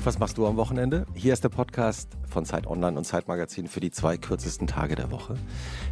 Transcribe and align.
Und 0.00 0.06
was 0.06 0.18
machst 0.18 0.38
du 0.38 0.46
am 0.46 0.56
Wochenende? 0.56 1.04
Hier 1.12 1.34
ist 1.34 1.44
der 1.44 1.50
Podcast 1.50 2.08
von 2.26 2.46
Zeit 2.46 2.66
Online 2.66 2.96
und 2.96 3.04
Zeit 3.04 3.28
Magazin 3.28 3.68
für 3.68 3.80
die 3.80 3.90
zwei 3.90 4.16
kürzesten 4.16 4.66
Tage 4.66 4.94
der 4.94 5.10
Woche. 5.10 5.34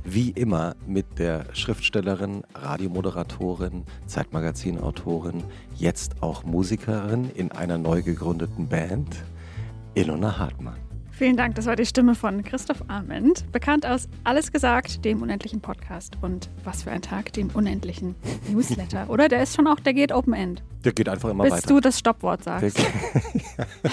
Wie 0.02 0.30
immer 0.30 0.76
mit 0.86 1.18
der 1.18 1.54
Schriftstellerin, 1.54 2.42
Radiomoderatorin, 2.54 3.84
Zeitmagazin-Autorin, 4.06 5.44
jetzt 5.76 6.22
auch 6.22 6.42
Musikerin 6.42 7.30
in 7.34 7.52
einer 7.52 7.76
neu 7.76 8.00
gegründeten 8.00 8.66
Band, 8.70 9.14
Ilona 9.94 10.38
Hartmann. 10.38 10.87
Vielen 11.18 11.36
Dank, 11.36 11.56
das 11.56 11.66
war 11.66 11.74
die 11.74 11.84
Stimme 11.84 12.14
von 12.14 12.44
Christoph 12.44 12.84
Arment, 12.86 13.50
bekannt 13.50 13.84
aus 13.84 14.08
Alles 14.22 14.52
gesagt, 14.52 15.04
dem 15.04 15.20
unendlichen 15.20 15.60
Podcast 15.60 16.16
und 16.22 16.48
Was 16.62 16.84
für 16.84 16.92
ein 16.92 17.02
Tag, 17.02 17.32
dem 17.32 17.50
unendlichen 17.50 18.14
Newsletter. 18.48 19.10
Oder 19.10 19.26
der 19.26 19.42
ist 19.42 19.56
schon 19.56 19.66
auch, 19.66 19.80
der 19.80 19.94
geht 19.94 20.12
Open 20.12 20.32
End. 20.32 20.62
Der 20.84 20.92
geht 20.92 21.08
einfach 21.08 21.28
immer 21.30 21.42
Bis 21.42 21.54
weiter. 21.54 21.66
du 21.66 21.80
das 21.80 21.98
Stoppwort 21.98 22.44
sagst. 22.44 22.80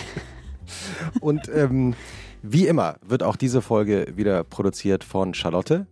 und 1.19 1.49
ähm, 1.49 1.95
wie 2.43 2.67
immer 2.67 2.97
wird 3.01 3.23
auch 3.23 3.37
diese 3.37 3.63
Folge 3.63 4.13
wieder 4.15 4.43
produziert 4.43 5.03
von 5.03 5.33
Charlotte. 5.33 5.87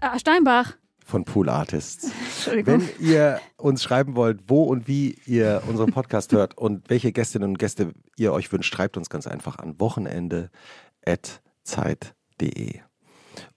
Ah, 0.00 0.18
Steinbach. 0.18 0.74
Von 1.10 1.24
Pool 1.24 1.48
Artists. 1.48 2.12
Wenn 2.64 2.88
ihr 3.00 3.40
uns 3.56 3.82
schreiben 3.82 4.14
wollt, 4.14 4.42
wo 4.46 4.62
und 4.62 4.86
wie 4.86 5.18
ihr 5.26 5.62
unseren 5.66 5.90
Podcast 5.92 6.30
hört 6.32 6.56
und 6.56 6.88
welche 6.88 7.10
Gästinnen 7.10 7.48
und 7.50 7.58
Gäste 7.58 7.92
ihr 8.16 8.32
euch 8.32 8.52
wünscht, 8.52 8.72
schreibt 8.72 8.96
uns 8.96 9.10
ganz 9.10 9.26
einfach 9.26 9.58
an 9.58 9.80
wochenende.zeit.de. 9.80 12.80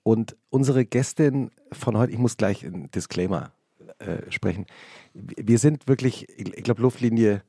Und 0.01 0.35
unsere 0.49 0.83
Gästin 0.85 1.51
von 1.71 1.95
heute, 1.97 2.11
ich 2.11 2.17
muss 2.17 2.37
gleich 2.37 2.65
einen 2.65 2.89
Disclaimer 2.91 3.51
äh, 3.99 4.31
sprechen. 4.31 4.65
Wir 5.13 5.59
sind 5.59 5.87
wirklich, 5.87 6.27
ich 6.37 6.63
glaube, 6.63 6.81
Luftlinie 6.81 7.43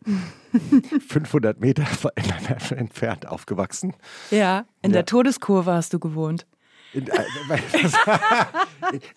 500 1.09 1.61
Meter 1.61 1.85
entfernt 2.77 3.27
aufgewachsen. 3.27 3.95
Ja, 4.31 4.67
in 4.83 4.91
Ja. 4.91 4.97
der 4.97 5.07
Todeskurve 5.07 5.73
hast 5.73 5.95
du 5.95 5.99
gewohnt. 5.99 6.47
In, 6.95 7.07
äh, 7.09 7.23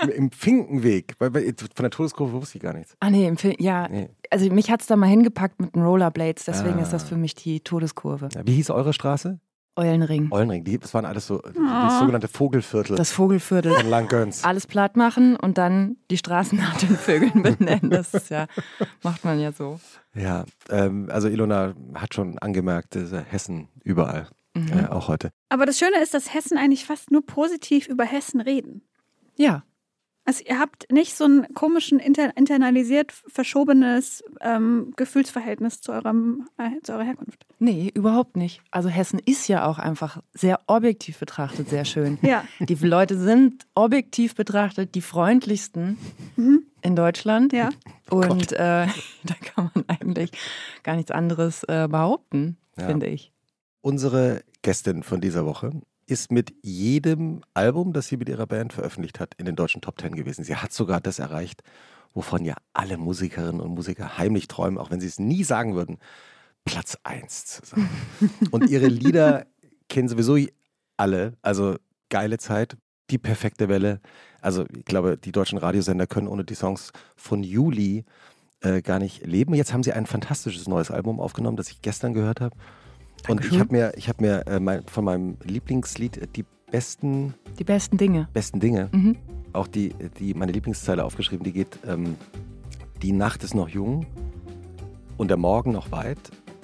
Im, 0.03 0.09
Im 0.09 0.31
Finkenweg. 0.31 1.16
Weil, 1.20 1.33
weil, 1.33 1.53
von 1.75 1.84
der 1.84 1.92
Todeskurve 1.92 2.34
wusste 2.34 2.58
ich 2.58 2.64
gar 2.64 2.73
nichts. 2.73 2.95
Ah 3.00 3.09
nee, 3.09 3.28
im 3.28 3.38
Film, 3.38 3.56
ja. 3.59 3.88
Nee. 3.88 4.09
Also 4.30 4.50
mich 4.52 4.69
hat 4.72 4.81
es 4.81 4.88
da 4.88 4.95
mal 4.95 5.08
hingepackt 5.08 5.59
mit 5.61 5.75
den 5.75 5.84
Rollerblades, 5.84 6.45
deswegen 6.45 6.80
Ah. 6.80 6.81
ist 6.81 6.92
das 6.94 7.03
für 7.03 7.16
mich 7.17 7.36
die 7.36 7.59
Todeskurve. 7.61 8.30
Wie 8.45 8.53
hieß 8.56 8.69
eure 8.72 8.94
Straße? 8.94 9.39
Eulenring. 9.80 10.30
Eulenring. 10.31 10.64
Die, 10.64 10.80
das 10.80 10.95
waren 10.95 11.06
alles 11.06 11.28
so 11.28 11.38
das 11.38 12.00
sogenannte 12.00 12.28
Vogelviertel 12.28 12.95
Das 12.97 13.11
Vogelviertel. 13.11 13.73
von 13.75 13.88
Langgöns. 13.88 14.44
Alles 14.44 14.66
platt 14.66 14.97
machen 14.97 15.36
und 15.36 15.59
dann 15.59 15.97
die 16.09 16.17
Straßen 16.17 16.58
nach 16.58 16.75
den 16.78 16.89
Vögeln 16.97 17.44
benennen. 17.44 17.91
Das 17.91 18.12
ist 18.12 18.30
ja, 18.30 18.47
macht 19.03 19.23
man 19.23 19.39
ja 19.39 19.52
so. 19.52 19.80
Ja, 20.16 20.45
ähm, 20.72 21.09
also 21.12 21.28
Ilona 21.28 21.75
hat 21.94 22.16
schon 22.16 22.39
angemerkt, 22.39 22.95
ja 22.95 23.19
Hessen 23.19 23.67
überall. 23.84 24.28
Mhm. 24.66 24.80
Äh, 24.80 24.88
auch 24.88 25.08
heute. 25.08 25.30
Aber 25.50 25.66
das 25.66 25.77
Schöne 25.80 26.02
ist, 26.02 26.13
dass 26.13 26.33
Hessen 26.33 26.58
eigentlich 26.58 26.86
fast 26.86 27.11
nur 27.11 27.25
positiv 27.25 27.88
über 27.88 28.03
Hessen 28.05 28.41
reden. 28.41 28.81
Ja, 29.36 29.63
Also 30.25 30.44
ihr 30.45 30.59
habt 30.59 30.91
nicht 30.91 31.16
so 31.16 31.23
ein 31.25 31.53
komischen, 31.53 32.00
inter 32.00 32.36
internalisiert 32.36 33.11
verschobenes 33.28 34.23
ähm, 34.41 34.91
Gefühlsverhältnis 34.97 35.80
zu, 35.80 35.94
eurem, 35.94 36.47
äh, 36.58 36.81
zu 36.83 36.91
eurer 36.94 37.03
Herkunft. 37.03 37.45
nee, 37.59 37.89
überhaupt 37.94 38.35
nicht. 38.35 38.61
Also 38.72 38.89
Hessen 38.89 39.19
ist 39.25 39.47
ja 39.47 39.66
auch 39.66 39.80
einfach 39.80 40.22
sehr 40.33 40.59
objektiv 40.67 41.17
betrachtet 41.19 41.69
sehr 41.69 41.85
schön. 41.85 42.17
Ja. 42.23 42.44
Die 42.59 42.73
Leute 42.75 43.17
sind 43.17 43.66
objektiv 43.75 44.35
betrachtet 44.35 44.95
die 44.95 45.02
freundlichsten 45.02 45.97
in 46.81 46.95
Deutschland. 46.95 47.53
Ja. 47.53 47.69
Und 48.09 48.52
äh, 48.53 48.88
da 49.23 49.33
kann 49.45 49.72
man 49.73 49.85
eigentlich 49.88 50.31
gar 50.84 50.96
nichts 50.97 51.12
anderes 51.12 51.63
äh, 51.63 51.88
behaupten, 51.90 52.57
Ja. 52.78 52.88
finde 52.88 53.07
ich. 53.07 53.31
Unsere 53.82 54.44
Gästin 54.62 55.04
von 55.04 55.22
dieser 55.22 55.46
Woche 55.46 55.72
ist 56.08 56.32
mit 56.32 56.54
jedem 56.62 57.42
Album, 57.54 57.94
das 57.94 58.08
sie 58.08 58.18
mit 58.18 58.30
ihrer 58.30 58.48
Band 58.48 58.74
veröffentlicht 58.74 59.20
hat, 59.20 59.34
in 59.38 59.46
den 59.46 59.56
deutschen 59.56 59.82
Top 59.82 59.98
Ten 59.98 60.16
gewesen. 60.16 60.44
Sie 60.44 60.56
hat 60.56 60.72
sogar 60.72 61.02
das 61.02 61.20
erreicht, 61.20 61.64
wovon 62.14 62.46
ja 62.46 62.56
alle 62.74 62.98
Musikerinnen 62.98 63.62
und 63.62 63.76
Musiker 63.76 64.18
heimlich 64.18 64.48
träumen, 64.48 64.78
auch 64.78 64.90
wenn 64.90 65.02
sie 65.02 65.08
es 65.08 65.20
nie 65.20 65.44
sagen 65.44 65.76
würden, 65.76 65.98
Platz 66.66 66.98
1 67.04 67.46
zu 67.46 67.66
sein. 67.66 67.90
und 68.52 68.70
ihre 68.70 68.88
Lieder 68.88 69.46
kennen 69.90 70.08
sowieso 70.08 70.38
alle. 70.96 71.34
Also 71.42 71.76
geile 72.09 72.38
Zeit, 72.38 72.78
die 73.09 73.18
perfekte 73.18 73.70
Welle. 73.70 74.02
Also 74.42 74.66
ich 74.76 74.86
glaube, 74.86 75.18
die 75.18 75.32
deutschen 75.32 75.58
Radiosender 75.58 76.08
können 76.08 76.28
ohne 76.28 76.44
die 76.44 76.56
Songs 76.56 76.92
von 77.16 77.44
Juli 77.44 78.06
äh, 78.62 78.82
gar 78.82 79.00
nicht 79.00 79.26
leben. 79.26 79.54
Jetzt 79.54 79.74
haben 79.74 79.84
sie 79.84 79.94
ein 79.94 80.06
fantastisches 80.06 80.68
neues 80.68 80.92
Album 80.92 81.20
aufgenommen, 81.20 81.58
das 81.58 81.70
ich 81.70 81.82
gestern 81.82 82.14
gehört 82.14 82.42
habe. 82.42 82.56
Und 83.28 83.41
ich 83.44 83.50
Dankeschön. 83.50 83.59
habe 83.59 83.73
mir, 83.75 83.91
ich 83.97 84.09
hab 84.09 84.22
mir 84.22 84.45
äh, 84.47 84.59
mein, 84.59 84.83
von 84.85 85.03
meinem 85.05 85.38
Lieblingslied 85.44 86.17
äh, 86.17 86.28
die 86.33 86.45
besten, 86.72 87.33
Die 87.59 87.63
besten 87.63 87.97
Dinge. 87.97 88.28
besten 88.33 88.59
Dinge, 88.59 88.89
Mhm. 88.91 89.16
auch 89.53 89.67
die, 89.67 89.94
die 90.19 90.33
meine 90.33 90.51
Lieblingszeile 90.51 91.03
aufgeschrieben, 91.03 91.44
die 91.44 91.51
geht, 91.53 91.79
ähm, 91.88 92.16
die 93.01 93.11
Nacht 93.11 93.44
ist 93.44 93.53
noch 93.55 93.69
jung 93.69 94.05
und 95.17 95.29
der 95.29 95.38
Morgen 95.38 95.72
noch 95.72 95.91
weit. 95.91 96.17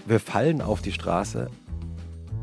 Wir 0.05 0.19
fallen 0.19 0.61
auf 0.61 0.81
die 0.81 0.91
Straße, 0.91 1.49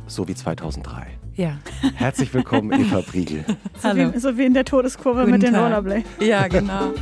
so 0.06 0.26
wie 0.28 0.34
2003. 0.34 1.06
Ja. 1.34 1.58
Herzlich 1.94 2.32
willkommen, 2.34 2.72
Eva 2.72 3.00
Briegel. 3.00 3.44
So, 3.80 3.88
Hallo. 3.88 4.12
wie, 4.14 4.18
so 4.18 4.36
wie 4.36 4.44
in 4.44 4.54
der 4.54 4.64
Todeskurve 4.64 5.20
Guten 5.20 5.32
mit 5.32 5.42
den. 5.42 5.54
Rollerblades. 5.54 6.04
Ja, 6.20 6.48
genau. 6.48 6.92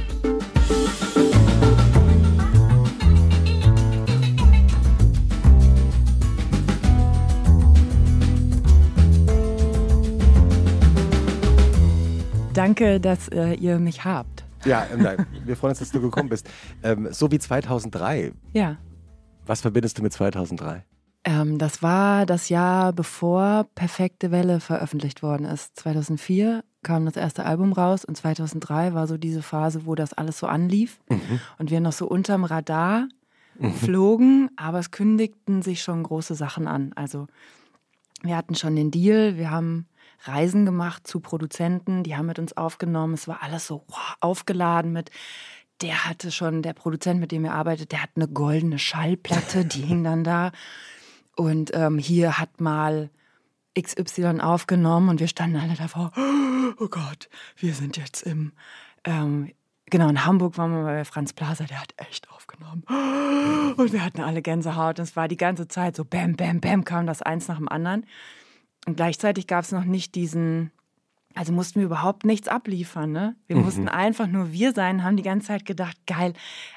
Danke, 12.58 12.98
dass 12.98 13.28
äh, 13.28 13.52
ihr 13.54 13.78
mich 13.78 14.04
habt. 14.04 14.44
Ja, 14.64 14.84
ähm, 14.92 15.02
nein, 15.02 15.24
wir 15.44 15.56
freuen 15.56 15.70
uns, 15.70 15.78
dass 15.78 15.92
du 15.92 16.00
gekommen 16.00 16.28
bist. 16.28 16.50
Ähm, 16.82 17.06
so 17.12 17.30
wie 17.30 17.38
2003. 17.38 18.32
Ja. 18.52 18.78
Was 19.46 19.60
verbindest 19.60 19.98
du 19.98 20.02
mit 20.02 20.12
2003? 20.12 20.84
Ähm, 21.22 21.58
das 21.58 21.84
war 21.84 22.26
das 22.26 22.48
Jahr, 22.48 22.92
bevor 22.92 23.68
Perfekte 23.76 24.32
Welle 24.32 24.58
veröffentlicht 24.58 25.22
worden 25.22 25.46
ist. 25.46 25.76
2004 25.76 26.64
kam 26.82 27.04
das 27.04 27.14
erste 27.14 27.44
Album 27.44 27.72
raus 27.72 28.04
und 28.04 28.16
2003 28.16 28.92
war 28.92 29.06
so 29.06 29.18
diese 29.18 29.42
Phase, 29.42 29.86
wo 29.86 29.94
das 29.94 30.12
alles 30.12 30.40
so 30.40 30.48
anlief 30.48 30.98
und 31.58 31.70
wir 31.70 31.78
noch 31.78 31.92
so 31.92 32.08
unterm 32.08 32.42
Radar 32.42 33.06
flogen, 33.84 34.50
aber 34.56 34.80
es 34.80 34.90
kündigten 34.90 35.62
sich 35.62 35.80
schon 35.82 36.02
große 36.02 36.34
Sachen 36.34 36.66
an. 36.66 36.90
Also 36.96 37.28
wir 38.22 38.36
hatten 38.36 38.54
schon 38.54 38.76
den 38.76 38.90
Deal, 38.90 39.36
wir 39.36 39.50
haben 39.50 39.86
Reisen 40.22 40.64
gemacht 40.64 41.06
zu 41.06 41.20
Produzenten, 41.20 42.02
die 42.02 42.16
haben 42.16 42.26
mit 42.26 42.38
uns 42.38 42.56
aufgenommen. 42.56 43.14
Es 43.14 43.28
war 43.28 43.42
alles 43.42 43.66
so 43.66 43.84
wow, 43.88 44.16
aufgeladen 44.20 44.92
mit, 44.92 45.10
der 45.80 46.04
hatte 46.06 46.32
schon, 46.32 46.62
der 46.62 46.72
Produzent, 46.72 47.20
mit 47.20 47.30
dem 47.30 47.44
er 47.44 47.54
arbeitet, 47.54 47.92
der 47.92 48.02
hat 48.02 48.10
eine 48.16 48.28
goldene 48.28 48.78
Schallplatte, 48.78 49.64
die 49.64 49.82
hing 49.82 50.02
dann 50.02 50.24
da. 50.24 50.50
Und 51.36 51.70
ähm, 51.74 51.98
hier 51.98 52.38
hat 52.38 52.60
mal 52.60 53.10
XY 53.80 54.40
aufgenommen 54.40 55.08
und 55.08 55.20
wir 55.20 55.28
standen 55.28 55.56
alle 55.56 55.74
davor, 55.74 56.12
oh 56.78 56.88
Gott, 56.88 57.28
wir 57.56 57.74
sind 57.74 57.96
jetzt 57.96 58.22
im, 58.22 58.52
ähm, 59.04 59.52
genau, 59.90 60.08
in 60.08 60.24
Hamburg 60.24 60.58
waren 60.58 60.72
wir 60.72 60.84
bei 60.84 61.04
Franz 61.04 61.32
Plaza, 61.32 61.64
der 61.64 61.80
hat 61.80 61.94
echt 61.96 62.30
aufgenommen. 62.30 62.82
Und 63.76 63.92
wir 63.92 64.04
hatten 64.04 64.20
alle 64.20 64.42
Gänsehaut 64.42 64.98
und 64.98 65.04
es 65.04 65.16
war 65.16 65.28
die 65.28 65.36
ganze 65.36 65.68
Zeit 65.68 65.96
so, 65.96 66.04
bam, 66.04 66.36
bam, 66.36 66.60
bam, 66.60 66.84
kam 66.84 67.06
das 67.06 67.22
eins 67.22 67.48
nach 67.48 67.58
dem 67.58 67.68
anderen. 67.68 68.06
Und 68.86 68.96
gleichzeitig 68.96 69.46
gab 69.46 69.64
es 69.64 69.72
noch 69.72 69.84
nicht 69.84 70.14
diesen, 70.14 70.70
also 71.38 71.52
mussten 71.52 71.78
wir 71.78 71.86
überhaupt 71.86 72.24
nichts 72.24 72.48
abliefern. 72.48 73.12
Ne? 73.12 73.36
Wir 73.46 73.54
mussten 73.54 73.88
einfach 73.88 74.26
nur 74.26 74.50
wir 74.50 74.72
sein, 74.72 75.04
haben 75.04 75.16
die 75.16 75.22
ganze 75.22 75.46
Zeit 75.46 75.64
gedacht, 75.64 75.96
geil, 76.04 76.32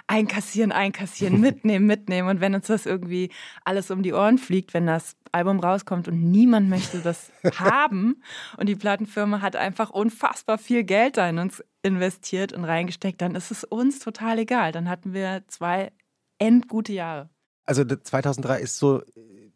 einkassieren, 0.06 0.72
einkassieren, 0.72 1.42
mitnehmen, 1.42 1.88
mitnehmen. 1.88 2.30
Und 2.30 2.42
wenn 2.42 2.54
uns 2.54 2.68
das 2.68 2.86
irgendwie 2.86 3.31
alles 3.66 3.90
um 3.90 4.04
die 4.04 4.13
Ohren 4.13 4.38
fliegt, 4.38 4.75
wenn 4.75 4.86
das 4.86 5.16
Album 5.31 5.60
rauskommt 5.60 6.08
und 6.08 6.30
niemand 6.30 6.69
möchte 6.69 7.00
das 7.00 7.31
haben 7.56 8.22
und 8.58 8.69
die 8.69 8.75
Plattenfirma 8.75 9.42
hat 9.42 9.56
einfach 9.56 9.90
unfassbar 9.90 10.60
viel 10.60 10.84
Geld 10.84 11.18
da 11.18 11.28
in 11.28 11.40
uns 11.40 11.63
investiert 11.81 12.54
und 12.54 12.63
reingesteckt, 12.63 13.19
dann 13.19 13.34
ist 13.34 13.50
es 13.50 13.63
uns 13.63 13.98
total 13.98 14.38
egal. 14.38 14.72
Dann 14.72 14.88
hatten 14.88 15.16
wir 15.16 15.42
zwei 15.48 15.92
endgute 16.38 16.94
Jahre. 16.94 17.31
Also 17.66 17.84
der 17.84 18.04
2003 18.04 18.60
ist 18.60 18.78
so 18.78 19.02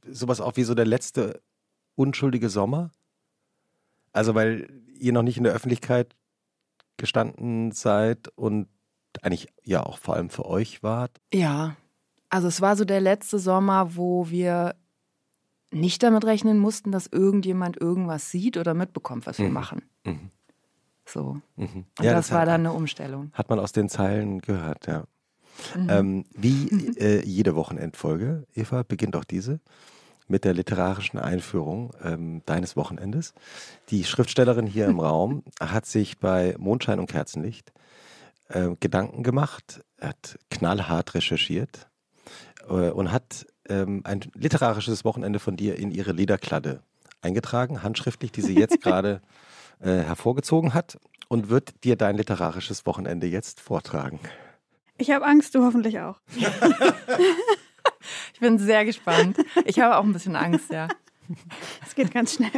sowas 0.09 0.41
auch 0.41 0.55
wie 0.55 0.63
so 0.63 0.73
der 0.73 0.85
letzte 0.87 1.43
unschuldige 1.93 2.49
Sommer. 2.49 2.89
Also 4.11 4.33
weil 4.33 4.67
ihr 4.99 5.13
noch 5.13 5.23
nicht 5.23 5.37
in 5.37 5.43
der 5.43 5.53
Öffentlichkeit 5.53 6.15
gestanden 6.97 7.71
seid 7.71 8.29
und 8.35 8.67
eigentlich 9.21 9.47
ja 9.63 9.83
auch 9.83 9.97
vor 9.97 10.15
allem 10.15 10.29
für 10.29 10.45
euch 10.45 10.83
wart. 10.83 11.19
Ja, 11.33 11.75
also 12.29 12.47
es 12.47 12.61
war 12.61 12.75
so 12.75 12.85
der 12.85 13.01
letzte 13.01 13.39
Sommer, 13.39 13.95
wo 13.95 14.29
wir 14.29 14.75
nicht 15.71 16.03
damit 16.03 16.25
rechnen 16.25 16.57
mussten, 16.57 16.91
dass 16.91 17.07
irgendjemand 17.07 17.79
irgendwas 17.79 18.31
sieht 18.31 18.57
oder 18.57 18.73
mitbekommt, 18.73 19.25
was 19.25 19.39
wir 19.39 19.47
Mhm. 19.47 19.53
machen. 19.53 19.81
Mhm. 20.05 20.31
So. 21.05 21.41
Mhm. 21.55 21.85
Und 21.99 22.05
das, 22.05 22.31
war 22.31 22.45
dann 22.45 22.61
eine 22.61 22.73
Umstellung. 22.73 23.31
Hat 23.33 23.49
man 23.49 23.59
aus 23.59 23.71
den 23.71 23.89
Zeilen 23.89 24.39
gehört, 24.41 24.87
ja. 24.87 25.03
Mhm. 25.75 25.89
Ähm, 25.89 26.25
wie 26.33 26.67
äh, 26.97 27.23
jede 27.25 27.55
Wochenendfolge, 27.55 28.45
Eva, 28.53 28.83
beginnt 28.83 29.15
auch 29.15 29.23
diese 29.23 29.59
mit 30.27 30.43
der 30.43 30.53
literarischen 30.53 31.19
Einführung 31.19 31.93
ähm, 32.03 32.41
deines 32.45 32.75
Wochenendes. 32.75 33.33
Die 33.89 34.03
Schriftstellerin 34.03 34.65
hier 34.67 34.85
im 34.85 34.99
Raum 34.99 35.43
hat 35.59 35.85
sich 35.85 36.17
bei 36.19 36.55
Mondschein 36.57 36.99
und 36.99 37.09
Kerzenlicht 37.09 37.71
äh, 38.49 38.69
Gedanken 38.79 39.23
gemacht, 39.23 39.83
hat 39.99 40.39
knallhart 40.49 41.13
recherchiert 41.13 41.87
äh, 42.67 42.89
und 42.89 43.11
hat 43.11 43.45
ähm, 43.69 44.01
ein 44.03 44.21
literarisches 44.33 45.05
Wochenende 45.05 45.39
von 45.39 45.57
dir 45.57 45.77
in 45.77 45.91
ihre 45.91 46.11
Lederkladde 46.11 46.81
eingetragen, 47.21 47.83
handschriftlich, 47.83 48.31
die 48.31 48.41
sie 48.41 48.55
jetzt 48.55 48.81
gerade 48.81 49.21
äh, 49.79 49.97
hervorgezogen 49.97 50.73
hat 50.73 50.97
und 51.27 51.49
wird 51.49 51.83
dir 51.83 51.95
dein 51.95 52.17
literarisches 52.17 52.85
Wochenende 52.85 53.27
jetzt 53.27 53.59
vortragen. 53.59 54.19
Ich 54.97 55.11
habe 55.11 55.25
Angst, 55.25 55.55
du 55.55 55.63
hoffentlich 55.63 55.99
auch. 55.99 56.19
ich 58.33 58.39
bin 58.39 58.57
sehr 58.57 58.85
gespannt. 58.85 59.37
Ich 59.65 59.79
habe 59.79 59.97
auch 59.97 60.03
ein 60.03 60.13
bisschen 60.13 60.35
Angst, 60.35 60.71
ja. 60.71 60.87
Es 61.85 61.95
geht 61.95 62.11
ganz 62.13 62.35
schnell. 62.35 62.51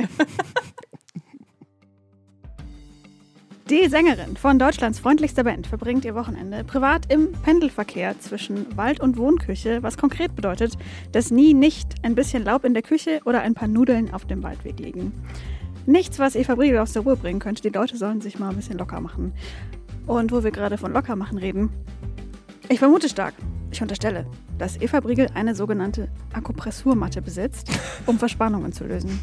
Die 3.69 3.89
Sängerin 3.89 4.37
von 4.37 4.59
Deutschlands 4.59 4.99
freundlichster 4.99 5.43
Band 5.43 5.67
verbringt 5.67 6.05
ihr 6.05 6.15
Wochenende 6.15 6.63
privat 6.63 7.11
im 7.11 7.33
Pendelverkehr 7.33 8.17
zwischen 8.17 8.77
Wald- 8.77 9.01
und 9.01 9.17
Wohnküche, 9.17 9.83
was 9.83 9.97
konkret 9.97 10.37
bedeutet, 10.37 10.77
dass 11.11 11.31
nie 11.31 11.53
nicht 11.53 11.95
ein 12.01 12.15
bisschen 12.15 12.45
Laub 12.45 12.63
in 12.63 12.73
der 12.73 12.81
Küche 12.81 13.19
oder 13.25 13.41
ein 13.41 13.55
paar 13.55 13.67
Nudeln 13.67 14.13
auf 14.13 14.23
dem 14.23 14.41
Waldweg 14.41 14.79
liegen. 14.79 15.11
Nichts, 15.85 16.17
was 16.17 16.37
Eva 16.37 16.55
Briegel 16.55 16.79
aus 16.79 16.93
der 16.93 17.01
Ruhe 17.01 17.17
bringen 17.17 17.41
könnte. 17.41 17.61
Die 17.61 17.69
Leute 17.77 17.97
sollen 17.97 18.21
sich 18.21 18.39
mal 18.39 18.51
ein 18.51 18.55
bisschen 18.55 18.77
locker 18.77 19.01
machen. 19.01 19.33
Und 20.05 20.31
wo 20.31 20.45
wir 20.45 20.51
gerade 20.51 20.77
von 20.77 20.93
locker 20.93 21.17
machen 21.17 21.37
reden, 21.37 21.69
ich 22.69 22.79
vermute 22.79 23.09
stark, 23.09 23.33
ich 23.77 23.81
unterstelle, 23.83 24.25
dass 24.57 24.81
Eva 24.81 24.99
Briegel 24.99 25.29
eine 25.35 25.53
sogenannte 25.53 26.09
Akupressurmatte 26.33 27.21
besitzt, 27.21 27.69
um 28.07 28.17
Verspannungen 28.19 28.73
zu 28.73 28.85
lösen. 28.85 29.19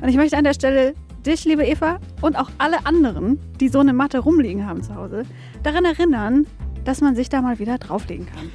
Und 0.00 0.08
ich 0.08 0.16
möchte 0.16 0.36
an 0.36 0.44
der 0.44 0.54
Stelle 0.54 0.94
dich, 1.26 1.44
liebe 1.44 1.66
Eva, 1.66 1.98
und 2.20 2.36
auch 2.36 2.50
alle 2.58 2.86
anderen, 2.86 3.40
die 3.58 3.68
so 3.68 3.80
eine 3.80 3.92
Matte 3.92 4.20
rumliegen 4.20 4.66
haben 4.66 4.84
zu 4.84 4.94
Hause, 4.94 5.24
daran 5.64 5.84
erinnern, 5.84 6.46
dass 6.84 7.00
man 7.00 7.16
sich 7.16 7.28
da 7.28 7.42
mal 7.42 7.58
wieder 7.58 7.78
drauflegen 7.78 8.26
kann. 8.26 8.50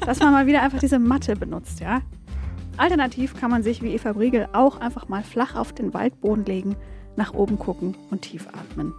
Dass 0.00 0.18
man 0.18 0.32
mal 0.32 0.46
wieder 0.48 0.62
einfach 0.62 0.80
diese 0.80 0.98
Matte 0.98 1.36
benutzt, 1.36 1.78
ja? 1.78 2.00
Alternativ 2.76 3.38
kann 3.38 3.50
man 3.52 3.62
sich 3.62 3.82
wie 3.82 3.94
Eva 3.94 4.12
Briegel 4.12 4.48
auch 4.52 4.80
einfach 4.80 5.08
mal 5.08 5.22
flach 5.22 5.54
auf 5.54 5.72
den 5.72 5.94
Waldboden 5.94 6.44
legen, 6.44 6.74
nach 7.16 7.32
oben 7.32 7.58
gucken 7.60 7.96
und 8.10 8.22
tief 8.22 8.48
atmen. 8.48 8.92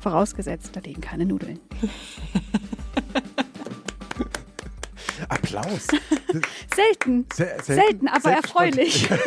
Vorausgesetzt, 0.00 0.74
da 0.74 0.80
liegen 0.80 1.00
keine 1.00 1.24
Nudeln. 1.24 1.60
Applaus. 5.28 5.86
Selten. 6.74 7.26
Se 7.32 7.44
selten. 7.62 7.74
selten, 7.74 8.08
aber 8.08 8.30
erfreulich. 8.32 9.08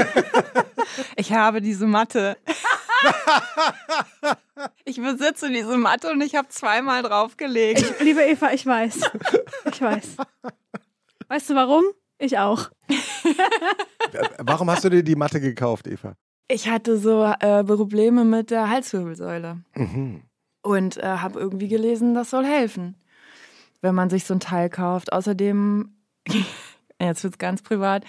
Ich 1.15 1.33
habe 1.33 1.61
diese 1.61 1.85
Matte. 1.85 2.37
Ich 4.85 4.99
besitze 4.99 5.49
diese 5.49 5.77
Matte 5.77 6.09
und 6.09 6.21
ich 6.21 6.35
habe 6.35 6.47
zweimal 6.47 7.03
draufgelegt. 7.03 7.81
Ich, 7.81 7.99
liebe 7.99 8.21
Eva, 8.21 8.51
ich 8.51 8.65
weiß. 8.65 9.01
Ich 9.71 9.81
weiß. 9.81 10.17
Weißt 11.27 11.49
du 11.49 11.55
warum? 11.55 11.83
Ich 12.17 12.39
auch. 12.39 12.69
Warum 14.39 14.71
hast 14.71 14.83
du 14.83 14.89
dir 14.89 15.03
die 15.03 15.15
Matte 15.15 15.39
gekauft, 15.39 15.85
Eva? 15.87 16.15
Ich 16.47 16.69
hatte 16.69 16.97
so 16.97 17.23
äh, 17.23 17.63
Probleme 17.63 18.23
mit 18.23 18.49
der 18.49 18.69
Halswirbelsäule. 18.69 19.61
Mhm. 19.75 20.23
Und 20.63 20.97
äh, 20.97 21.03
habe 21.03 21.39
irgendwie 21.39 21.67
gelesen, 21.67 22.15
das 22.15 22.31
soll 22.31 22.45
helfen, 22.45 22.95
wenn 23.81 23.95
man 23.95 24.09
sich 24.09 24.25
so 24.25 24.33
ein 24.33 24.39
Teil 24.39 24.69
kauft. 24.69 25.13
Außerdem, 25.13 25.93
jetzt 27.01 27.23
wird 27.23 27.33
es 27.33 27.37
ganz 27.37 27.61
privat, 27.61 28.03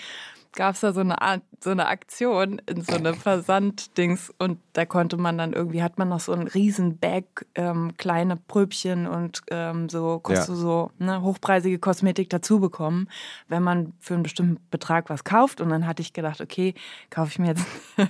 gab 0.52 0.74
es 0.74 0.80
da 0.80 0.92
so 0.92 1.00
eine 1.00 1.22
Art, 1.22 1.42
so 1.60 1.70
eine 1.70 1.86
Aktion 1.86 2.60
in 2.66 2.82
so 2.82 2.96
eine 2.96 3.14
Versanddings 3.14 4.32
und 4.38 4.58
da 4.72 4.86
konnte 4.86 5.16
man 5.16 5.38
dann 5.38 5.52
irgendwie, 5.52 5.82
hat 5.82 5.98
man 5.98 6.08
noch 6.08 6.20
so 6.20 6.32
einen 6.32 6.48
riesen 6.48 6.98
Bag, 6.98 7.46
ähm, 7.54 7.96
kleine 7.96 8.36
Pröbchen 8.36 9.06
und 9.06 9.42
ähm, 9.50 9.88
so, 9.88 10.20
ja. 10.28 10.42
so 10.42 10.90
ne, 10.98 11.22
hochpreisige 11.22 11.78
Kosmetik 11.78 12.30
dazu 12.30 12.60
bekommen, 12.60 13.08
wenn 13.48 13.62
man 13.62 13.92
für 14.00 14.14
einen 14.14 14.22
bestimmten 14.22 14.58
Betrag 14.70 15.10
was 15.10 15.24
kauft. 15.24 15.60
Und 15.60 15.68
dann 15.68 15.86
hatte 15.86 16.02
ich 16.02 16.12
gedacht, 16.12 16.40
okay, 16.40 16.74
kaufe 17.10 17.30
ich 17.30 17.38
mir 17.38 17.48
jetzt, 17.48 17.66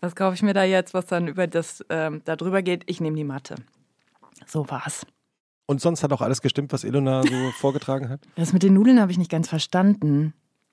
was 0.00 0.14
kaufe 0.14 0.34
ich 0.34 0.42
mir 0.42 0.54
da 0.54 0.64
jetzt, 0.64 0.94
was 0.94 1.06
dann 1.06 1.28
über 1.28 1.46
das 1.46 1.84
ähm, 1.88 2.22
darüber 2.24 2.62
geht? 2.62 2.82
Ich 2.86 3.00
nehme 3.00 3.16
die 3.16 3.24
Matte. 3.24 3.54
So 4.46 4.68
war's. 4.68 5.06
Und 5.70 5.82
sonst 5.82 6.02
hat 6.02 6.14
auch 6.14 6.22
alles 6.22 6.40
gestimmt, 6.40 6.72
was 6.72 6.82
Ilona 6.82 7.22
so 7.22 7.50
vorgetragen 7.58 8.08
hat? 8.08 8.20
Das 8.36 8.54
mit 8.54 8.62
den 8.62 8.72
Nudeln 8.72 8.98
habe 8.98 9.12
ich 9.12 9.18
nicht 9.18 9.30
ganz 9.30 9.48
verstanden. 9.48 10.32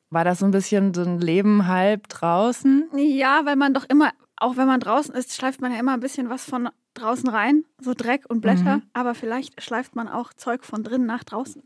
War 0.10 0.24
das 0.24 0.40
so 0.40 0.46
ein 0.46 0.52
bisschen 0.52 0.94
so 0.94 1.02
ein 1.02 1.20
Leben 1.20 1.68
halb 1.68 2.08
draußen? 2.08 2.88
Ja, 2.96 3.42
weil 3.44 3.58
man 3.58 3.74
doch 3.74 3.84
immer, 3.90 4.12
auch 4.38 4.56
wenn 4.56 4.68
man 4.68 4.80
draußen 4.80 5.14
ist, 5.14 5.36
schleift 5.36 5.60
man 5.60 5.74
ja 5.74 5.80
immer 5.80 5.94
ein 5.94 6.00
bisschen 6.00 6.30
was 6.30 6.46
von 6.46 6.70
draußen 6.94 7.28
rein, 7.28 7.66
so 7.82 7.94
Dreck 7.94 8.24
und 8.30 8.40
Blätter. 8.40 8.78
Mhm. 8.78 8.84
Aber 8.94 9.16
vielleicht 9.16 9.62
schleift 9.62 9.98
man 9.98 10.08
auch 10.08 10.32
Zeug 10.34 10.64
von 10.64 10.86
drinnen 10.86 11.06
nach 11.06 11.26
draußen. 11.26 11.62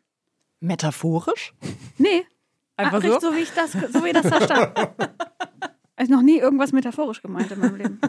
Metaphorisch? 0.59 1.53
Nee. 1.99 2.25
Einfach 2.77 3.03
Ach, 3.03 3.21
so? 3.21 3.29
so 3.29 3.35
wie 3.35 3.41
ich 3.41 3.51
das, 3.51 3.73
so 3.73 4.03
wie 4.03 4.11
das 4.11 4.25
verstand. 4.25 4.71
ist 5.97 6.09
noch 6.09 6.23
nie 6.23 6.39
irgendwas 6.39 6.71
metaphorisch 6.71 7.21
gemeint 7.21 7.51
in 7.51 7.59
meinem 7.59 7.75
Leben. 7.75 8.01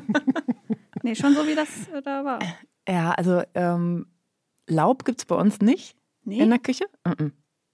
nee, 1.02 1.14
schon 1.14 1.34
so 1.34 1.46
wie 1.46 1.54
das 1.54 1.88
äh, 1.88 2.00
da 2.00 2.24
war. 2.24 2.38
Ja, 2.88 3.10
also 3.10 3.42
ähm, 3.52 4.06
Laub 4.70 5.04
gibt 5.04 5.20
es 5.20 5.26
bei 5.26 5.36
uns 5.36 5.60
nicht 5.60 5.96
nee. 6.24 6.38
in 6.38 6.50
der 6.50 6.58
Küche. 6.58 6.84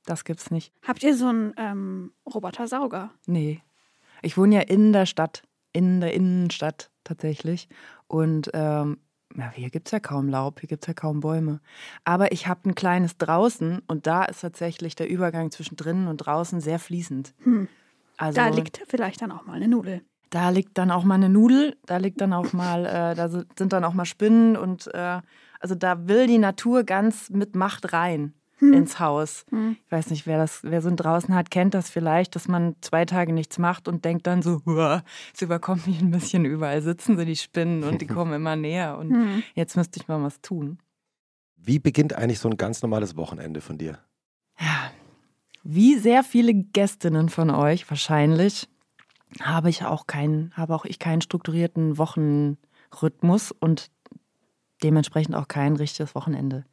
Das 0.05 0.25
gibt's 0.25 0.51
nicht. 0.51 0.73
Habt 0.87 1.03
ihr 1.03 1.17
so 1.17 1.27
einen 1.27 1.53
ähm, 1.57 2.13
Roboter-Sauger? 2.33 3.11
Nee. 3.27 3.61
Ich 4.23 4.39
wohne 4.39 4.57
ja 4.57 4.61
in 4.63 4.93
der 4.93 5.07
Stadt, 5.07 5.43
in 5.73 6.01
der 6.01 6.15
Innenstadt 6.15 6.91
tatsächlich. 7.05 7.69
Und 8.07 8.51
ähm, 8.55 8.99
ja, 9.37 9.51
hier 9.51 9.71
gibt 9.71 9.89
es 9.89 9.93
ja 9.93 10.01
kaum 10.01 10.29
Laub, 10.29 10.61
hier 10.61 10.69
gibt 10.69 10.85
es 10.85 10.87
ja 10.89 10.95
kaum 10.95 11.21
Bäume. 11.21 11.61
Aber 12.05 12.33
ich 12.33 12.47
habe 12.47 12.69
ein 12.69 12.75
kleines 12.75 13.19
draußen 13.19 13.83
und 13.87 14.07
da 14.07 14.25
ist 14.25 14.41
tatsächlich 14.41 14.95
der 14.95 15.09
Übergang 15.09 15.51
zwischen 15.51 15.77
drinnen 15.77 16.09
und 16.09 16.19
draußen 16.19 16.61
sehr 16.61 16.79
fließend. 16.79 17.35
Hm. 17.43 17.69
Also, 18.17 18.41
da 18.41 18.49
liegt 18.49 18.83
vielleicht 18.89 19.21
dann 19.21 19.33
auch 19.33 19.45
mal 19.45 19.55
eine 19.55 19.69
Nudel. 19.69 20.03
Da 20.31 20.51
liegt 20.51 20.79
dann 20.79 20.91
auch 20.91 21.05
mal 21.05 21.15
eine 21.15 21.29
Nudel, 21.29 21.77
da 21.87 21.99
liegt 21.99 22.21
dann 22.21 22.33
auch 22.33 22.53
mal, 22.53 22.87
äh, 22.87 23.15
da 23.15 23.29
sind 23.29 23.73
dann 23.73 23.85
auch 23.85 23.93
mal 23.93 24.07
Spinnen 24.07 24.57
und 24.57 24.93
äh, 24.95 25.21
also 25.67 25.75
da 25.75 26.07
will 26.07 26.29
die 26.29 26.39
Natur 26.39 26.85
ganz 26.85 27.29
mit 27.29 27.57
Macht 27.57 27.93
rein 27.93 28.35
hm. 28.59 28.73
ins 28.73 29.01
Haus. 29.01 29.45
Hm. 29.51 29.77
Ich 29.85 29.91
weiß 29.91 30.11
nicht, 30.11 30.25
wer 30.25 30.39
das, 30.39 30.61
wer 30.63 30.81
so 30.81 30.95
draußen 30.95 31.35
hat, 31.35 31.51
kennt 31.51 31.75
das 31.75 31.91
vielleicht, 31.91 32.37
dass 32.37 32.47
man 32.47 32.77
zwei 32.83 33.05
Tage 33.05 33.33
nichts 33.33 33.59
macht 33.59 33.89
und 33.89 34.05
denkt 34.05 34.29
dann 34.29 34.43
so, 34.43 34.63
es 35.35 35.43
überkommt 35.43 35.89
mich 35.89 36.01
ein 36.01 36.13
bisschen 36.13 36.45
überall 36.45 36.83
sitzen 36.83 37.17
sie 37.17 37.25
die 37.25 37.35
Spinnen 37.35 37.83
und 37.83 38.01
die 38.01 38.07
kommen 38.07 38.33
immer 38.33 38.55
näher 38.55 38.97
und 38.97 39.11
hm. 39.11 39.43
jetzt 39.57 39.77
müsste 39.77 39.99
ich 39.99 40.07
mal 40.07 40.23
was 40.23 40.41
tun. 40.41 40.79
Wie 41.57 41.81
beginnt 41.81 42.15
eigentlich 42.15 42.39
so 42.39 42.49
ein 42.49 42.57
ganz 42.57 42.81
normales 42.83 43.17
Wochenende 43.17 43.61
von 43.61 43.77
dir? 43.77 43.99
Ja, 44.61 44.93
wie 45.65 45.97
sehr 45.97 46.23
viele 46.23 46.55
Gästinnen 46.55 47.29
von 47.29 47.51
euch 47.51 47.91
wahrscheinlich 47.91 48.69
habe 49.41 49.69
ich 49.69 49.85
auch 49.85 50.07
keinen, 50.07 50.53
habe 50.55 50.77
auch 50.77 50.85
ich 50.85 51.01
keinen 51.01 51.23
strukturierten 51.23 51.99
Wochenrhythmus 51.99 53.51
und 53.51 53.91
dementsprechend 54.83 55.35
auch 55.35 55.49
kein 55.49 55.77
richtiges 55.77 56.15
Wochenende. 56.15 56.65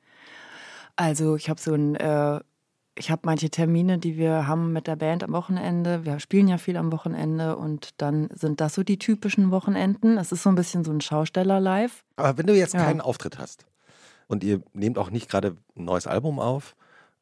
Also 0.95 1.35
ich 1.35 1.49
habe 1.49 1.59
so 1.59 1.73
ein, 1.73 1.95
äh, 1.95 2.39
ich 2.95 3.09
habe 3.09 3.21
manche 3.25 3.49
Termine, 3.49 3.97
die 3.97 4.17
wir 4.17 4.47
haben 4.47 4.71
mit 4.71 4.87
der 4.87 4.95
Band 4.95 5.23
am 5.23 5.31
Wochenende. 5.31 6.05
Wir 6.05 6.19
spielen 6.19 6.47
ja 6.47 6.57
viel 6.57 6.77
am 6.77 6.91
Wochenende 6.91 7.57
und 7.57 7.89
dann 7.97 8.29
sind 8.33 8.61
das 8.61 8.75
so 8.75 8.83
die 8.83 8.99
typischen 8.99 9.51
Wochenenden. 9.51 10.17
Es 10.17 10.31
ist 10.31 10.43
so 10.43 10.49
ein 10.49 10.55
bisschen 10.55 10.83
so 10.83 10.91
ein 10.91 11.01
Schausteller 11.01 11.59
live. 11.59 12.03
Aber 12.15 12.37
wenn 12.37 12.45
du 12.45 12.55
jetzt 12.55 12.73
ja. 12.73 12.83
keinen 12.83 13.01
Auftritt 13.01 13.39
hast 13.39 13.65
und 14.27 14.43
ihr 14.43 14.61
nehmt 14.73 14.97
auch 14.97 15.09
nicht 15.09 15.29
gerade 15.29 15.57
ein 15.75 15.85
neues 15.85 16.05
Album 16.05 16.39
auf 16.39 16.75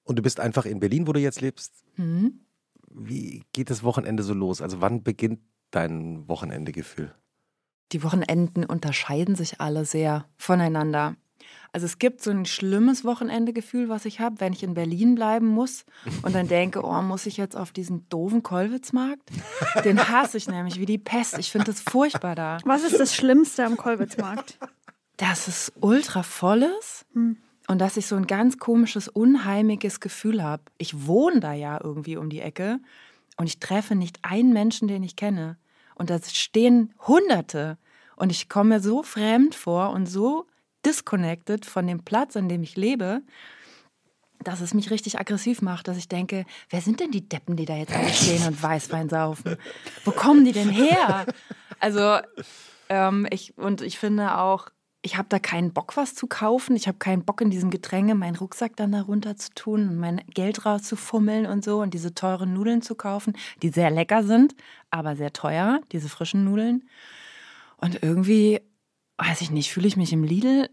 und 0.04 0.18
du 0.18 0.22
bist 0.22 0.40
einfach 0.40 0.66
in 0.66 0.80
Berlin, 0.80 1.08
wo 1.08 1.14
du 1.14 1.20
jetzt 1.22 1.40
lebst, 1.40 1.86
mhm. 1.96 2.42
wie 2.90 3.44
geht 3.54 3.70
das 3.70 3.84
Wochenende 3.84 4.24
so 4.24 4.34
los? 4.34 4.62
Also 4.62 4.82
wann 4.82 5.04
beginnt 5.04 5.40
dein 5.72 6.28
Wochenendegefühl? 6.28 7.14
Die 7.92 8.04
Wochenenden 8.04 8.66
unterscheiden 8.66 9.36
sich 9.36 9.60
alle 9.60 9.86
sehr 9.86 10.26
voneinander. 10.38 11.16
Also 11.74 11.86
es 11.86 12.00
gibt 12.00 12.22
so 12.22 12.32
ein 12.32 12.46
schlimmes 12.46 13.06
Wochenendegefühl, 13.06 13.88
was 13.88 14.06
ich 14.06 14.20
habe, 14.20 14.40
wenn 14.40 14.52
ich 14.52 14.64
in 14.64 14.74
Berlin 14.74 15.16
bleiben 15.16 15.48
muss 15.48 15.86
und 16.22 16.36
dann 16.36 16.48
denke, 16.48 16.84
oh, 16.84 17.02
muss 17.02 17.26
ich 17.26 17.38
jetzt 17.38 17.56
auf 17.56 17.72
diesen 17.72 18.08
doofen 18.10 18.44
Kollwitzmarkt? 18.44 19.30
Den 19.86 20.10
hasse 20.10 20.38
ich 20.38 20.50
nämlich 20.50 20.80
wie 20.80 20.86
die 20.86 20.98
Pest. 20.98 21.38
Ich 21.38 21.52
finde 21.52 21.72
das 21.72 21.82
furchtbar 21.82 22.36
da. 22.36 22.58
Was 22.66 22.84
ist 22.84 23.00
das 23.00 23.16
Schlimmste 23.16 23.66
am 23.66 23.78
Kollwitzmarkt? 23.78 24.58
Dass 25.18 25.48
es 25.48 25.72
ultra 25.80 26.24
voll 26.24 26.64
ist. 26.80 27.06
Hm. 27.14 27.38
Und 27.68 27.80
dass 27.80 27.96
ich 27.96 28.06
so 28.06 28.16
ein 28.18 28.28
ganz 28.28 28.58
komisches, 28.58 29.08
unheimiges 29.08 30.02
Gefühl 30.02 30.44
habe. 30.44 30.64
Ich 30.78 31.08
wohne 31.08 31.40
da 31.40 31.54
ja 31.54 31.80
irgendwie 31.82 32.18
um 32.18 32.30
die 32.30 32.42
Ecke 32.42 32.80
und 33.38 33.48
ich 33.48 33.60
treffe 33.60 33.96
nicht 33.96 34.20
einen 34.24 34.52
Menschen, 34.52 34.90
den 34.90 35.04
ich 35.04 35.16
kenne. 35.16 35.58
Und 36.02 36.10
da 36.10 36.18
stehen 36.20 36.96
Hunderte. 37.08 37.78
Und 38.16 38.32
ich 38.32 38.50
komme 38.50 38.70
mir 38.70 38.82
so 38.82 39.04
fremd 39.04 39.54
vor 39.54 39.92
und 39.92 40.08
so 40.08 40.48
disconnected 40.84 41.64
von 41.64 41.86
dem 41.86 42.04
Platz, 42.04 42.36
an 42.36 42.50
dem 42.50 42.64
ich 42.64 42.76
lebe. 42.76 43.22
dass 44.44 44.62
es 44.62 44.74
mich 44.74 44.90
richtig 44.90 45.20
aggressiv 45.20 45.62
macht, 45.62 45.88
dass 45.88 45.98
ich 45.98 46.08
denke, 46.08 46.46
wer 46.72 46.82
sind 46.82 47.00
denn 47.00 47.12
die 47.12 47.30
Deppen, 47.30 47.56
die 47.56 47.66
da 47.66 47.76
jetzt 47.76 47.94
stehen 48.16 48.48
und 48.48 48.64
Weißwein 48.64 49.10
saufen? 49.10 49.58
Wo 50.04 50.10
kommen 50.10 50.44
die 50.44 50.54
denn 50.54 50.72
her? 50.72 51.28
Also, 51.80 52.18
ähm, 52.90 53.28
ich, 53.30 53.56
und 53.60 53.82
ich 53.82 54.00
finde 54.00 54.40
auch, 54.40 54.70
ich 55.04 55.18
habe 55.18 55.28
da 55.30 55.40
keinen 55.40 55.74
Bock, 55.74 55.98
was 55.98 56.14
zu 56.14 56.28
kaufen. 56.28 56.76
Ich 56.76 56.88
habe 56.88 57.00
keinen 57.00 57.24
Bock, 57.24 57.42
in 57.42 57.50
diesem 57.50 57.72
Getränke 57.72 58.14
meinen 58.14 58.36
Rucksack 58.36 58.76
dann 58.76 58.92
darunter 58.92 59.36
zu 59.36 59.50
tun 59.54 59.90
und 59.90 59.98
mein 59.98 60.22
Geld 60.34 60.66
rauszufummeln 60.66 61.48
und 61.48 61.64
so 61.64 61.82
und 61.82 61.94
diese 61.94 62.14
teuren 62.14 62.54
Nudeln 62.54 62.82
zu 62.82 62.96
kaufen, 62.96 63.34
die 63.64 63.70
sehr 63.70 63.90
lecker 63.90 64.24
sind, 64.24 64.56
aber 64.92 65.16
sehr 65.16 65.34
teuer, 65.34 65.82
diese 65.92 66.08
frischen 66.08 66.44
Nudeln. 66.44 66.88
Und 67.78 68.04
irgendwie, 68.04 68.62
weiß 69.18 69.42
ich 69.42 69.50
nicht, 69.50 69.72
fühle 69.72 69.88
ich 69.88 69.98
mich 69.98 70.14
im 70.14 70.24
Lidl 70.24 70.70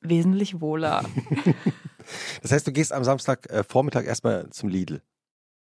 wesentlich 0.00 0.60
wohler. 0.60 1.04
Das 2.42 2.52
heißt, 2.52 2.66
du 2.66 2.72
gehst 2.72 2.92
am 2.92 3.02
Samstag 3.02 3.48
äh, 3.48 3.64
erstmal 4.04 4.50
zum 4.50 4.68
Lidl. 4.68 5.00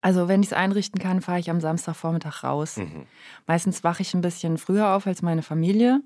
Also 0.01 0.27
wenn 0.27 0.41
ich 0.41 0.47
es 0.47 0.53
einrichten 0.53 0.99
kann, 0.99 1.21
fahre 1.21 1.39
ich 1.39 1.51
am 1.51 1.61
Samstagvormittag 1.61 2.43
raus. 2.43 2.77
Mhm. 2.77 3.05
Meistens 3.45 3.83
wache 3.83 4.01
ich 4.01 4.15
ein 4.15 4.21
bisschen 4.21 4.57
früher 4.57 4.95
auf 4.95 5.05
als 5.05 5.21
meine 5.21 5.43
Familie. 5.43 6.01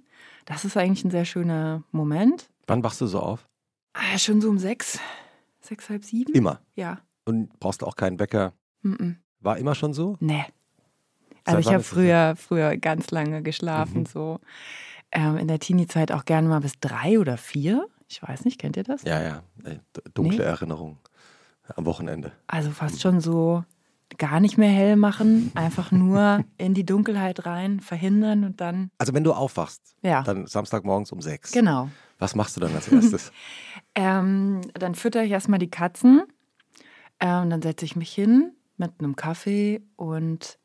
Das 0.46 0.64
ist 0.66 0.78
eigentlich 0.78 1.04
ein 1.04 1.12
sehr 1.12 1.26
schöner 1.26 1.84
Moment. 1.92 2.48
Wann 2.68 2.84
wachst 2.84 3.02
du 3.02 3.08
so 3.08 3.20
auf? 3.20 3.48
Ah, 3.94 4.18
schon 4.18 4.42
so 4.42 4.50
um 4.50 4.58
sechs, 4.60 5.00
sechs, 5.62 5.90
halb 5.90 6.04
sieben. 6.04 6.34
Immer. 6.34 6.60
Ja. 6.76 7.00
Und 7.26 7.60
brauchst 7.60 7.82
du 7.82 7.88
auch 7.88 7.96
keinen 7.96 8.20
Wecker? 8.20 8.54
Mm 8.82 8.94
-mm. 8.94 9.16
War 9.40 9.58
immer 9.58 9.76
schon 9.76 9.94
so? 9.94 10.18
Nee. 10.20 10.46
Seit 11.46 11.56
Also 11.56 11.60
ich 11.70 11.74
habe 11.74 11.84
früher, 11.84 12.36
früher 12.36 12.78
ganz 12.78 13.12
lange 13.12 13.42
geschlafen, 13.44 14.02
Mhm. 14.02 14.06
so 14.06 14.40
ähm, 15.12 15.38
in 15.38 15.48
der 15.48 15.60
Teenie-Zeit 15.60 16.12
auch 16.12 16.26
gerne 16.26 16.48
mal 16.48 16.60
bis 16.62 16.80
drei 16.80 17.20
oder 17.20 17.38
vier. 17.38 17.88
Ich 18.08 18.22
weiß 18.22 18.46
nicht, 18.46 18.60
kennt 18.60 18.78
ihr 18.78 18.84
das? 18.84 19.04
Ja, 19.04 19.22
ja. 19.22 19.44
Äh, 19.64 19.78
Dunkle 20.14 20.40
Nee. 20.40 20.44
Erinnerung. 20.44 20.98
Am 21.76 21.86
Wochenende. 21.86 22.32
Also 22.48 22.70
fast 22.72 23.02
schon 23.02 23.22
so 23.22 23.64
gar 24.18 24.40
nicht 24.40 24.58
mehr 24.58 24.70
hell 24.70 24.96
machen, 24.96 25.52
einfach 25.56 25.92
nur 25.92 26.44
in 26.58 26.74
die 26.74 26.86
Dunkelheit 26.86 27.46
rein, 27.46 27.80
verhindern 27.80 28.44
und 28.44 28.62
dann, 28.62 28.90
Also 28.98 29.14
wenn 29.14 29.24
du 29.24 29.34
aufwachst, 29.34 29.96
ja, 30.02 30.22
dann 30.24 30.48
Samstagmorgens 30.48 31.12
um 31.12 31.22
sechs. 31.22 31.52
genau. 31.52 31.90
Was 32.18 32.34
machst 32.34 32.56
du 32.56 32.62
dann 32.62 32.74
als 32.76 32.88
erstes? 32.88 33.32
Ähm, 33.98 34.60
dann 34.74 34.94
fütter 34.96 35.24
ich 35.24 35.32
erstmal 35.32 35.60
die 35.60 35.70
Katzen. 35.70 36.24
Ähm, 37.22 37.50
dann 37.50 37.62
setze 37.62 37.86
ich 37.86 37.96
mich 37.96 38.12
hin 38.14 38.52
mit 38.78 38.92
einem 39.00 39.16
Kaffee 39.16 39.82
und 39.96 40.60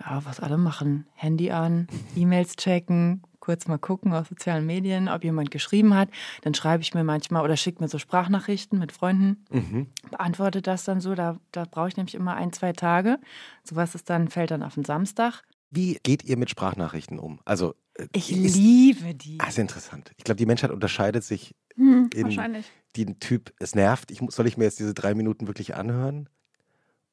ja, 0.00 0.24
was 0.24 0.40
alle 0.40 0.56
machen. 0.56 1.06
Handy 1.14 1.50
an, 1.50 1.88
E-Mails 2.16 2.56
checken, 2.56 3.22
kurz 3.48 3.66
mal 3.66 3.78
gucken 3.78 4.12
auf 4.12 4.28
sozialen 4.28 4.66
Medien, 4.66 5.08
ob 5.08 5.24
jemand 5.24 5.50
geschrieben 5.50 5.94
hat. 5.94 6.10
Dann 6.42 6.52
schreibe 6.52 6.82
ich 6.82 6.92
mir 6.92 7.02
manchmal 7.02 7.42
oder 7.42 7.56
schicke 7.56 7.82
mir 7.82 7.88
so 7.88 7.98
Sprachnachrichten 7.98 8.78
mit 8.78 8.92
Freunden, 8.92 9.42
mhm. 9.50 9.86
beantworte 10.10 10.60
das 10.60 10.84
dann 10.84 11.00
so. 11.00 11.14
Da, 11.14 11.40
da 11.50 11.64
brauche 11.64 11.88
ich 11.88 11.96
nämlich 11.96 12.14
immer 12.14 12.34
ein, 12.34 12.52
zwei 12.52 12.74
Tage. 12.74 13.18
Sowas 13.64 13.94
ist 13.94 14.10
dann, 14.10 14.28
fällt 14.28 14.50
dann 14.50 14.62
auf 14.62 14.74
den 14.74 14.84
Samstag. 14.84 15.44
Wie 15.70 15.98
geht 16.02 16.24
ihr 16.24 16.36
mit 16.36 16.50
Sprachnachrichten 16.50 17.18
um? 17.18 17.40
Also, 17.46 17.74
äh, 17.94 18.06
Ich 18.12 18.30
ist, 18.30 18.54
liebe 18.54 19.14
die. 19.14 19.38
Ah, 19.40 19.48
ist 19.48 19.58
interessant. 19.58 20.12
Ich 20.18 20.24
glaube, 20.24 20.36
die 20.36 20.44
Menschheit 20.44 20.70
unterscheidet 20.70 21.24
sich. 21.24 21.54
Hm, 21.74 22.10
In- 22.14 22.24
wahrscheinlich. 22.24 22.70
Den 22.96 23.18
Typ, 23.18 23.54
es 23.60 23.74
nervt. 23.74 24.10
Ich, 24.10 24.20
soll 24.28 24.46
ich 24.46 24.58
mir 24.58 24.64
jetzt 24.64 24.78
diese 24.78 24.92
drei 24.92 25.14
Minuten 25.14 25.46
wirklich 25.46 25.74
anhören? 25.74 26.28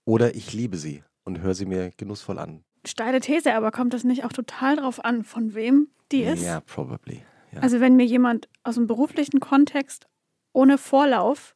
Oder 0.04 0.36
ich 0.36 0.52
liebe 0.52 0.76
sie 0.76 1.02
und 1.24 1.40
höre 1.40 1.56
sie 1.56 1.66
mir 1.66 1.92
genussvoll 1.96 2.40
an. 2.40 2.66
Steile 2.90 3.20
These, 3.20 3.54
aber 3.56 3.72
kommt 3.72 3.94
das 3.94 4.04
nicht 4.04 4.24
auch 4.26 4.34
total 4.34 4.76
drauf 4.78 5.04
an, 5.04 5.24
von 5.24 5.54
wem 5.56 5.88
die 6.12 6.24
ist? 6.24 6.44
Ja, 6.44 6.60
probably. 6.62 7.24
Ja. 7.52 7.62
Also 7.62 7.80
wenn 7.80 7.96
mir 7.96 8.06
jemand 8.06 8.48
aus 8.64 8.76
dem 8.76 8.88
beruflichen 8.88 9.40
Kontext 9.40 10.08
ohne 10.54 10.78
Vorlauf 10.78 11.56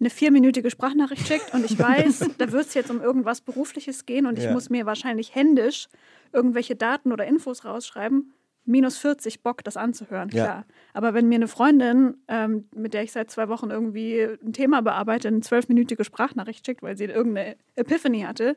eine 0.00 0.10
vierminütige 0.10 0.70
Sprachnachricht 0.70 1.26
schickt 1.26 1.52
und 1.54 1.64
ich 1.64 1.78
weiß, 1.78 2.30
da 2.38 2.52
wird 2.52 2.66
es 2.66 2.74
jetzt 2.74 2.90
um 2.90 3.00
irgendwas 3.00 3.40
Berufliches 3.40 4.06
gehen 4.06 4.26
und 4.26 4.38
ich 4.38 4.44
Ja. 4.44 4.52
muss 4.52 4.70
mir 4.70 4.86
wahrscheinlich 4.86 5.34
händisch 5.34 5.88
irgendwelche 6.32 6.76
Daten 6.76 7.12
oder 7.12 7.26
Infos 7.26 7.64
rausschreiben, 7.64 8.32
minus 8.64 8.98
40 8.98 9.42
Bock, 9.42 9.64
das 9.64 9.76
anzuhören, 9.78 10.28
Ja. 10.28 10.44
klar. 10.44 10.66
Aber 10.92 11.14
wenn 11.14 11.26
mir 11.28 11.36
eine 11.36 11.48
Freundin, 11.48 12.18
ähm, 12.28 12.68
mit 12.74 12.92
der 12.94 13.02
ich 13.02 13.12
seit 13.12 13.30
zwei 13.30 13.48
Wochen 13.48 13.70
irgendwie 13.70 14.20
ein 14.22 14.52
Thema 14.52 14.82
bearbeite, 14.82 15.28
eine 15.28 15.40
zwölfminütige 15.40 16.04
Sprachnachricht 16.04 16.66
schickt, 16.66 16.82
weil 16.82 16.96
sie 16.96 17.04
irgendeine 17.04 17.56
Epiphany 17.76 18.20
hatte, 18.20 18.56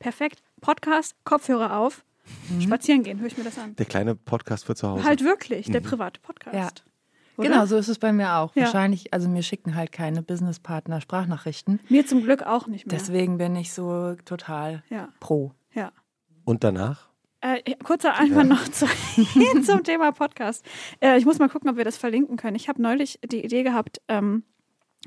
perfekt. 0.00 0.42
Podcast, 0.64 1.14
Kopfhörer 1.24 1.76
auf, 1.78 2.04
spazieren 2.60 3.02
gehen, 3.02 3.20
höre 3.20 3.26
ich 3.26 3.36
mir 3.36 3.44
das 3.44 3.58
an. 3.58 3.76
Der 3.76 3.84
kleine 3.86 4.14
Podcast 4.14 4.64
für 4.64 4.74
zu 4.74 4.88
Hause. 4.88 5.04
Halt 5.04 5.22
wirklich, 5.22 5.66
der 5.70 5.82
Mhm. 5.82 5.84
private 5.84 6.20
Podcast. 6.20 6.56
Ja. 6.56 6.68
Oder? 7.36 7.48
Genau, 7.50 7.66
so 7.66 7.76
ist 7.76 7.88
es 7.88 7.98
bei 7.98 8.12
mir 8.12 8.36
auch. 8.36 8.54
Ja. 8.56 8.62
Wahrscheinlich, 8.64 9.12
also 9.12 9.28
mir 9.28 9.42
schicken 9.42 9.74
halt 9.74 9.92
keine 9.92 10.22
Businesspartner 10.22 11.00
Sprachnachrichten. 11.02 11.80
Mir 11.90 12.06
zum 12.06 12.22
Glück 12.22 12.44
auch 12.44 12.66
nicht 12.66 12.86
mehr. 12.86 12.96
Deswegen 12.98 13.36
bin 13.38 13.56
ich 13.56 13.72
so 13.74 14.14
total 14.24 14.82
Ja, 14.88 15.08
pro. 15.20 15.52
ja. 15.74 15.92
Und 16.44 16.64
danach? 16.64 17.08
Äh, 17.40 17.74
kurzer 17.82 18.14
Einwand 18.14 18.48
noch 18.48 18.66
zu, 18.68 18.86
zum 19.66 19.82
Thema 19.84 20.12
Podcast. 20.12 20.64
Äh, 21.00 21.18
ich 21.18 21.26
muss 21.26 21.38
mal 21.38 21.50
gucken, 21.50 21.68
ob 21.68 21.76
wir 21.76 21.84
das 21.84 21.98
verlinken 21.98 22.38
können. 22.38 22.56
Ich 22.56 22.70
habe 22.70 22.80
neulich 22.80 23.18
die 23.22 23.44
Idee 23.44 23.64
gehabt, 23.64 24.00
ähm, 24.08 24.44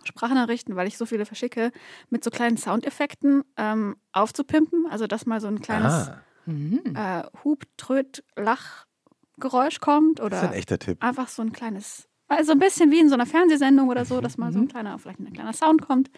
Sprachnachrichten, 0.04 0.75
weil 0.75 0.88
ich 0.88 0.98
so 0.98 1.06
viele 1.06 1.25
verschicke, 1.25 1.72
mit 2.10 2.24
so 2.24 2.30
kleinen 2.30 2.58
Soundeffekten 2.58 3.44
ähm, 3.58 3.96
aufzupimpen. 4.12 4.86
Also, 4.89 5.08
dass 5.08 5.25
mal 5.25 5.42
so 5.42 5.48
ein 5.48 5.62
kleines 5.62 6.10
Ah, 6.10 6.24
Mhm. 6.46 6.82
äh, 6.96 7.24
Hub, 7.44 7.66
Tröt, 7.77 8.24
Lachgeräusch 8.38 9.80
kommt 9.80 10.20
das 10.20 10.25
oder 10.25 10.38
ist 10.44 10.44
ein 10.50 10.54
echter 10.54 10.80
Tipp. 10.80 11.04
einfach 11.04 11.27
so 11.27 11.42
ein 11.42 11.51
kleines, 11.51 12.08
also 12.27 12.54
ein 12.54 12.60
bisschen 12.60 12.92
wie 12.92 13.00
in 13.00 13.10
so 13.10 13.16
einer 13.16 13.25
Fernsehsendung 13.25 13.89
oder 13.89 14.06
so, 14.06 14.22
dass 14.22 14.38
mal 14.38 14.51
so 14.54 14.60
ein 14.60 14.63
Mhm. 14.63 14.68
kleiner, 14.70 14.98
vielleicht 15.00 15.20
ein 15.20 15.34
kleiner 15.34 15.54
Sound 15.54 15.82
kommt. 15.82 16.10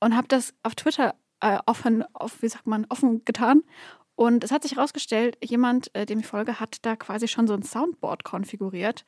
Und 0.00 0.16
habe 0.16 0.28
das 0.28 0.54
auf 0.62 0.74
Twitter 0.74 1.14
äh, 1.40 1.58
offen, 1.66 2.04
auf, 2.14 2.42
wie 2.42 2.48
sagt 2.48 2.66
man, 2.66 2.86
offen 2.90 3.24
getan. 3.24 3.62
Und 4.14 4.44
es 4.44 4.50
hat 4.52 4.62
sich 4.62 4.76
herausgestellt, 4.76 5.36
jemand, 5.42 5.94
äh, 5.94 6.06
dem 6.06 6.20
ich 6.20 6.26
folge, 6.26 6.60
hat 6.60 6.78
da 6.82 6.96
quasi 6.96 7.28
schon 7.28 7.46
so 7.46 7.54
ein 7.54 7.62
Soundboard 7.62 8.24
konfiguriert, 8.24 9.04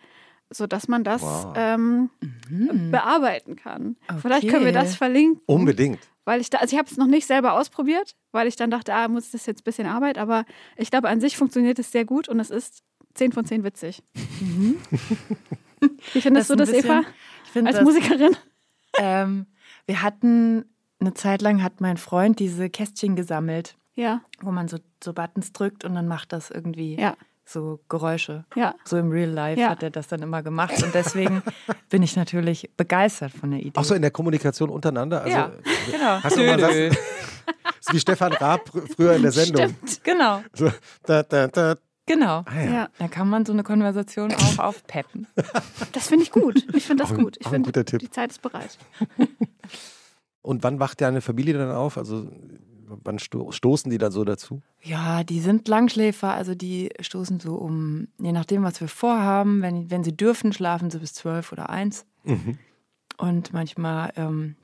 sodass 0.50 0.88
man 0.88 1.04
das 1.04 1.22
Wow. 1.22 1.52
ähm, 1.56 2.10
Mhm. 2.50 2.90
bearbeiten 2.90 3.56
kann. 3.56 3.96
Vielleicht 4.22 4.48
können 4.48 4.64
wir 4.64 4.70
Okay. 4.72 4.80
das 4.80 4.96
verlinken. 4.96 5.42
Unbedingt. 5.46 5.98
Weil 6.24 6.40
ich 6.40 6.50
da, 6.50 6.58
also 6.58 6.72
ich 6.74 6.78
habe 6.78 6.90
es 6.90 6.96
noch 6.96 7.06
nicht 7.06 7.26
selber 7.26 7.54
ausprobiert, 7.54 8.14
weil 8.32 8.46
ich 8.46 8.56
dann 8.56 8.70
dachte, 8.70 8.94
ah, 8.94 9.08
muss 9.08 9.30
das 9.30 9.46
jetzt 9.46 9.60
ein 9.60 9.64
bisschen 9.64 9.86
Arbeit, 9.86 10.18
aber 10.18 10.44
ich 10.76 10.90
glaube, 10.90 11.08
an 11.08 11.20
sich 11.20 11.36
funktioniert 11.36 11.78
es 11.78 11.90
sehr 11.92 12.04
gut 12.04 12.28
und 12.28 12.38
es 12.40 12.50
ist 12.50 12.82
10 13.14 13.32
von 13.32 13.44
10 13.46 13.64
witzig. 13.64 14.02
Mhm. 14.40 14.76
Wie 16.12 16.20
findest 16.20 16.50
Das 16.50 16.56
du 16.56 16.56
das, 16.56 16.70
bisschen- 16.70 16.90
Eva, 16.90 17.02
Ich 17.44 17.50
finde 17.50 17.68
als 17.70 17.78
das, 17.78 17.84
Musikerin? 17.84 18.36
ähm, 18.98 19.46
wir 19.86 20.02
hatten 20.02 20.64
eine 21.00 21.14
Zeit 21.14 21.40
lang 21.42 21.62
hat 21.62 21.80
mein 21.80 21.96
Freund 21.96 22.38
diese 22.40 22.68
Kästchen 22.68 23.14
gesammelt, 23.16 23.76
Ja, 23.94 24.20
wo 24.42 24.50
man 24.50 24.66
so, 24.68 24.78
so 25.02 25.12
Buttons 25.12 25.52
drückt 25.52 25.84
und 25.84 25.94
dann 25.94 26.08
macht 26.08 26.32
das 26.32 26.50
irgendwie 26.50 26.96
ja, 27.00 27.16
so 27.48 27.80
Geräusche. 27.88 28.44
ja. 28.56 28.74
So 28.84 28.98
im 28.98 29.10
Real 29.10 29.30
Life 29.30 29.60
Ja. 29.60 29.70
hat 29.70 29.82
er 29.82 29.90
das 29.90 30.06
dann 30.08 30.20
immer 30.22 30.42
gemacht 30.42 30.82
und 30.82 30.94
deswegen 30.94 31.42
bin 31.90 32.02
ich 32.02 32.14
natürlich 32.16 32.70
begeistert 32.76 33.32
von 33.32 33.50
der 33.50 33.60
Idee. 33.60 33.78
Auch 33.78 33.84
so 33.84 33.94
in 33.94 34.02
der 34.02 34.10
Kommunikation 34.10 34.68
untereinander. 34.70 35.22
Also, 35.22 35.36
ja, 35.36 35.50
genau. 35.90 36.22
Hast 36.22 36.36
du 36.36 36.42
mal 36.44 36.60
was? 36.60 36.74
ist 36.74 36.98
wie 37.92 38.00
Stefan 38.00 38.32
Raab 38.34 38.68
fr- 38.68 38.86
früher 38.94 39.14
in 39.14 39.22
der 39.22 39.32
Sendung. 39.32 39.64
Stimmt. 39.86 40.04
Genau, 40.04 40.42
So, 40.52 40.70
da, 41.04 41.22
da, 41.22 41.48
da. 41.48 41.76
genau. 42.04 42.44
Ah, 42.44 42.54
ja. 42.62 42.70
Ja. 42.70 42.88
Da 42.98 43.08
kann 43.08 43.28
man 43.30 43.46
so 43.46 43.52
eine 43.54 43.62
Konversation 43.62 44.32
auch 44.34 44.58
aufpeppen. 44.58 45.26
Das 45.92 46.08
finde 46.08 46.24
ich 46.24 46.30
gut. 46.30 46.66
Ich 46.74 46.84
finde 46.86 47.04
das 47.04 47.12
Auch 47.12 47.16
gut. 47.18 47.36
Ich 47.40 47.48
finde, 47.48 47.66
guter 47.68 47.84
Tipp. 47.86 48.00
die 48.00 48.10
Zeit 48.10 48.30
ist 48.30 48.42
bereit. 48.42 48.76
Und 50.42 50.62
wann 50.62 50.80
wacht 50.80 51.00
deine 51.00 51.20
Familie 51.20 51.54
dann 51.54 51.70
auf? 51.70 51.96
Also 51.98 52.28
wann 53.04 53.18
sto 53.18 53.50
stoßen 53.50 53.90
die 53.90 53.98
dann 53.98 54.12
so 54.12 54.24
dazu? 54.24 54.62
Ja, 54.82 55.24
die 55.24 55.40
sind 55.40 55.68
Langschläfer, 55.68 56.32
also 56.32 56.54
die 56.54 56.90
stoßen 57.00 57.40
so 57.40 57.54
um, 57.54 58.08
je 58.18 58.32
nachdem, 58.32 58.62
was 58.62 58.80
wir 58.80 58.88
vorhaben, 58.88 59.62
wenn, 59.62 59.90
wenn 59.90 60.04
sie 60.04 60.16
dürfen, 60.16 60.52
schlafen 60.52 60.90
sie 60.90 60.98
bis 60.98 61.14
zwölf 61.14 61.52
oder 61.52 61.70
eins. 61.70 62.06
Mhm. 62.24 62.58
Und 63.16 63.52
manchmal 63.52 64.12
ähm, 64.16 64.56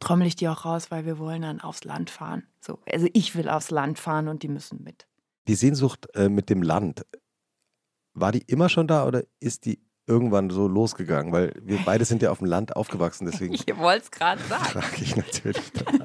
trommel 0.00 0.26
ich 0.26 0.36
die 0.36 0.48
auch 0.48 0.64
raus, 0.64 0.90
weil 0.90 1.06
wir 1.06 1.18
wollen 1.18 1.42
dann 1.42 1.60
aufs 1.60 1.84
Land 1.84 2.10
fahren. 2.10 2.44
So, 2.60 2.78
also 2.90 3.06
ich 3.12 3.34
will 3.34 3.48
aufs 3.48 3.70
Land 3.70 3.98
fahren 3.98 4.28
und 4.28 4.42
die 4.42 4.48
müssen 4.48 4.82
mit. 4.82 5.06
Die 5.48 5.54
Sehnsucht 5.54 6.08
äh, 6.14 6.28
mit 6.28 6.50
dem 6.50 6.62
Land, 6.62 7.04
war 8.16 8.32
die 8.32 8.42
immer 8.46 8.68
schon 8.68 8.88
da 8.88 9.06
oder 9.06 9.22
ist 9.40 9.66
die 9.66 9.78
irgendwann 10.06 10.50
so 10.50 10.66
losgegangen? 10.66 11.32
Weil 11.32 11.52
wir 11.62 11.78
beide 11.84 12.04
sind 12.04 12.22
ja 12.22 12.30
auf 12.30 12.38
dem 12.38 12.46
Land 12.46 12.74
aufgewachsen, 12.74 13.26
deswegen 13.26 13.54
Ich 13.66 13.76
wollte 13.76 14.04
es 14.04 14.10
gerade 14.10 14.42
sagen. 14.44 14.64
frage 14.80 15.02
ich 15.02 15.16
natürlich 15.16 15.72
danach. 15.72 15.95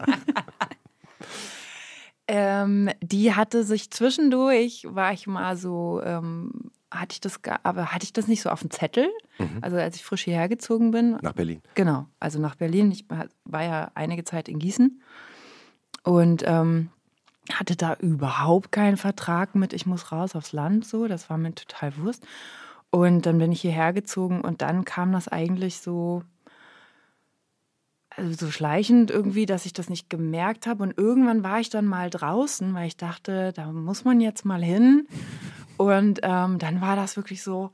Ähm, 2.34 2.90
die 3.02 3.36
hatte 3.36 3.66
sich 3.66 3.92
zwischendurch, 3.92 4.88
war 4.90 5.12
ich 5.12 5.28
mal 5.28 5.58
so, 5.58 6.02
ähm, 6.02 6.72
hatte 6.90 7.12
ich 7.12 7.20
das, 7.20 7.42
aber 7.64 7.88
hatte 7.88 8.06
ich 8.06 8.14
das 8.14 8.30
nicht 8.30 8.42
so 8.42 8.50
auf 8.50 8.62
dem 8.62 8.72
Zettel? 8.72 9.10
Mhm. 9.38 9.58
Also 9.60 9.76
als 9.76 9.98
ich 9.98 10.06
frisch 10.06 10.24
hierher 10.24 10.48
gezogen 10.48 10.92
bin, 10.92 11.18
Nach 11.22 11.34
Berlin. 11.34 11.62
Genau, 11.76 12.08
also 12.22 12.40
nach 12.40 12.56
Berlin. 12.56 12.90
Ich 12.92 13.06
war 13.44 13.64
ja 13.64 13.92
einige 13.96 14.24
Zeit 14.24 14.48
in 14.48 14.60
Gießen 14.60 15.02
und 16.04 16.44
ähm, 16.48 16.90
hatte 17.52 17.76
da 17.76 17.96
überhaupt 17.96 18.72
keinen 18.72 18.96
Vertrag 18.96 19.54
mit, 19.54 19.74
ich 19.74 19.86
muss 19.86 20.14
raus 20.14 20.34
aufs 20.34 20.54
Land, 20.54 20.86
so, 20.86 21.10
das 21.10 21.30
war 21.30 21.38
mir 21.38 21.54
total 21.54 21.98
Wurst. 21.98 22.26
Und 22.92 23.26
dann 23.26 23.40
bin 23.40 23.52
ich 23.52 23.60
hierher 23.60 23.92
gezogen 23.92 24.40
und 24.40 24.62
dann 24.62 24.86
kam 24.86 25.12
das 25.12 25.28
eigentlich 25.28 25.80
so 25.80 26.24
also 28.16 28.46
so 28.46 28.52
schleichend 28.52 29.10
irgendwie, 29.10 29.46
dass 29.46 29.66
ich 29.66 29.74
das 29.74 29.90
nicht 29.90 30.10
gemerkt 30.10 30.68
habe. 30.68 30.84
Und 30.84 30.98
irgendwann 30.98 31.44
war 31.44 31.60
ich 31.60 31.70
dann 31.70 31.86
mal 31.86 32.10
draußen, 32.10 32.74
weil 32.74 32.88
ich 32.88 32.98
dachte, 32.98 33.54
da 33.54 33.72
muss 33.72 34.04
man 34.04 34.20
jetzt 34.20 34.46
mal 34.46 34.62
hin. 34.64 35.08
Und 35.78 36.20
ähm, 36.24 36.60
dann 36.60 36.82
war 36.82 36.96
das 36.96 37.16
wirklich 37.16 37.42
so, 37.42 37.72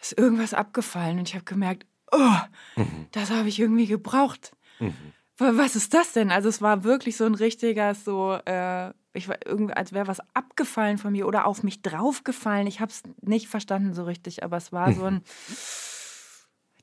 ist 0.00 0.18
irgendwas 0.18 0.54
abgefallen. 0.54 1.18
Und 1.18 1.28
ich 1.28 1.34
habe 1.34 1.44
gemerkt, 1.44 1.86
oh, 2.12 2.36
mhm. 2.76 3.06
das 3.12 3.30
habe 3.30 3.48
ich 3.48 3.58
irgendwie 3.58 3.86
gebraucht. 3.86 4.52
Mhm. 4.78 4.94
Was 5.38 5.76
ist 5.76 5.92
das 5.92 6.12
denn? 6.12 6.30
Also 6.30 6.48
es 6.48 6.62
war 6.62 6.82
wirklich 6.82 7.16
so 7.16 7.24
ein 7.24 7.34
richtiger, 7.34 7.94
so, 7.94 8.38
äh, 8.46 8.92
ich 9.12 9.28
war 9.28 9.36
irgendwie, 9.44 9.74
als 9.74 9.92
wäre 9.92 10.06
was 10.06 10.20
abgefallen 10.32 10.96
von 10.96 11.12
mir 11.12 11.26
oder 11.26 11.46
auf 11.46 11.62
mich 11.62 11.82
draufgefallen. 11.82 12.66
Ich 12.66 12.80
habe 12.80 12.90
es 12.90 13.02
nicht 13.20 13.48
verstanden 13.48 13.92
so 13.92 14.04
richtig, 14.04 14.44
aber 14.44 14.56
es 14.56 14.72
war 14.72 14.92
so 14.92 15.04
ein 15.04 15.22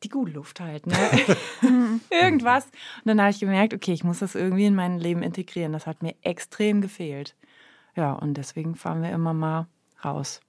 die 0.04 0.10
gute 0.10 0.32
Luft 0.32 0.60
halt, 0.60 0.88
ne? 0.88 0.96
Irgendwas. 2.12 2.66
Und 2.66 3.06
dann 3.06 3.22
habe 3.22 3.32
ich 3.32 3.40
gemerkt, 3.40 3.74
okay, 3.74 3.94
ich 3.94 4.04
muss 4.04 4.20
das 4.20 4.36
irgendwie 4.36 4.66
in 4.66 4.76
mein 4.76 5.00
Leben 5.00 5.24
integrieren. 5.24 5.74
Das 5.74 5.88
hat 5.88 6.04
mir 6.04 6.16
extrem 6.22 6.82
gefehlt. 6.82 7.36
Ja, 7.96 8.14
und 8.14 8.36
deswegen 8.36 8.76
fahren 8.76 9.02
wir 9.02 9.12
immer 9.12 9.34
mal 9.34 9.68
raus. 10.04 10.42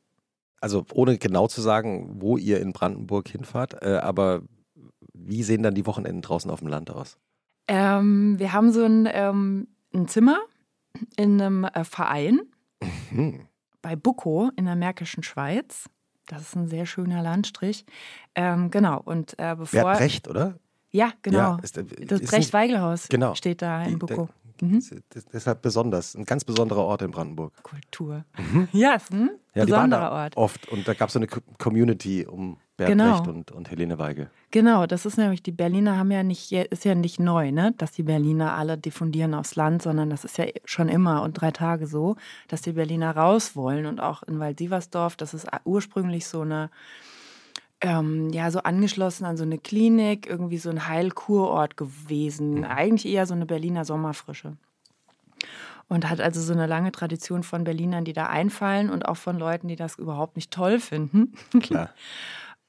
Also 0.61 0.87
ohne 0.93 1.19
genau 1.19 1.47
zu 1.47 1.61
sagen, 1.61 2.21
wo 2.21 2.39
ihr 2.39 2.61
in 2.61 2.73
Brandenburg 2.73 3.29
hinfahrt, 3.29 3.83
äh, 3.83 3.99
aber 3.99 4.43
wie 5.13 5.43
sehen 5.43 5.63
dann 5.63 5.75
die 5.75 5.87
Wochenenden 5.87 6.23
draußen 6.23 6.51
auf 6.51 6.61
dem 6.61 6.69
Land 6.69 6.91
aus? 6.91 7.19
Ähm, 7.69 8.39
wir 8.39 8.53
haben 8.53 8.73
so 8.73 8.85
ein, 8.85 9.09
ähm, 9.11 9.69
ein 9.95 10.09
Zimmer 10.09 10.39
in 11.17 11.41
einem 11.41 11.65
äh, 11.65 11.85
Verein 11.85 12.41
mhm. 13.11 13.47
bei 13.83 13.97
Bucko 13.97 14.51
in 14.57 14.65
der 14.65 14.77
Märkischen 14.77 15.23
Schweiz. 15.23 15.89
Das 16.27 16.43
ist 16.43 16.57
ein 16.57 16.69
sehr 16.69 16.87
schöner 16.87 17.23
Landstrich. 17.23 17.85
Ähm, 18.35 18.71
genau. 18.71 19.01
Und 19.05 19.39
äh, 19.39 19.55
bevor. 19.57 19.83
Bert 19.83 19.99
Brecht, 19.99 20.29
oder? 20.29 20.59
Ja, 20.91 21.13
genau. 21.23 21.39
Ja, 21.39 21.59
ist, 21.63 21.77
äh, 21.77 21.85
das 22.07 22.23
Brecht-Weigelhaus 22.23 23.09
genau. 23.09 23.35
steht 23.35 23.63
da 23.63 23.83
in 23.83 23.99
Bucko. 23.99 24.29
Mhm. 24.61 24.83
Deshalb 25.33 25.63
besonders, 25.63 26.15
ein 26.15 26.25
ganz 26.25 26.45
besonderer 26.45 26.85
Ort 26.85 27.03
in 27.03 27.11
Brandenburg. 27.11 27.53
Kultur. 27.63 28.25
Mhm. 28.39 28.69
Ja, 28.73 28.95
ist 28.95 29.13
ein 29.13 29.31
ja, 29.55 29.65
besonderer 29.65 30.13
Ort. 30.13 30.37
Oft. 30.37 30.69
Und 30.69 30.87
da 30.87 30.95
gab 30.95 31.09
es 31.09 31.15
so 31.15 31.19
eine 31.19 31.27
Community 31.59 32.25
um 32.27 32.59
Bert 32.77 32.89
genau. 32.89 33.23
Und, 33.23 33.53
und 33.53 33.71
Helene 33.71 33.99
Weigel. 33.99 34.31
Genau, 34.51 34.87
das 34.87 35.07
ist 35.07 35.17
nämlich, 35.17 35.43
die 35.43 35.53
Berliner 35.53 35.97
haben 35.97 36.11
ja 36.11 36.23
nicht, 36.23 36.51
ist 36.51 36.85
ja 36.85 36.95
nicht 36.95 37.21
neu, 37.21 37.53
ne, 37.53 37.73
dass 37.79 37.93
die 37.93 38.03
Berliner 38.03 38.55
alle 38.55 38.77
diffundieren 38.77 39.35
aufs 39.35 39.55
Land, 39.55 39.83
sondern 39.83 40.11
das 40.11 40.25
ist 40.25 40.39
ja 40.39 40.47
schon 40.65 40.89
immer 40.89 41.23
und 41.23 41.35
drei 41.35 41.53
Tage 41.53 41.87
so, 41.87 42.17
dass 42.49 42.63
die 42.63 42.73
Berliner 42.73 43.17
raus 43.17 43.55
wollen. 43.55 43.87
Und 43.87 44.01
auch 44.01 44.25
in 44.25 44.41
Waldsiversdorf, 44.41 45.17
das 45.17 45.35
ist 45.35 45.47
ursprünglich 45.65 46.27
so 46.27 46.41
eine 46.41 46.71
ähm, 47.81 48.31
ja, 48.31 48.51
so 48.51 48.61
angeschlossen 48.61 49.25
an 49.27 49.37
so 49.37 49.45
eine 49.45 49.59
Klinik, 49.59 50.27
irgendwie 50.27 50.59
so 50.59 50.71
ein 50.71 50.89
Heilkurort 50.89 51.77
gewesen. 51.77 52.59
Mhm. 52.59 52.65
Eigentlich 52.65 53.07
eher 53.07 53.27
so 53.27 53.35
eine 53.35 53.47
Berliner 53.47 53.85
Sommerfrische. 53.85 54.57
Und 55.89 56.09
hat 56.09 56.21
also 56.21 56.41
so 56.41 56.55
eine 56.55 56.67
lange 56.67 56.93
Tradition 56.93 57.43
von 57.43 57.65
Berlinern, 57.65 58.07
die 58.07 58.15
da 58.15 58.27
einfallen 58.27 58.89
und 58.89 59.07
auch 59.07 59.19
von 59.19 59.39
Leuten, 59.39 59.69
die 59.69 59.77
das 59.77 59.97
überhaupt 59.97 60.37
nicht 60.37 60.51
toll 60.51 60.81
finden. 60.81 61.35
Klar. 61.61 61.91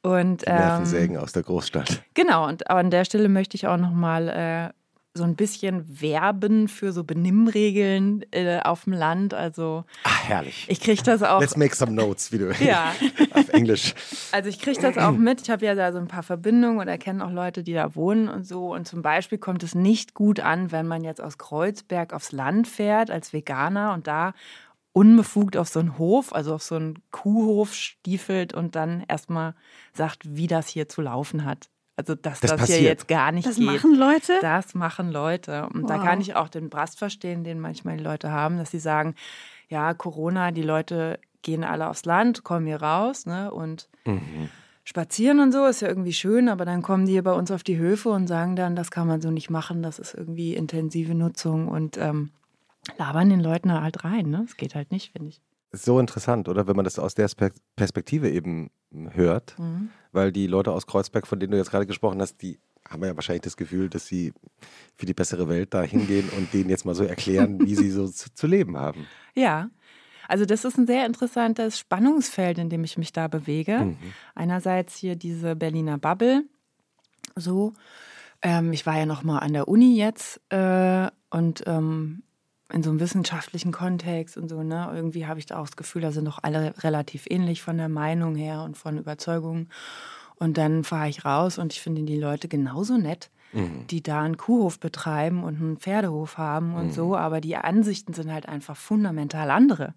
Und, 0.06 0.46
die 0.46 0.52
Nervensägen 0.52 1.16
ähm, 1.16 1.22
aus 1.24 1.32
der 1.32 1.42
Großstadt. 1.42 2.04
Genau, 2.14 2.48
und 2.48 2.70
an 2.70 2.92
der 2.92 3.06
Stelle 3.06 3.28
möchte 3.28 3.58
ich 3.58 3.66
auch 3.66 3.78
nochmal 3.78 4.30
äh, 4.30 4.74
so 5.16 5.24
ein 5.24 5.36
bisschen 5.36 6.02
werben 6.02 6.68
für 6.68 6.92
so 6.92 7.04
Benimmregeln 7.04 8.24
äh, 8.32 8.60
auf 8.60 8.84
dem 8.84 8.94
Land. 8.94 9.34
Also 9.34 9.86
Ach, 10.04 10.24
herrlich. 10.26 10.66
Ich 10.68 10.82
kriege 10.82 11.02
das 11.02 11.24
auch. 11.24 11.40
Let's 11.40 11.58
make 11.58 11.76
some 11.76 11.94
notes, 11.94 12.32
wie 12.32 12.38
du 12.38 12.52
ja. 12.64 12.94
auf 13.32 13.50
Englisch. 13.50 13.96
Also 14.32 14.50
ich 14.50 14.60
kriege 14.60 14.80
das 14.80 14.98
auch 14.98 15.14
mit. 15.14 15.42
Ich 15.42 15.50
habe 15.50 15.66
ja 15.66 15.74
da 15.74 15.92
so 15.92 15.98
ein 15.98 16.08
paar 16.08 16.24
Verbindungen 16.24 16.80
und 16.80 16.88
erkenne 16.88 17.26
auch 17.26 17.32
Leute, 17.32 17.64
die 17.64 17.74
da 17.74 17.96
wohnen 17.96 18.28
und 18.28 18.46
so. 18.46 18.74
Und 18.74 18.88
zum 18.88 19.02
Beispiel 19.02 19.38
kommt 19.38 19.64
es 19.64 19.74
nicht 19.74 20.14
gut 20.14 20.40
an, 20.40 20.72
wenn 20.72 20.86
man 20.86 21.04
jetzt 21.04 21.22
aus 21.22 21.38
Kreuzberg 21.38 22.14
aufs 22.14 22.32
Land 22.32 22.68
fährt 22.68 23.10
als 23.10 23.34
Veganer 23.34 23.94
und 23.94 24.06
da 24.06 24.34
unbefugt 24.96 25.58
auf 25.58 25.68
so 25.68 25.82
einen 25.82 25.98
Hof, 25.98 26.34
also 26.34 26.56
auf 26.56 26.64
so 26.64 26.76
einen 26.76 26.96
Kuhhof 27.12 27.74
stiefelt 27.74 28.54
und 28.54 28.78
dann 28.78 29.04
erstmal 29.10 29.54
sagt, 29.94 30.22
wie 30.24 30.48
das 30.48 30.70
hier 30.70 30.88
zu 30.88 31.02
laufen 31.02 31.44
hat. 31.44 31.70
Also, 31.98 32.16
dass 32.16 32.40
das, 32.40 32.56
das 32.56 32.68
hier 32.68 32.82
jetzt 32.82 33.10
gar 33.10 33.34
nicht 33.34 33.46
das 33.46 33.58
geht. 33.58 33.68
Das 33.68 33.74
machen 33.74 33.96
Leute? 33.96 34.34
Das 34.42 34.74
machen 34.74 35.12
Leute. 35.12 35.68
Und 35.74 35.84
wow. 35.84 35.90
da 35.90 35.98
kann 35.98 36.22
ich 36.22 36.38
auch 36.38 36.48
den 36.48 36.70
Brast 36.70 36.98
verstehen, 36.98 37.44
den 37.44 37.60
manchmal 37.60 37.98
die 37.98 38.04
Leute 38.04 38.32
haben, 38.32 38.58
dass 38.58 38.72
sie 38.72 38.80
sagen, 38.80 39.16
ja, 39.68 39.94
Corona, 39.94 40.52
die 40.52 40.62
Leute 40.62 41.20
gehen 41.42 41.66
alle 41.66 41.90
aufs 41.90 42.06
Land, 42.06 42.46
kommen 42.46 42.66
hier 42.66 42.82
raus 42.82 43.26
ne, 43.26 43.52
und 43.52 43.90
mhm. 44.06 44.48
spazieren 44.86 45.42
und 45.42 45.52
so, 45.52 45.66
ist 45.66 45.82
ja 45.82 45.90
irgendwie 45.90 46.14
schön, 46.14 46.48
aber 46.48 46.64
dann 46.64 46.82
kommen 46.82 47.06
die 47.06 47.14
hier 47.14 47.24
bei 47.24 47.34
uns 47.34 47.52
auf 47.52 47.64
die 47.64 47.78
Höfe 47.78 48.10
und 48.10 48.28
sagen 48.28 48.56
dann, 48.56 48.78
das 48.78 48.92
kann 48.92 49.08
man 49.08 49.22
so 49.22 49.30
nicht 49.30 49.50
machen, 49.50 49.84
das 49.84 50.00
ist 50.00 50.14
irgendwie 50.14 50.56
intensive 50.56 51.14
Nutzung 51.14 51.68
und 51.68 51.98
ähm, 51.98 52.32
labern 52.98 53.30
den 53.30 53.40
Leuten 53.40 53.72
halt 53.72 54.04
rein. 54.04 54.30
Ne? 54.30 54.44
Das 54.46 54.58
geht 54.58 54.76
halt 54.76 54.92
nicht, 54.92 55.12
finde 55.12 55.30
ich. 55.30 55.42
So 55.72 56.00
interessant, 56.00 56.48
oder? 56.48 56.68
Wenn 56.68 56.76
man 56.76 56.86
das 56.86 57.00
aus 57.00 57.16
der 57.16 57.30
Perspektive 57.76 58.30
eben 58.30 58.72
hört, 59.12 59.58
mhm. 59.60 59.90
weil 60.12 60.32
die 60.32 60.48
Leute 60.48 60.72
aus 60.72 60.88
Kreuzberg, 60.88 61.28
von 61.28 61.40
denen 61.40 61.52
du 61.52 61.58
jetzt 61.58 61.72
gerade 61.72 61.86
gesprochen 61.86 62.22
hast, 62.22 62.42
die 62.42 62.60
haben 62.88 63.04
ja 63.04 63.16
wahrscheinlich 63.16 63.42
das 63.42 63.58
Gefühl, 63.58 63.90
dass 63.90 64.06
sie 64.06 64.32
für 64.96 65.06
die 65.06 65.14
bessere 65.14 65.50
Welt 65.50 65.74
da 65.74 65.82
hingehen 65.82 66.30
und 66.38 66.54
denen 66.54 66.70
jetzt 66.70 66.86
mal 66.86 66.96
so 66.96 67.04
erklären, 67.04 67.60
wie 67.60 67.76
sie 67.76 67.90
so 67.90 68.08
zu, 68.08 68.34
zu, 68.34 68.48
leben 68.48 68.78
haben. 68.78 69.08
Ja. 69.38 69.70
Also 70.30 70.46
das 70.46 70.64
ist 70.64 70.78
ein 70.78 70.88
sehr 70.88 71.06
interessantes 71.06 71.78
Spannungsfeld, 71.78 72.58
in 72.58 72.70
dem 72.70 72.84
ich 72.86 72.98
mich 72.98 73.12
da 73.12 73.28
bewege. 73.28 73.80
Mhm. 73.80 73.98
Einerseits 74.34 74.96
hier 74.96 75.16
diese 75.16 75.56
Berliner 75.56 75.98
Bubble, 75.98 76.46
so. 77.36 77.74
Ähm, 78.42 78.72
ich 78.74 78.86
war 78.86 78.98
ja 78.98 79.06
noch 79.06 79.24
mal 79.24 79.40
an 79.40 79.54
der 79.54 79.68
Uni 79.68 79.98
jetzt 79.98 80.40
äh, 80.52 81.10
und 81.30 81.64
ähm, 81.68 82.24
in 82.74 82.82
so 82.82 82.90
einem 82.90 83.00
wissenschaftlichen 83.00 83.72
Kontext 83.72 84.38
und 84.38 84.50
so, 84.50 84.64
ne? 84.64 84.92
Irgendwie 84.94 85.28
habe 85.28 85.40
ich 85.40 85.46
da 85.46 85.58
auch 85.58 85.68
das 85.68 85.76
Gefühl, 85.76 86.02
da 86.02 86.12
sind 86.12 86.26
doch 86.26 86.40
alle 86.42 86.74
relativ 86.84 87.26
ähnlich 87.30 87.62
von 87.62 87.78
der 87.78 87.90
Meinung 87.90 88.36
her 88.36 88.64
und 88.64 88.76
von 88.76 88.98
Überzeugungen. 88.98 89.70
Und 90.36 90.58
dann 90.58 90.84
fahre 90.84 91.08
ich 91.08 91.24
raus 91.24 91.58
und 91.58 91.74
ich 91.74 91.82
finde 91.82 92.04
die 92.04 92.20
Leute 92.20 92.48
genauso 92.48 92.98
nett, 92.98 93.30
mhm. 93.54 93.88
die 93.88 94.02
da 94.02 94.24
einen 94.24 94.38
Kuhhof 94.38 94.80
betreiben 94.80 95.44
und 95.44 95.62
einen 95.62 95.78
Pferdehof 95.78 96.38
haben 96.38 96.76
und 96.76 96.88
mhm. 96.88 96.92
so, 96.92 97.16
aber 97.16 97.40
die 97.40 97.56
Ansichten 97.56 98.14
sind 98.14 98.32
halt 98.32 98.48
einfach 98.48 98.76
fundamental 98.76 99.52
andere. 99.52 99.94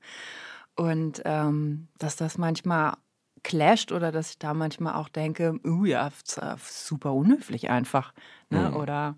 Und 0.77 1.23
ähm, 1.25 1.89
dass 1.99 2.17
das 2.17 2.39
manchmal 2.39 2.95
clasht 3.43 3.93
oder 3.93 4.13
dass 4.13 4.31
ich 4.31 4.39
da 4.39 4.53
manchmal 4.55 4.95
auch 4.95 5.09
denke, 5.09 5.59
uh, 5.65 5.85
ja, 5.85 6.11
super 6.63 7.15
unhöflich 7.15 7.71
einfach. 7.71 8.13
Ne? 8.51 8.71
Mhm. 8.71 8.77
Oder 8.77 9.17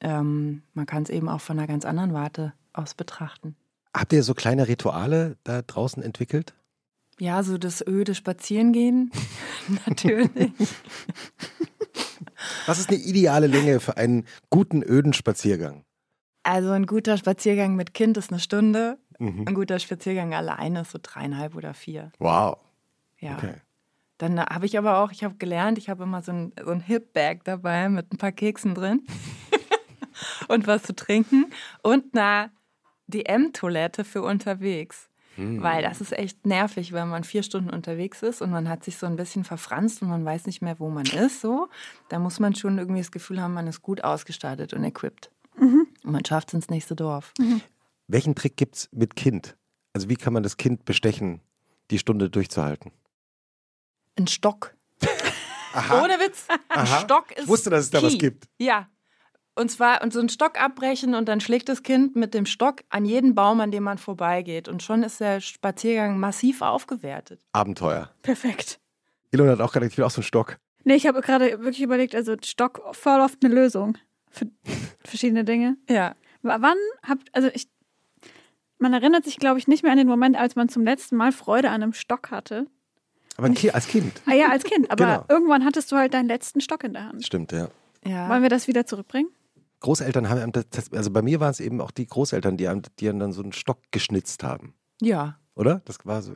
ähm, 0.00 0.62
man 0.72 0.86
kann 0.86 1.02
es 1.02 1.10
eben 1.10 1.28
auch 1.28 1.40
von 1.40 1.58
einer 1.58 1.66
ganz 1.66 1.84
anderen 1.84 2.14
Warte 2.14 2.54
aus 2.72 2.94
betrachten. 2.94 3.56
Habt 3.94 4.12
ihr 4.12 4.22
so 4.22 4.34
kleine 4.34 4.68
Rituale 4.68 5.36
da 5.44 5.62
draußen 5.62 6.02
entwickelt? 6.02 6.54
Ja, 7.18 7.42
so 7.42 7.58
das 7.58 7.86
öde 7.86 8.14
Spazierengehen. 8.14 9.10
Natürlich. 9.86 10.52
Was 12.66 12.78
ist 12.78 12.88
eine 12.88 12.98
ideale 12.98 13.46
Länge 13.46 13.80
für 13.80 13.96
einen 13.96 14.26
guten, 14.48 14.82
öden 14.82 15.12
Spaziergang? 15.12 15.84
Also 16.42 16.70
ein 16.70 16.86
guter 16.86 17.18
Spaziergang 17.18 17.76
mit 17.76 17.92
Kind 17.92 18.16
ist 18.16 18.30
eine 18.30 18.40
Stunde. 18.40 18.98
Mhm. 19.18 19.44
Ein 19.46 19.54
guter 19.54 19.78
Spaziergang 19.78 20.32
alleine 20.32 20.80
ist 20.80 20.92
so 20.92 20.98
dreieinhalb 21.02 21.54
oder 21.54 21.74
vier. 21.74 22.10
Wow. 22.18 22.58
Ja. 23.18 23.36
Okay. 23.36 23.54
Dann 24.16 24.40
habe 24.40 24.66
ich 24.66 24.78
aber 24.78 24.98
auch, 24.98 25.12
ich 25.12 25.24
habe 25.24 25.36
gelernt, 25.36 25.78
ich 25.78 25.88
habe 25.88 26.04
immer 26.04 26.22
so 26.22 26.32
ein, 26.32 26.52
so 26.62 26.70
ein 26.70 26.80
Hip-Bag 26.80 27.44
dabei 27.44 27.88
mit 27.88 28.12
ein 28.12 28.18
paar 28.18 28.32
Keksen 28.32 28.74
drin 28.74 29.06
und 30.48 30.66
was 30.66 30.82
zu 30.82 30.94
trinken 30.94 31.46
und 31.82 32.16
eine 32.16 32.50
DM-Toilette 33.10 34.04
für 34.04 34.22
unterwegs. 34.22 35.08
Hm. 35.36 35.62
Weil 35.62 35.82
das 35.82 36.00
ist 36.00 36.12
echt 36.12 36.44
nervig, 36.46 36.92
wenn 36.92 37.08
man 37.08 37.24
vier 37.24 37.42
Stunden 37.42 37.70
unterwegs 37.70 38.22
ist 38.22 38.42
und 38.42 38.50
man 38.50 38.68
hat 38.68 38.84
sich 38.84 38.96
so 38.96 39.06
ein 39.06 39.16
bisschen 39.16 39.44
verfranst 39.44 40.02
und 40.02 40.08
man 40.08 40.24
weiß 40.24 40.46
nicht 40.46 40.60
mehr, 40.60 40.78
wo 40.80 40.90
man 40.90 41.06
ist. 41.06 41.40
So, 41.40 41.68
da 42.08 42.18
muss 42.18 42.40
man 42.40 42.54
schon 42.54 42.78
irgendwie 42.78 43.00
das 43.00 43.12
Gefühl 43.12 43.40
haben, 43.40 43.54
man 43.54 43.66
ist 43.66 43.82
gut 43.82 44.02
ausgestattet 44.02 44.74
und 44.74 44.84
equipped. 44.84 45.30
Mhm. 45.56 45.86
Und 46.04 46.12
man 46.12 46.24
schafft 46.24 46.48
es 46.48 46.54
ins 46.54 46.68
nächste 46.68 46.96
Dorf. 46.96 47.32
Mhm. 47.38 47.60
Welchen 48.08 48.34
Trick 48.34 48.56
gibt 48.56 48.76
es 48.76 48.88
mit 48.92 49.14
Kind? 49.14 49.56
Also 49.92 50.08
wie 50.08 50.16
kann 50.16 50.32
man 50.32 50.42
das 50.42 50.56
Kind 50.56 50.84
bestechen, 50.84 51.40
die 51.90 51.98
Stunde 51.98 52.28
durchzuhalten? 52.28 52.92
Ein 54.18 54.26
Stock. 54.26 54.74
Aha. 55.72 56.02
Ohne 56.02 56.18
Witz. 56.18 56.46
Ein 56.68 56.86
Stock 56.86 57.30
ist. 57.30 57.44
Ich 57.44 57.48
wusste, 57.48 57.70
dass 57.70 57.84
es 57.84 57.90
da 57.90 58.02
was 58.02 58.18
gibt. 58.18 58.48
Ja, 58.58 58.88
und 59.60 59.70
zwar 59.70 60.02
und 60.02 60.12
so 60.12 60.18
einen 60.18 60.28
Stock 60.28 60.60
abbrechen 60.60 61.14
und 61.14 61.28
dann 61.28 61.40
schlägt 61.40 61.68
das 61.68 61.82
Kind 61.82 62.16
mit 62.16 62.34
dem 62.34 62.46
Stock 62.46 62.82
an 62.88 63.04
jeden 63.04 63.34
Baum, 63.34 63.60
an 63.60 63.70
dem 63.70 63.82
man 63.82 63.98
vorbeigeht. 63.98 64.68
Und 64.68 64.82
schon 64.82 65.02
ist 65.02 65.20
der 65.20 65.40
Spaziergang 65.40 66.18
massiv 66.18 66.62
aufgewertet. 66.62 67.40
Abenteuer. 67.52 68.10
Perfekt. 68.22 68.80
Elon 69.30 69.48
hat 69.48 69.60
auch 69.60 69.72
gerade, 69.72 69.86
ich 69.86 69.96
will 69.96 70.04
auch 70.04 70.10
so 70.10 70.20
einen 70.20 70.24
Stock. 70.24 70.58
Nee, 70.84 70.94
ich 70.94 71.06
habe 71.06 71.20
gerade 71.20 71.60
wirklich 71.60 71.82
überlegt, 71.82 72.14
also 72.14 72.36
Stock 72.42 72.82
voll 72.92 73.20
oft 73.20 73.44
eine 73.44 73.54
Lösung 73.54 73.98
für 74.30 74.46
verschiedene 75.04 75.44
Dinge. 75.44 75.76
Ja. 75.88 76.14
Wann 76.42 76.76
habt, 77.06 77.28
also 77.34 77.48
ich, 77.52 77.68
man 78.78 78.94
erinnert 78.94 79.24
sich, 79.24 79.36
glaube 79.36 79.58
ich, 79.58 79.68
nicht 79.68 79.82
mehr 79.82 79.92
an 79.92 79.98
den 79.98 80.08
Moment, 80.08 80.36
als 80.36 80.56
man 80.56 80.70
zum 80.70 80.84
letzten 80.84 81.16
Mal 81.16 81.32
Freude 81.32 81.68
an 81.68 81.82
einem 81.82 81.92
Stock 81.92 82.30
hatte. 82.30 82.66
Aber 83.36 83.48
als 83.48 83.86
Kind. 83.86 84.22
Ah 84.26 84.34
ja, 84.34 84.48
als 84.48 84.64
Kind. 84.64 84.90
Aber 84.90 85.04
genau. 85.04 85.24
irgendwann 85.28 85.64
hattest 85.64 85.92
du 85.92 85.96
halt 85.96 86.14
deinen 86.14 86.28
letzten 86.28 86.60
Stock 86.62 86.82
in 86.82 86.94
der 86.94 87.04
Hand. 87.04 87.26
Stimmt, 87.26 87.52
ja. 87.52 87.68
ja. 88.04 88.28
Wollen 88.30 88.42
wir 88.42 88.48
das 88.48 88.68
wieder 88.68 88.86
zurückbringen? 88.86 89.28
Großeltern 89.80 90.28
haben, 90.28 90.40
einem 90.40 90.52
das- 90.52 90.92
also 90.92 91.10
bei 91.10 91.22
mir 91.22 91.40
waren 91.40 91.50
es 91.50 91.60
eben 91.60 91.80
auch 91.80 91.90
die 91.90 92.06
Großeltern, 92.06 92.56
die 92.56 92.68
einem, 92.68 92.82
die 92.98 93.08
einem 93.08 93.18
dann 93.18 93.32
so 93.32 93.42
einen 93.42 93.52
Stock 93.52 93.78
geschnitzt 93.90 94.42
haben, 94.44 94.74
Ja. 95.00 95.38
oder? 95.54 95.80
Das 95.86 95.98
war 96.04 96.22
so, 96.22 96.32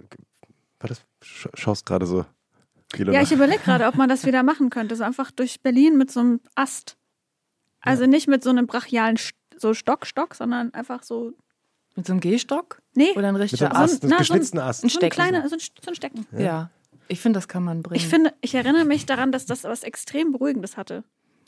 war 0.80 0.88
das, 0.88 1.02
sch- 1.22 1.50
schaust 1.54 1.86
gerade 1.86 2.06
so, 2.06 2.24
Kilo 2.92 3.12
Ja, 3.12 3.20
nach. 3.20 3.26
ich 3.26 3.32
überlege 3.32 3.62
gerade, 3.62 3.86
ob 3.86 3.96
man 3.96 4.08
das 4.08 4.24
wieder 4.24 4.42
machen 4.42 4.70
könnte. 4.70 4.94
So 4.96 5.04
einfach 5.04 5.30
durch 5.30 5.60
Berlin 5.62 5.96
mit 5.98 6.10
so 6.10 6.20
einem 6.20 6.40
Ast. 6.54 6.96
Also 7.80 8.06
nicht 8.06 8.28
mit 8.28 8.42
so 8.42 8.50
einem 8.50 8.66
brachialen 8.66 9.16
St- 9.16 9.32
so 9.56 9.74
Stock, 9.74 10.06
Stock, 10.06 10.34
sondern 10.34 10.72
einfach 10.74 11.02
so. 11.02 11.32
Mit 11.96 12.06
so 12.06 12.12
einem 12.12 12.20
Gehstock? 12.20 12.80
Nee, 12.94 13.12
Oder 13.16 13.28
ein 13.28 13.34
Mit 13.34 13.42
richtiger 13.42 13.66
so 13.66 13.74
ein- 13.74 13.82
Ast, 13.82 14.02
so 14.02 14.08
ein- 14.08 14.16
geschnitzten 14.18 14.58
Ast. 14.60 14.80
so 14.82 14.86
ein 14.86 14.90
Stecken. 14.90 15.10
kleiner, 15.14 15.48
so 15.48 15.54
ein, 15.56 15.60
so 15.60 15.90
ein 15.90 15.94
Stecken. 15.94 16.26
Ja. 16.36 16.70
Ich 17.08 17.20
finde, 17.20 17.36
das 17.38 17.48
kann 17.48 17.62
man 17.64 17.82
bringen. 17.82 17.96
Ich 18.00 18.08
finde, 18.08 18.32
ich 18.40 18.54
erinnere 18.54 18.84
mich 18.84 19.04
daran, 19.06 19.30
dass 19.32 19.44
das 19.46 19.64
was 19.64 19.82
extrem 19.82 20.32
Beruhigendes 20.32 20.76
hatte. 20.76 21.04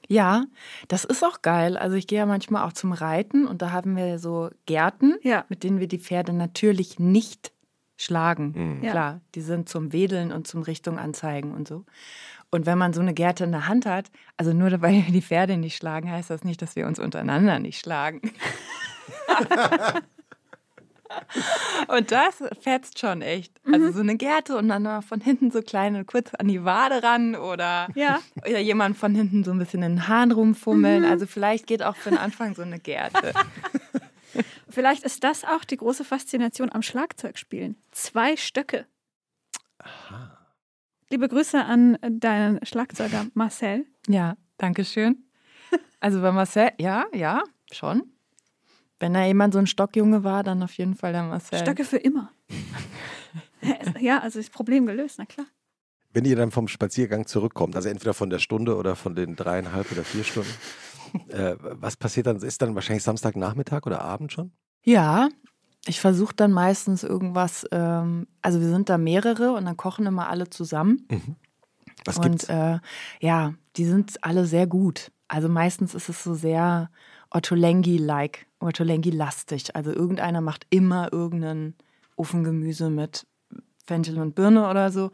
Ja, 0.09 0.45
das 0.89 1.05
ist 1.05 1.25
auch 1.25 1.43
geil. 1.43 1.77
Also 1.77 1.97
ich 1.97 2.07
gehe 2.07 2.19
ja 2.19 2.27
manchmal 2.27 2.65
auch 2.65 2.73
zum 2.73 2.93
Reiten 2.93 3.47
und 3.47 3.63
da 3.63 3.73
haben 3.73 3.97
wir 3.97 4.19
so 4.19 4.51
Gärten, 4.67 5.17
Ja. 5.23 5.45
mit 5.49 5.63
denen 5.65 5.81
wir 5.81 5.89
die 5.89 5.99
Pferde 5.99 6.33
natürlich 6.33 6.99
nicht 6.99 7.53
schlagen. 7.97 8.53
Mhm. 8.79 8.85
Ja. 8.85 8.91
Klar, 8.91 9.21
die 9.35 9.41
sind 9.41 9.69
zum 9.69 9.93
Wedeln 9.93 10.31
und 10.33 10.47
zum 10.47 10.63
Richtung 10.63 10.99
anzeigen 10.99 11.53
und 11.55 11.67
so. 11.67 11.85
Und 12.51 12.67
wenn 12.67 12.79
man 12.79 12.93
so 12.93 13.01
eine 13.01 13.15
Gerte 13.15 13.45
in 13.45 13.53
der 13.53 13.67
Hand 13.69 13.87
hat, 13.87 14.11
also 14.37 14.53
nur 14.53 14.71
weil 14.83 14.95
wir 15.07 15.13
die 15.13 15.23
Pferde 15.23 15.57
nicht 15.57 15.77
schlagen, 15.77 16.11
heißt 16.11 16.31
das 16.31 16.45
nicht, 16.45 16.61
dass 16.63 16.77
wir 16.77 16.87
uns 16.87 16.99
untereinander 16.99 17.59
nicht 17.59 17.79
schlagen. 17.81 18.21
und 21.89 22.11
das 22.13 22.43
fetzt 22.61 22.99
schon 22.99 23.23
echt. 23.23 23.53
Also 23.71 23.93
so 23.93 24.01
eine 24.01 24.17
Gerte 24.17 24.57
und 24.57 24.69
dann 24.69 24.83
mal 24.83 25.01
von 25.03 25.21
hinten 25.21 25.51
so 25.51 25.63
kleine 25.63 26.05
kurz 26.05 26.35
an 26.35 26.49
die 26.49 26.65
Wade 26.65 27.03
ran 27.03 27.35
oder 27.37 27.89
Ja. 27.95 28.21
oder 28.47 28.59
jemand 28.61 28.97
von 28.97 29.15
hinten 29.15 29.45
so 29.45 29.51
ein 29.53 29.59
bisschen 29.59 29.83
in 29.83 29.93
den 29.97 30.09
Haaren 30.09 30.33
rumfummeln. 30.33 31.05
Also 31.05 31.27
vielleicht 31.27 31.67
geht 31.67 31.83
auch 31.83 31.97
für 31.97 32.11
den 32.11 32.19
Anfang 32.19 32.55
so 32.55 32.63
eine 32.63 32.79
Gerte. 32.79 33.33
Vielleicht 34.69 35.05
ist 35.05 35.25
das 35.25 35.45
auch 35.45 35.65
die 35.65 35.79
große 35.79 36.05
Faszination 36.05 36.71
am 36.71 36.83
Schlagzeugspielen. 36.83 37.77
Zwei 37.93 38.37
Stöcke. 38.37 38.85
Liebe 41.09 41.29
Grüße 41.29 41.65
an 41.65 41.97
deinen 42.03 42.65
Schlagzeuger 42.67 43.27
Marcel. 43.33 43.87
Ja, 44.09 44.37
danke 44.59 44.85
schön. 44.85 45.25
Also 46.01 46.21
bei 46.21 46.33
Marcel, 46.33 46.73
ja, 46.79 47.07
ja, 47.15 47.43
schon. 47.73 48.13
Wenn 48.99 49.15
da 49.15 49.25
jemand 49.25 49.53
so 49.53 49.59
ein 49.59 49.67
Stockjunge 49.67 50.25
war, 50.25 50.43
dann 50.43 50.63
auf 50.63 50.73
jeden 50.73 50.95
Fall 50.95 51.13
der 51.13 51.25
Marcel. 51.25 51.59
Stöcke 51.59 51.85
für 51.85 51.99
immer. 51.99 52.31
ja, 54.01 54.21
also 54.21 54.39
das 54.39 54.51
Problem 54.51 54.87
gelöst, 54.87 55.17
na 55.19 55.27
klar. 55.27 55.47
Wenn 56.13 56.25
ihr 56.25 56.37
dann 56.37 56.51
vom 56.51 56.67
Spaziergang 56.67 57.27
zurückkommt, 57.27 57.77
also 57.77 57.91
entweder 57.91 58.15
von 58.15 58.31
der 58.31 58.39
Stunde 58.39 58.77
oder 58.77 58.97
von 58.97 59.15
den 59.15 59.37
dreieinhalb 59.37 59.93
oder 59.93 60.03
vier 60.03 60.25
Stunden, 60.25 60.51
äh, 61.29 61.57
was 61.61 61.97
passiert 61.97 62.27
dann? 62.27 62.37
Ist 62.39 62.63
dann 62.63 62.75
wahrscheinlich 62.75 63.03
Samstagnachmittag 63.03 63.85
oder 63.85 64.01
Abend 64.01 64.33
schon? 64.33 64.53
Ja, 64.83 65.29
ich 65.87 66.01
versuche 66.01 66.35
dann 66.35 66.53
meistens 66.53 67.05
irgendwas, 67.05 67.67
ähm, 67.71 68.27
also 68.41 68.61
wir 68.61 68.69
sind 68.69 68.89
da 68.89 68.99
mehrere 68.99 69.53
und 69.53 69.67
dann 69.67 69.77
kochen 69.77 70.07
immer 70.07 70.29
alle 70.29 70.49
zusammen. 70.49 71.07
Was 72.05 72.21
gibt's? 72.21 72.49
Und 72.49 72.55
äh, 72.55 72.79
ja, 73.21 73.55
die 73.77 73.85
sind 73.85 74.25
alle 74.25 74.47
sehr 74.47 74.67
gut. 74.67 75.13
Also 75.29 75.49
meistens 75.49 75.95
ist 75.95 76.09
es 76.09 76.23
so 76.23 76.35
sehr 76.35 76.91
Ottolenghi-like, 77.31 78.47
Ottolenghi-lastig. 78.61 79.75
Also 79.75 79.93
irgendeiner 79.93 80.41
macht 80.41 80.67
immer 80.71 81.13
irgendein 81.13 81.75
Ofengemüse 82.17 82.91
mit 82.91 83.27
Fenchel 83.87 84.19
und 84.19 84.35
Birne 84.35 84.69
oder 84.69 84.91
so. 84.91 85.11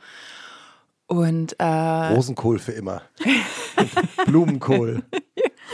Und 1.07 1.59
äh, 1.59 1.65
Rosenkohl 1.65 2.59
für 2.59 2.73
immer. 2.73 3.03
Blumenkohl. 4.27 5.03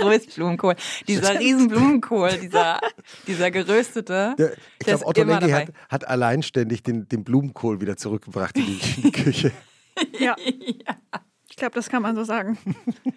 Röstblumenkohl. 0.00 0.74
Dieser 1.06 1.38
Riesenblumenkohl, 1.38 2.38
dieser, 2.38 2.80
dieser 3.26 3.50
geröstete. 3.50 4.34
Der, 4.38 4.52
ich 4.52 4.86
glaube, 4.86 5.06
Otto 5.06 5.22
Lengi 5.22 5.50
hat, 5.50 5.72
hat 5.88 6.08
alleinständig 6.08 6.82
den, 6.82 7.08
den 7.08 7.24
Blumenkohl 7.24 7.80
wieder 7.80 7.96
zurückgebracht 7.96 8.56
in 8.56 8.66
die, 8.66 8.80
in 8.96 9.02
die 9.02 9.12
Küche. 9.12 9.52
Ja. 10.20 10.36
Ich 10.38 11.56
glaube, 11.56 11.74
das 11.74 11.88
kann 11.88 12.02
man 12.02 12.14
so 12.14 12.22
sagen. 12.22 12.56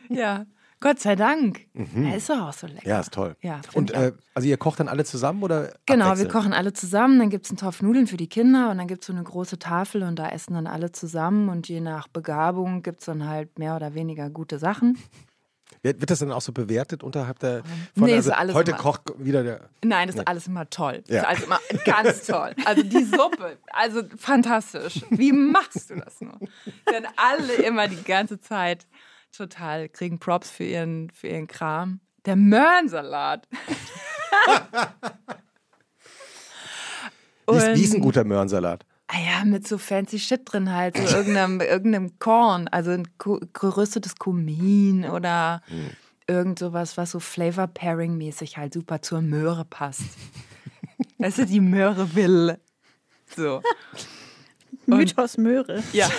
Ja, 0.09 0.47
Gott 0.81 0.99
sei 0.99 1.15
Dank. 1.15 1.61
Er 1.95 2.17
ist 2.17 2.29
doch 2.29 2.41
auch 2.49 2.53
so 2.53 2.67
lecker. 2.67 2.81
Mhm. 2.83 2.89
Ja, 2.89 2.99
ist 2.99 3.13
toll. 3.13 3.35
Ja, 3.41 3.61
Und 3.73 3.91
äh, 3.91 4.11
also 4.33 4.47
ihr 4.49 4.57
kocht 4.57 4.79
dann 4.81 4.87
alle 4.89 5.05
zusammen 5.05 5.41
oder? 5.43 5.73
Genau, 5.85 6.17
wir 6.17 6.27
kochen 6.27 6.51
alle 6.53 6.73
zusammen, 6.73 7.19
dann 7.19 7.29
gibt 7.29 7.45
es 7.45 7.51
einen 7.51 7.57
Topf 7.57 7.81
Nudeln 7.81 8.07
für 8.07 8.17
die 8.17 8.27
Kinder 8.27 8.69
und 8.71 8.79
dann 8.79 8.87
gibt 8.87 9.01
es 9.03 9.07
so 9.07 9.13
eine 9.13 9.23
große 9.23 9.59
Tafel 9.59 10.03
und 10.03 10.17
da 10.17 10.27
essen 10.29 10.55
dann 10.55 10.67
alle 10.67 10.91
zusammen 10.91 11.47
und 11.49 11.69
je 11.69 11.79
nach 11.81 12.07
Begabung 12.09 12.81
gibt 12.83 12.99
es 12.99 13.05
dann 13.05 13.27
halt 13.27 13.57
mehr 13.59 13.75
oder 13.77 13.93
weniger 13.93 14.29
gute 14.29 14.59
Sachen. 14.59 14.97
Wird, 15.83 16.11
das 16.11 16.19
dann 16.19 16.31
auch 16.31 16.41
so 16.41 16.51
bewertet 16.51 17.01
unterhalb 17.01 17.39
der? 17.39 17.63
Nee, 17.95 18.13
also 18.13 18.29
ist 18.29 18.37
alles 18.37 18.53
heute 18.55 18.71
immer- 18.71 18.79
kocht 18.79 19.13
wieder 19.17 19.41
der. 19.41 19.61
Nein, 19.83 20.07
das 20.09 20.17
ist 20.17 20.27
alles 20.27 20.45
immer 20.45 20.69
toll. 20.69 21.01
Das 21.07 21.15
Ja. 21.15 21.21
ist 21.21 21.27
alles 21.27 21.43
immer 21.43 21.59
ganz 21.85 22.23
toll. 22.27 22.55
Also 22.65 22.83
die 22.83 23.03
Suppe, 23.03 23.57
also 23.71 24.03
fantastisch. 24.17 25.01
Wie 25.09 25.31
machst 25.31 25.89
du 25.89 25.95
das 25.95 26.21
nur? 26.21 26.37
Denn 26.91 27.07
alle 27.15 27.53
immer 27.53 27.87
die 27.87 28.03
ganze 28.03 28.39
Zeit 28.39 28.85
total 29.31 29.89
kriegen 29.89 30.19
Props 30.19 30.49
für 30.49 30.63
ihren, 30.63 31.09
für 31.09 31.27
ihren 31.27 31.47
Kram. 31.47 31.99
Der 32.25 32.35
Möhrensalat. 32.35 33.47
Wie 37.47 37.57
ist, 37.57 37.75
wie 37.75 37.83
ist 37.83 37.95
ein 37.95 38.01
guter 38.01 38.23
Möhrensalat? 38.23 38.85
Ah 39.07 39.19
ja, 39.19 39.45
mit 39.45 39.67
so 39.67 39.77
fancy 39.77 40.19
Shit 40.19 40.41
drin 40.45 40.71
halt, 40.71 40.95
so 40.95 41.17
irgendeinem, 41.17 41.59
irgendeinem 41.61 42.17
Korn, 42.19 42.67
also 42.69 42.91
ein 42.91 43.07
geröstetes 43.17 44.15
Kumin 44.15 45.05
oder 45.05 45.61
irgend 46.27 46.59
sowas, 46.59 46.95
was 46.95 47.11
so 47.11 47.19
Flavor 47.19 47.67
Pairing 47.67 48.17
mäßig 48.17 48.57
halt 48.57 48.73
super 48.73 49.01
zur 49.01 49.21
Möhre 49.21 49.65
passt. 49.65 50.03
Weißt 51.17 51.39
du, 51.39 51.45
die 51.45 51.59
Möhre 51.59 52.15
will. 52.15 52.57
So. 53.35 53.61
Mythos 54.85 55.37
Möhre. 55.37 55.83
Ja. 55.91 56.09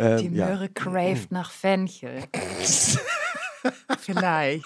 Ähm, 0.00 0.18
Die 0.18 0.36
ja. 0.36 0.46
Möhre 0.46 0.68
craved 0.68 1.30
nach 1.30 1.50
Fenchel. 1.50 2.24
Vielleicht. 4.00 4.64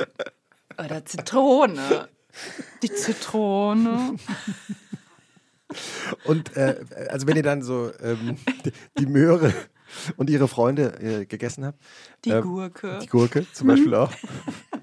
Oder 0.78 1.04
Zitrone. 1.04 2.08
Die 2.82 2.92
Zitrone. 2.92 4.16
Und 6.24 6.56
äh, 6.56 6.84
also 7.08 7.26
wenn 7.26 7.36
ihr 7.36 7.42
dann 7.42 7.62
so 7.62 7.90
ähm, 8.00 8.36
die, 8.64 8.72
die 8.98 9.06
Möhre 9.06 9.52
und 10.16 10.30
ihre 10.30 10.46
Freunde 10.46 11.00
äh, 11.00 11.26
gegessen 11.26 11.64
habt, 11.64 11.80
Die 12.24 12.30
ähm, 12.30 12.42
Gurke. 12.42 12.98
die 13.02 13.06
Gurke 13.08 13.46
zum 13.52 13.68
Beispiel 13.68 13.94
auch, 13.94 14.12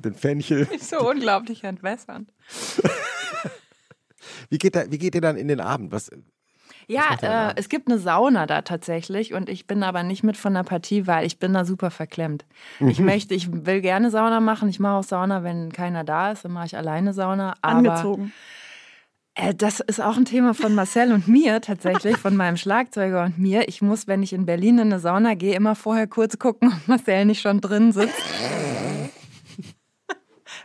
den 0.03 0.15
Fenchel. 0.15 0.67
Ist 0.73 0.89
so 0.89 1.09
unglaublich 1.09 1.63
entwässernd. 1.63 2.31
Wie 4.49 4.57
geht, 4.57 4.75
da, 4.75 4.89
wie 4.91 4.97
geht 4.97 5.15
ihr 5.15 5.21
dann 5.21 5.37
in 5.37 5.47
den 5.47 5.61
Abend? 5.61 5.91
Was, 5.91 6.11
Ja, 6.91 7.49
äh, 7.49 7.53
es 7.55 7.69
gibt 7.69 7.87
eine 7.89 7.97
Sauna 7.99 8.45
da 8.45 8.61
tatsächlich 8.61 9.33
und 9.33 9.49
ich 9.49 9.65
bin 9.67 9.81
aber 9.83 10.03
nicht 10.03 10.23
mit 10.23 10.37
von 10.37 10.53
der 10.53 10.63
Partie, 10.63 11.07
weil 11.07 11.25
ich 11.25 11.39
bin 11.39 11.53
da 11.53 11.65
super 11.65 11.89
verklemmt. 11.91 12.45
Ich 12.87 12.99
Mhm. 12.99 13.05
möchte, 13.05 13.33
ich 13.33 13.47
will 13.51 13.81
gerne 13.81 14.11
Sauna 14.11 14.39
machen. 14.39 14.69
Ich 14.69 14.79
mache 14.79 14.95
auch 14.97 15.03
Sauna, 15.03 15.43
wenn 15.43 15.71
keiner 15.71 16.03
da 16.03 16.31
ist, 16.31 16.43
dann 16.45 16.51
mache 16.51 16.65
ich 16.67 16.77
alleine 16.77 17.13
Sauna. 17.13 17.53
Aber 17.61 17.77
Angezogen. 17.77 18.33
äh, 19.35 19.53
das 19.55 19.79
ist 19.79 20.01
auch 20.01 20.17
ein 20.17 20.25
Thema 20.25 20.53
von 20.53 20.75
Marcel 20.75 21.13
und 21.13 21.27
mir 21.27 21.61
tatsächlich, 21.61 22.17
von 22.17 22.35
meinem 22.35 22.57
Schlagzeuger 22.57 23.23
und 23.25 23.37
mir. 23.39 23.67
Ich 23.69 23.81
muss, 23.81 24.07
wenn 24.07 24.21
ich 24.23 24.33
in 24.33 24.45
Berlin 24.45 24.75
in 24.79 24.91
eine 24.91 24.99
Sauna 24.99 25.35
gehe, 25.35 25.55
immer 25.55 25.75
vorher 25.75 26.07
kurz 26.07 26.37
gucken, 26.39 26.69
ob 26.75 26.87
Marcel 26.87 27.25
nicht 27.25 27.41
schon 27.41 27.61
drin 27.61 27.91
sitzt. 27.93 28.21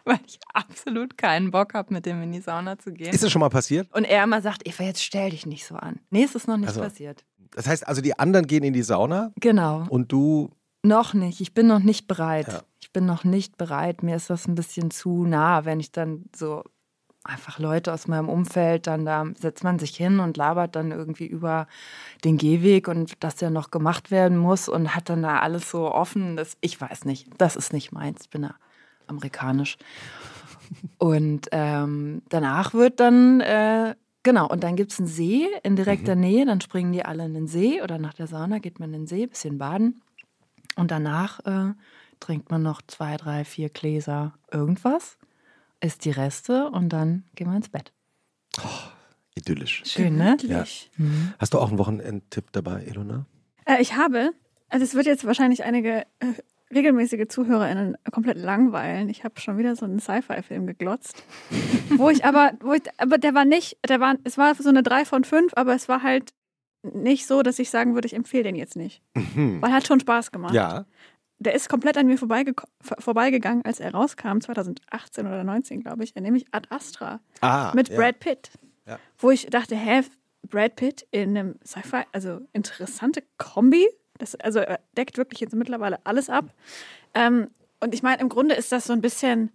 Weil 0.07 0.19
ich 0.27 0.39
absolut 0.55 1.19
keinen 1.19 1.51
Bock 1.51 1.75
habe, 1.75 1.93
mit 1.93 2.07
dem 2.07 2.23
in 2.23 2.33
die 2.33 2.41
Sauna 2.41 2.79
zu 2.79 2.93
gehen. 2.93 3.13
ist 3.13 3.23
das 3.23 3.31
schon 3.31 3.41
mal 3.41 3.49
passiert? 3.51 3.93
und 3.95 4.05
er 4.05 4.25
immer 4.25 4.41
sagt, 4.41 4.67
Eva, 4.67 4.85
jetzt 4.85 5.03
stell 5.03 5.31
dich 5.31 5.45
nicht 5.47 5.67
so 5.67 5.75
an. 5.77 6.01
Nee, 6.11 6.25
es 6.25 6.35
ist 6.35 6.49
noch 6.49 6.57
nicht 6.57 6.69
Also- 6.69 6.81
passiert. 6.81 7.25
Das 7.53 7.67
heißt 7.67 7.87
also, 7.89 8.03
die 8.03 8.19
anderen 8.19 8.47
gehen 8.47 8.65
in 8.65 8.73
die 8.75 8.83
Sauna 8.83 9.33
Genau. 9.41 9.87
und 9.89 10.13
du. 10.13 10.51
Noch 10.83 11.15
nicht. 11.15 11.41
Ich 11.41 11.55
bin 11.55 11.67
noch 11.67 11.79
nicht 11.81 12.07
bereit. 12.07 12.49
Ja. 12.49 12.61
Ich 12.81 12.93
bin 12.93 13.07
noch 13.07 13.25
nicht 13.25 13.57
bereit. 13.57 14.03
Mir 14.03 14.15
ist 14.17 14.29
das 14.31 14.47
ein 14.47 14.55
bisschen 14.55 14.91
zu 14.91 15.25
nah, 15.25 15.65
wenn 15.65 15.81
ich 15.81 15.91
dann 15.91 16.27
so 16.37 16.65
einfach 17.25 17.59
Leute 17.59 17.93
aus 17.93 18.07
meinem 18.09 18.29
Umfeld, 18.29 18.87
dann 18.87 19.05
da 19.05 19.25
setzt 19.39 19.65
man 19.65 19.79
sich 19.81 19.97
hin 19.97 20.21
und 20.21 20.37
labert 20.37 20.77
dann 20.77 20.93
irgendwie 20.93 21.27
über 21.27 21.67
den 22.25 22.37
Gehweg 22.37 22.87
und 22.89 23.25
dass 23.25 23.35
der 23.37 23.51
noch 23.51 23.71
gemacht 23.71 24.11
werden 24.11 24.37
muss 24.39 24.69
und 24.69 24.95
hat 24.95 25.09
dann 25.09 25.23
da 25.23 25.39
alles 25.41 25.71
so 25.71 25.91
offen. 25.91 26.37
Das, 26.37 26.57
ich 26.61 26.81
weiß 26.81 27.05
nicht. 27.05 27.29
Das 27.39 27.57
ist 27.57 27.73
nicht 27.73 27.91
meins. 27.91 28.23
Ich 28.25 28.31
bin 28.31 28.43
da 28.43 28.55
amerikanisch. 29.07 29.77
Und 30.99 31.49
ähm, 31.53 32.23
danach 32.29 32.75
wird 32.75 33.01
dann, 33.01 33.41
äh, 33.41 33.95
genau, 34.23 34.49
und 34.49 34.63
dann 34.65 34.77
gibt 34.77 34.93
es 34.93 34.99
einen 34.99 35.09
See 35.09 35.47
in 35.63 35.77
direkter 35.77 36.17
Nähe, 36.17 36.45
dann 36.45 36.61
springen 36.61 36.93
die 36.93 37.05
alle 37.05 37.25
in 37.25 37.35
den 37.35 37.47
See 37.47 37.83
oder 37.83 37.99
nach 37.99 38.15
der 38.15 38.27
Sauna 38.27 38.59
geht 38.59 38.81
man 38.81 38.93
in 38.93 39.01
den 39.03 39.07
See, 39.07 39.27
bisschen 39.27 39.59
baden. 39.59 40.03
Und 40.77 40.91
danach 40.91 41.41
äh, 41.47 41.73
trinkt 42.21 42.51
man 42.51 42.63
noch 42.63 42.83
zwei, 42.87 43.17
drei, 43.17 43.45
vier 43.45 43.69
Gläser 43.69 44.35
irgendwas, 44.51 45.19
isst 45.81 46.05
die 46.05 46.11
Reste 46.11 46.69
und 46.71 46.91
dann 46.91 47.25
gehen 47.35 47.49
wir 47.49 47.57
ins 47.57 47.69
Bett. 47.69 47.93
Idyllisch. 49.35 49.83
Schön, 49.85 50.17
ne? 50.17 50.37
Gemütlich. 50.41 50.91
Hast 51.39 51.55
du 51.55 51.59
auch 51.59 51.69
einen 51.69 51.79
Wochenendtipp 51.79 52.53
dabei, 52.53 52.85
Elona? 52.85 53.27
Äh, 53.67 53.83
ich 53.83 53.95
habe, 53.95 54.31
also 54.69 54.85
es 54.85 54.95
wird 54.95 55.07
jetzt 55.07 55.27
wahrscheinlich 55.27 55.65
einige 55.65 56.07
äh, 56.21 56.33
regelmäßige 56.75 57.29
ZuhörerInnen 57.29 57.97
komplett 58.11 58.39
langweilen. 58.39 59.09
Ich 59.09 59.25
habe 59.25 59.41
schon 59.41 59.59
wieder 59.59 59.77
so 59.77 59.85
einen 59.85 60.01
Sci-Fi-Film 60.01 60.67
geglotzt. 60.67 61.23
wo 61.97 62.11
ich 62.11 62.25
aber, 62.25 62.53
wo 62.61 62.73
ich, 62.73 62.83
aber 62.99 63.19
der 63.19 63.35
war 63.35 63.45
nicht, 63.45 63.79
der 63.89 64.01
war, 64.01 64.17
es 64.25 64.37
war 64.39 64.55
so 64.55 64.69
eine 64.69 64.83
3 64.83 65.05
von 65.05 65.25
5, 65.25 65.53
aber 65.57 65.75
es 65.75 65.89
war 65.89 66.03
halt 66.03 66.33
nicht 66.83 67.27
so, 67.27 67.43
dass 67.43 67.59
ich 67.59 67.71
sagen 67.71 67.95
würde, 67.95 68.07
ich 68.07 68.15
empfehle 68.15 68.45
den 68.45 68.57
jetzt 68.57 68.77
nicht. 68.77 69.03
Mhm. 69.15 69.61
Weil 69.61 69.71
er 69.71 69.77
hat 69.77 69.87
schon 69.87 70.01
Spaß 70.01 70.33
gemacht. 70.33 70.55
Ja. 70.55 70.87
Der 71.39 71.55
ist 71.55 71.69
komplett 71.69 71.99
an 71.99 72.07
mir 72.07 72.17
vorbeige 72.17 72.55
vorbeigegangen, 72.81 73.65
als 73.65 73.79
er 73.79 73.93
rauskam, 73.93 74.41
2018 74.41 75.27
oder 75.27 75.37
2019, 75.37 75.83
glaube 75.83 76.05
ich, 76.05 76.15
nämlich 76.15 76.47
Ad 76.51 76.69
Astra 76.71 77.21
Ah, 77.41 77.73
mit 77.75 77.91
ja. 77.91 77.97
Brad 77.97 78.21
Pitt. 78.21 78.51
Ja. 78.87 78.99
Wo 79.19 79.31
ich 79.31 79.47
dachte, 79.47 79.77
hä, 79.77 80.03
Brad 80.49 80.77
Pitt 80.77 81.07
in 81.11 81.37
einem 81.37 81.57
Sci-Fi, 81.65 82.05
also 82.13 82.41
interessante 82.53 83.23
Kombi. 83.37 83.87
Das, 84.19 84.35
also 84.37 84.61
er 84.61 84.81
deckt 84.97 85.19
wirklich 85.19 85.41
jetzt 85.41 85.55
mittlerweile 85.55 85.99
alles 86.05 86.31
ab. 86.31 86.47
Ähm, 87.15 87.49
und 87.81 87.95
ich 87.95 88.03
meine, 88.03 88.21
im 88.21 88.29
Grunde 88.29 88.55
ist 88.55 88.73
das 88.73 88.85
so 88.85 88.93
ein 88.93 89.01
bisschen, 89.01 89.53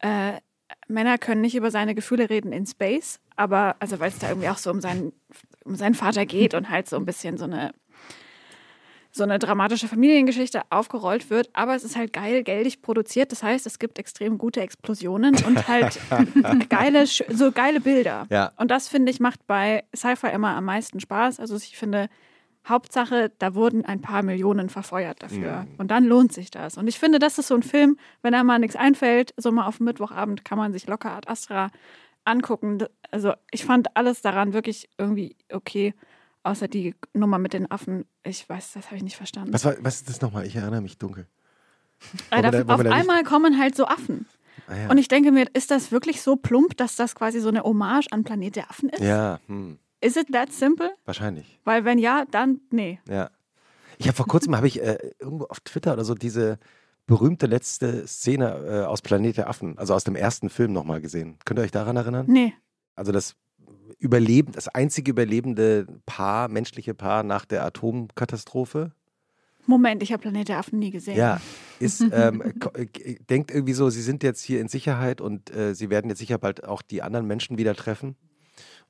äh, 0.00 0.34
Männer 0.88 1.18
können 1.18 1.40
nicht 1.40 1.54
über 1.54 1.70
seine 1.70 1.94
Gefühle 1.94 2.30
reden 2.30 2.52
in 2.52 2.66
Space, 2.66 3.20
aber, 3.36 3.76
also 3.78 4.00
weil 4.00 4.08
es 4.08 4.18
da 4.18 4.28
irgendwie 4.28 4.48
auch 4.48 4.58
so 4.58 4.70
um 4.70 4.80
seinen, 4.80 5.12
um 5.64 5.76
seinen 5.76 5.94
Vater 5.94 6.26
geht 6.26 6.54
und 6.54 6.70
halt 6.70 6.88
so 6.88 6.96
ein 6.96 7.04
bisschen 7.04 7.36
so 7.38 7.44
eine 7.44 7.72
so 9.16 9.22
eine 9.22 9.38
dramatische 9.38 9.86
Familiengeschichte 9.86 10.62
aufgerollt 10.70 11.30
wird, 11.30 11.48
aber 11.52 11.76
es 11.76 11.84
ist 11.84 11.96
halt 11.96 12.12
geil, 12.12 12.42
geldig 12.42 12.82
produziert. 12.82 13.30
Das 13.30 13.44
heißt, 13.44 13.64
es 13.64 13.78
gibt 13.78 14.00
extrem 14.00 14.38
gute 14.38 14.60
Explosionen 14.60 15.36
und 15.46 15.68
halt 15.68 16.00
geile, 16.68 17.06
so 17.06 17.52
geile 17.52 17.80
Bilder. 17.80 18.26
Ja. 18.28 18.50
Und 18.56 18.72
das 18.72 18.88
finde 18.88 19.12
ich 19.12 19.20
macht 19.20 19.46
bei 19.46 19.84
Sci-Fi 19.94 20.26
immer 20.34 20.56
am 20.56 20.64
meisten 20.64 20.98
Spaß. 20.98 21.38
Also 21.38 21.54
ich 21.54 21.76
finde, 21.76 22.08
Hauptsache, 22.66 23.30
da 23.38 23.54
wurden 23.54 23.84
ein 23.84 24.00
paar 24.00 24.22
Millionen 24.22 24.68
verfeuert 24.70 25.22
dafür. 25.22 25.62
Mhm. 25.62 25.74
Und 25.78 25.90
dann 25.90 26.04
lohnt 26.04 26.32
sich 26.32 26.50
das. 26.50 26.78
Und 26.78 26.88
ich 26.88 26.98
finde, 26.98 27.18
das 27.18 27.38
ist 27.38 27.48
so 27.48 27.54
ein 27.54 27.62
Film, 27.62 27.98
wenn 28.22 28.34
einem 28.34 28.46
mal 28.46 28.58
nichts 28.58 28.76
einfällt, 28.76 29.34
so 29.36 29.52
mal 29.52 29.66
auf 29.66 29.80
Mittwochabend 29.80 30.44
kann 30.44 30.56
man 30.58 30.72
sich 30.72 30.86
locker 30.86 31.12
Ad 31.12 31.28
Astra 31.28 31.70
angucken. 32.24 32.78
Also 33.10 33.34
ich 33.50 33.64
fand 33.64 33.96
alles 33.96 34.22
daran 34.22 34.52
wirklich 34.54 34.88
irgendwie 34.98 35.36
okay. 35.52 35.94
Außer 36.42 36.68
die 36.68 36.94
Nummer 37.14 37.38
mit 37.38 37.54
den 37.54 37.70
Affen. 37.70 38.04
Ich 38.22 38.46
weiß, 38.48 38.72
das 38.74 38.86
habe 38.86 38.96
ich 38.96 39.02
nicht 39.02 39.16
verstanden. 39.16 39.52
Was, 39.52 39.64
war, 39.64 39.74
was 39.80 39.96
ist 39.96 40.08
das 40.10 40.20
nochmal? 40.20 40.46
Ich 40.46 40.56
erinnere 40.56 40.82
mich 40.82 40.98
dunkel. 40.98 41.26
Wir 42.30 42.42
da, 42.42 42.48
auf 42.48 42.64
da 42.64 42.76
nicht- 42.76 42.92
einmal 42.92 43.24
kommen 43.24 43.58
halt 43.58 43.74
so 43.74 43.86
Affen. 43.86 44.26
Ah, 44.66 44.76
ja. 44.76 44.90
Und 44.90 44.98
ich 44.98 45.08
denke 45.08 45.32
mir, 45.32 45.46
ist 45.54 45.70
das 45.70 45.90
wirklich 45.90 46.22
so 46.22 46.36
plump, 46.36 46.76
dass 46.76 46.96
das 46.96 47.14
quasi 47.14 47.40
so 47.40 47.48
eine 47.48 47.62
Hommage 47.62 48.06
an 48.10 48.24
Planet 48.24 48.56
der 48.56 48.70
Affen 48.70 48.88
ist? 48.90 49.00
ja, 49.02 49.40
hm, 49.46 49.78
Is 50.04 50.16
it 50.16 50.32
that 50.32 50.52
simple? 50.52 50.90
wahrscheinlich. 51.06 51.58
Weil 51.64 51.84
wenn 51.86 51.98
ja, 51.98 52.24
dann 52.30 52.60
nee. 52.70 53.00
Ja. 53.08 53.30
Ich 53.96 54.06
habe 54.06 54.16
vor 54.16 54.26
kurzem 54.26 54.54
habe 54.54 54.66
ich 54.66 54.82
äh, 54.82 54.98
irgendwo 55.18 55.44
auf 55.44 55.60
Twitter 55.60 55.94
oder 55.94 56.04
so 56.04 56.14
diese 56.14 56.58
berühmte 57.06 57.46
letzte 57.46 58.06
Szene 58.06 58.64
äh, 58.66 58.84
aus 58.84 59.00
Planet 59.00 59.38
der 59.38 59.48
Affen, 59.48 59.78
also 59.78 59.94
aus 59.94 60.04
dem 60.04 60.14
ersten 60.14 60.50
Film 60.50 60.72
nochmal 60.72 61.00
gesehen. 61.00 61.38
Könnt 61.44 61.58
ihr 61.58 61.62
euch 61.62 61.70
daran 61.70 61.96
erinnern? 61.96 62.26
Nee. 62.28 62.52
Also 62.96 63.12
das 63.12 63.34
Überleben, 63.98 64.52
das 64.52 64.68
einzige 64.68 65.10
überlebende 65.10 65.86
Paar, 66.04 66.48
menschliche 66.48 66.94
Paar 66.94 67.22
nach 67.22 67.46
der 67.46 67.64
Atomkatastrophe. 67.64 68.92
Moment, 69.66 70.02
ich 70.02 70.12
habe 70.12 70.20
Planet 70.20 70.48
der 70.48 70.58
Affen 70.58 70.78
nie 70.78 70.90
gesehen. 70.90 71.16
Ja, 71.16 71.40
ist, 71.78 72.00
ähm, 72.12 72.42
äh, 72.74 73.16
denkt 73.30 73.50
irgendwie 73.50 73.72
so, 73.72 73.88
sie 73.88 74.02
sind 74.02 74.22
jetzt 74.22 74.42
hier 74.42 74.60
in 74.60 74.68
Sicherheit 74.68 75.22
und 75.22 75.54
äh, 75.54 75.74
sie 75.74 75.88
werden 75.88 76.10
jetzt 76.10 76.18
sicher 76.18 76.36
bald 76.36 76.64
auch 76.64 76.82
die 76.82 77.02
anderen 77.02 77.26
Menschen 77.26 77.56
wieder 77.56 77.74
treffen. 77.74 78.16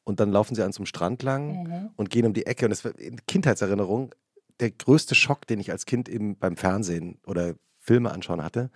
Und 0.04 0.20
dann 0.20 0.30
laufen 0.30 0.54
sie 0.54 0.62
an 0.62 0.72
zum 0.72 0.86
Strand 0.86 1.22
lang 1.22 1.90
und 1.96 2.10
gehen 2.10 2.26
um 2.26 2.34
die 2.34 2.46
Ecke. 2.46 2.66
Und 2.66 2.70
das 2.70 2.84
war 2.84 2.98
in 2.98 3.24
Kindheitserinnerung 3.26 4.14
der 4.60 4.70
größte 4.70 5.14
Schock, 5.14 5.46
den 5.46 5.60
ich 5.60 5.70
als 5.70 5.86
Kind 5.86 6.08
eben 6.08 6.36
beim 6.36 6.56
Fernsehen 6.56 7.18
oder 7.26 7.54
Filme 7.78 8.12
anschauen 8.12 8.42
hatte. 8.42 8.70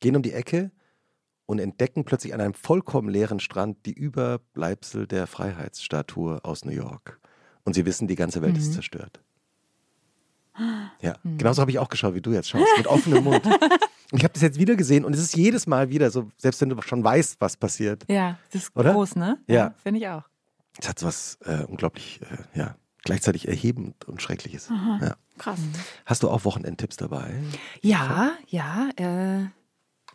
Gehen 0.00 0.16
um 0.16 0.22
die 0.22 0.32
Ecke 0.32 0.70
und 1.46 1.58
entdecken 1.60 2.04
plötzlich 2.04 2.34
an 2.34 2.40
einem 2.40 2.54
vollkommen 2.54 3.08
leeren 3.08 3.40
Strand 3.40 3.86
die 3.86 3.92
Überbleibsel 3.92 5.06
der 5.06 5.26
Freiheitsstatue 5.26 6.44
aus 6.44 6.64
New 6.64 6.72
York. 6.72 7.20
Und 7.64 7.74
sie 7.74 7.86
wissen, 7.86 8.08
die 8.08 8.16
ganze 8.16 8.42
Welt 8.42 8.58
ist 8.58 8.74
zerstört. 8.74 9.20
Ja, 11.02 11.12
genauso 11.36 11.60
habe 11.60 11.70
ich 11.70 11.78
auch 11.78 11.90
geschaut, 11.90 12.14
wie 12.14 12.22
du 12.22 12.32
jetzt 12.32 12.48
schaust, 12.48 12.64
mit 12.78 12.86
offenem 12.86 13.24
Mund. 13.24 13.44
Und 13.44 13.52
ich 14.12 14.24
habe 14.24 14.32
das 14.32 14.40
jetzt 14.40 14.58
wieder 14.58 14.74
gesehen 14.74 15.04
und 15.04 15.12
es 15.12 15.20
ist 15.20 15.36
jedes 15.36 15.66
Mal 15.66 15.90
wieder 15.90 16.10
so, 16.10 16.30
selbst 16.38 16.62
wenn 16.62 16.70
du 16.70 16.80
schon 16.80 17.04
weißt, 17.04 17.38
was 17.42 17.58
passiert. 17.58 18.06
Ja, 18.08 18.38
das 18.50 18.62
ist 18.62 18.74
Oder? 18.74 18.94
groß, 18.94 19.16
ne? 19.16 19.38
Ja. 19.46 19.74
Finde 19.82 20.00
ich 20.00 20.08
auch. 20.08 20.22
Es 20.80 20.88
hat 20.88 21.02
was 21.02 21.38
äh, 21.44 21.64
unglaublich, 21.64 22.20
äh, 22.22 22.58
ja, 22.58 22.76
gleichzeitig 23.04 23.48
erhebend 23.48 24.04
und 24.06 24.20
Schreckliches. 24.22 24.68
Ja. 24.68 25.16
Krass. 25.38 25.60
Hast 26.06 26.22
du 26.22 26.30
auch 26.30 26.44
Wochenendtipps 26.44 26.96
dabei? 26.96 27.34
Ja, 27.82 28.32
ja. 28.48 28.88
Äh, 28.96 29.46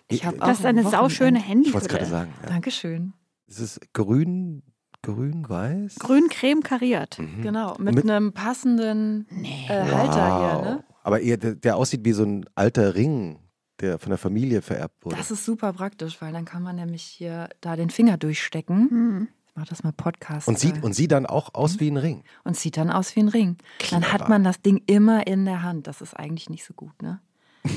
ich 0.07 0.25
habe 0.25 0.41
auch. 0.41 0.47
Das 0.47 0.59
ist 0.59 0.65
eine 0.65 0.81
ein 0.81 0.87
sauschöne 0.91 1.39
Wochenend- 1.39 1.67
Ich 1.67 1.73
wollte 1.73 1.87
es 1.87 1.91
gerade 1.93 2.05
sagen. 2.05 2.33
Ja. 2.43 2.49
Dankeschön. 2.49 3.13
Es 3.47 3.59
ist 3.59 3.93
grün, 3.93 4.63
grün, 5.03 5.47
weiß. 5.47 5.95
Grün 5.99 6.27
creme 6.29 6.61
kariert. 6.63 7.19
Mhm. 7.19 7.41
Genau, 7.41 7.75
mit, 7.77 7.95
Mit- 7.95 8.03
einem 8.09 8.33
passenden 8.33 9.27
äh, 9.43 9.67
Halter 9.69 10.37
hier, 10.63 10.71
ne? 10.71 10.83
Aber 11.03 11.19
eher, 11.21 11.37
der, 11.37 11.55
der 11.55 11.75
aussieht 11.77 12.05
wie 12.05 12.11
so 12.13 12.23
ein 12.23 12.45
alter 12.55 12.93
Ring, 12.95 13.39
der 13.79 13.97
von 13.99 14.09
der 14.09 14.17
Familie 14.19 14.61
vererbt 14.61 15.03
wurde. 15.03 15.15
Das 15.17 15.31
ist 15.31 15.43
super 15.45 15.73
praktisch, 15.73 16.21
weil 16.21 16.31
dann 16.33 16.45
kann 16.45 16.61
man 16.63 16.75
nämlich 16.75 17.03
hier 17.03 17.49
da 17.61 17.75
den 17.75 17.89
Finger 17.89 18.17
durchstecken. 18.17 18.89
Hm. 18.89 19.27
Ich 19.51 19.57
mach 19.57 19.67
das 19.67 19.83
mal 19.83 19.91
Podcast. 19.91 20.47
und, 20.47 20.57
sieht, 20.57 20.81
und 20.81 20.93
sieht 20.93 21.11
dann 21.11 21.25
auch 21.25 21.53
aus 21.53 21.81
wie 21.81 21.91
ein 21.91 21.97
Ring. 21.97 22.23
und 22.45 22.55
sieht 22.55 22.77
dann 22.77 22.89
aus 22.89 23.13
wie 23.17 23.19
ein 23.19 23.27
Ring. 23.27 23.57
Dann 23.89 23.99
Clever. 24.01 24.13
hat 24.13 24.29
man 24.29 24.45
das 24.45 24.61
Ding 24.61 24.81
immer 24.87 25.27
in 25.27 25.43
der 25.43 25.61
Hand. 25.61 25.87
Das 25.87 25.99
ist 26.01 26.13
eigentlich 26.13 26.49
nicht 26.49 26.63
so 26.63 26.73
gut, 26.73 27.01
ne? 27.01 27.19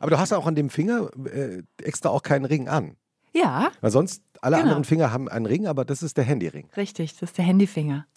Aber 0.00 0.10
du 0.10 0.18
hast 0.18 0.32
auch 0.32 0.46
an 0.46 0.54
dem 0.54 0.70
Finger 0.70 1.10
äh, 1.26 1.62
extra 1.82 2.08
auch 2.08 2.22
keinen 2.22 2.46
Ring 2.46 2.68
an. 2.68 2.96
Ja, 3.34 3.70
Weil 3.82 3.90
sonst, 3.90 4.22
alle 4.40 4.56
Genau. 4.56 4.68
anderen 4.68 4.84
Finger 4.84 5.12
haben 5.12 5.28
einen 5.28 5.44
Ring, 5.46 5.66
aber 5.66 5.84
das 5.84 6.02
ist 6.02 6.16
der 6.16 6.24
Handyring. 6.24 6.66
richtig. 6.78 7.12
Das 7.18 7.28
ist 7.30 7.38
der 7.38 7.44
Handyfinger. 7.44 8.06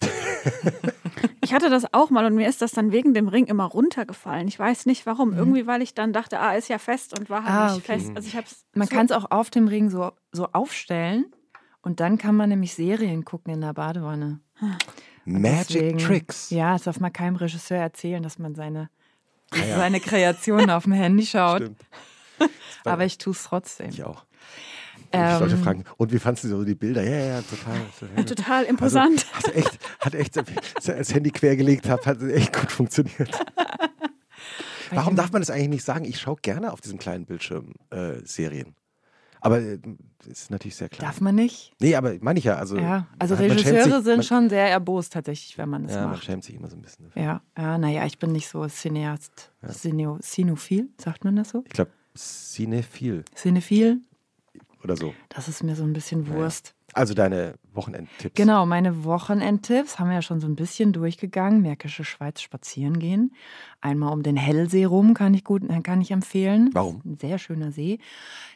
Ich 1.42 1.52
hatte 1.52 1.68
das 1.68 1.84
auch 1.92 2.08
mal 2.08 2.24
und 2.24 2.34
mir 2.34 2.48
ist 2.48 2.62
das 2.62 2.72
dann 2.72 2.90
wegen 2.90 3.12
dem 3.12 3.28
Ring 3.28 3.44
immer 3.46 3.64
runtergefallen. 3.66 4.48
Ich 4.48 4.58
weiß 4.58 4.86
nicht 4.86 5.04
warum. 5.04 5.30
Mhm. 5.32 5.36
Irgendwie, 5.38 5.66
weil 5.66 5.82
ich 5.82 5.92
dann 5.94 6.14
dachte, 6.14 6.40
ah, 6.40 6.54
ist 6.54 6.68
ja 6.68 6.78
fest 6.78 7.16
und 7.18 7.28
war 7.28 7.44
halt 7.44 7.52
Ah, 7.54 7.74
nicht 7.74 7.84
okay. 7.88 7.98
fest. 8.00 8.12
Also 8.16 8.28
ich 8.28 8.36
hab's 8.36 8.64
Man 8.74 8.88
so, 8.88 8.94
kann 8.96 9.04
es 9.06 9.12
auch 9.12 9.30
auf 9.30 9.50
dem 9.50 9.68
Ring 9.68 9.90
so, 9.90 10.12
so 10.32 10.48
aufstellen 10.52 11.26
und 11.84 12.00
dann 12.00 12.18
kann 12.18 12.34
man 12.34 12.48
nämlich 12.48 12.74
Serien 12.74 13.24
gucken 13.24 13.52
in 13.54 13.60
der 13.60 13.72
Badewanne. 13.74 14.40
Und 14.60 14.78
Magic 15.24 15.66
deswegen- 15.68 15.98
Tricks. 15.98 16.50
Ja, 16.50 16.72
das 16.74 16.82
darf 16.84 17.00
man 17.00 17.12
keinem 17.12 17.36
Regisseur 17.36 17.78
erzählen, 17.78 18.22
dass 18.22 18.38
man 18.38 18.54
seine, 18.54 18.90
ja. 19.54 19.76
seine 19.76 20.00
Kreationen 20.00 20.70
auf 20.70 20.84
dem 20.84 20.92
Handy 20.92 21.24
schaut. 21.26 21.70
Aber 22.84 23.04
ich 23.04 23.18
tue 23.18 23.32
es 23.32 23.44
trotzdem. 23.44 23.88
Ich 23.90 24.02
auch. 24.02 24.24
Und 25.12 25.20
die 25.22 25.38
Leute 25.44 25.54
Ähm, 25.54 25.62
fragen, 25.62 25.84
und 25.96 26.12
wie 26.12 26.18
fandest 26.18 26.44
du 26.44 26.48
so 26.48 26.64
die 26.64 26.74
Bilder? 26.74 27.02
Ja, 27.02 27.36
ja, 27.36 27.42
total. 27.42 27.80
total. 27.98 28.24
total 28.36 28.64
imposant. 28.64 29.26
Also, 29.34 29.48
hat 29.48 29.54
echt, 29.56 29.78
hat 30.00 30.14
echt, 30.14 30.38
als 30.38 30.48
ich 30.88 30.94
das 30.94 31.14
Handy 31.14 31.30
quergelegt 31.30 31.88
habe, 31.88 32.04
hat 32.04 32.20
es 32.20 32.32
echt 32.32 32.52
gut 32.58 32.72
funktioniert. 32.72 33.30
Warum 34.90 35.16
darf 35.16 35.32
man 35.32 35.40
das 35.40 35.50
eigentlich 35.50 35.68
nicht 35.68 35.84
sagen? 35.84 36.04
Ich 36.04 36.20
schaue 36.20 36.36
gerne 36.42 36.72
auf 36.72 36.80
diesem 36.80 36.98
kleinen 36.98 37.26
Bildschirm 37.26 37.74
äh, 37.90 38.14
Serien. 38.24 38.74
Aber 39.44 39.60
äh, 39.60 39.78
ist 40.26 40.50
natürlich 40.50 40.74
sehr 40.76 40.88
klar. 40.88 41.06
Darf 41.10 41.20
man 41.20 41.34
nicht? 41.34 41.74
Nee, 41.80 41.94
aber 41.96 42.14
meine 42.20 42.38
ich 42.38 42.46
ja. 42.46 42.56
Also, 42.56 42.78
Ja, 42.78 43.06
also 43.18 43.34
man- 43.34 43.46
man 43.46 43.56
Regisseure 43.58 43.96
sich, 43.96 44.04
sind 44.04 44.16
man, 44.16 44.22
schon 44.22 44.48
sehr 44.48 44.68
erbost 44.70 45.12
tatsächlich, 45.12 45.58
wenn 45.58 45.68
man 45.68 45.82
das 45.84 45.92
Ja, 45.92 46.02
man 46.02 46.10
macht. 46.12 46.24
schämt 46.24 46.44
sich 46.44 46.54
immer 46.54 46.70
so 46.70 46.76
ein 46.76 46.82
bisschen 46.82 47.04
dafür. 47.04 47.22
Ja, 47.22 47.42
ja, 47.58 47.76
naja, 47.78 48.06
ich 48.06 48.18
bin 48.18 48.32
nicht 48.32 48.48
so 48.48 48.66
Cineast, 48.66 49.52
Cineo, 49.70 50.18
Cinephil, 50.22 50.88
sagt 50.98 51.24
man 51.24 51.36
das 51.36 51.50
so? 51.50 51.62
Ich 51.66 51.72
glaube, 51.74 51.90
Cinephil 52.16 53.24
Cinephil, 53.36 54.00
oder 54.82 54.96
so. 54.96 55.12
das 55.28 55.48
ist 55.48 55.62
mir 55.62 55.76
so 55.76 55.82
ein 55.84 55.92
bisschen 55.92 56.26
Wurst. 56.28 56.74
Also 56.94 57.12
deine 57.12 57.54
Wochenendtipps. 57.72 58.34
Genau, 58.36 58.66
meine 58.66 59.04
Wochenendtipps 59.04 59.98
haben 59.98 60.08
wir 60.08 60.14
ja 60.14 60.22
schon 60.22 60.40
so 60.40 60.46
ein 60.46 60.54
bisschen 60.54 60.92
durchgegangen. 60.92 61.60
Märkische 61.60 62.04
Schweiz 62.04 62.40
spazieren 62.40 62.98
gehen. 63.00 63.34
Einmal 63.80 64.12
um 64.12 64.22
den 64.22 64.36
Hellsee 64.36 64.84
rum 64.84 65.12
kann 65.12 65.34
ich 65.34 65.42
gut, 65.42 65.68
äh, 65.68 65.80
kann 65.80 66.00
ich 66.00 66.12
empfehlen. 66.12 66.70
Warum? 66.72 67.02
Ein 67.04 67.18
sehr 67.18 67.38
schöner 67.38 67.72
See. 67.72 67.98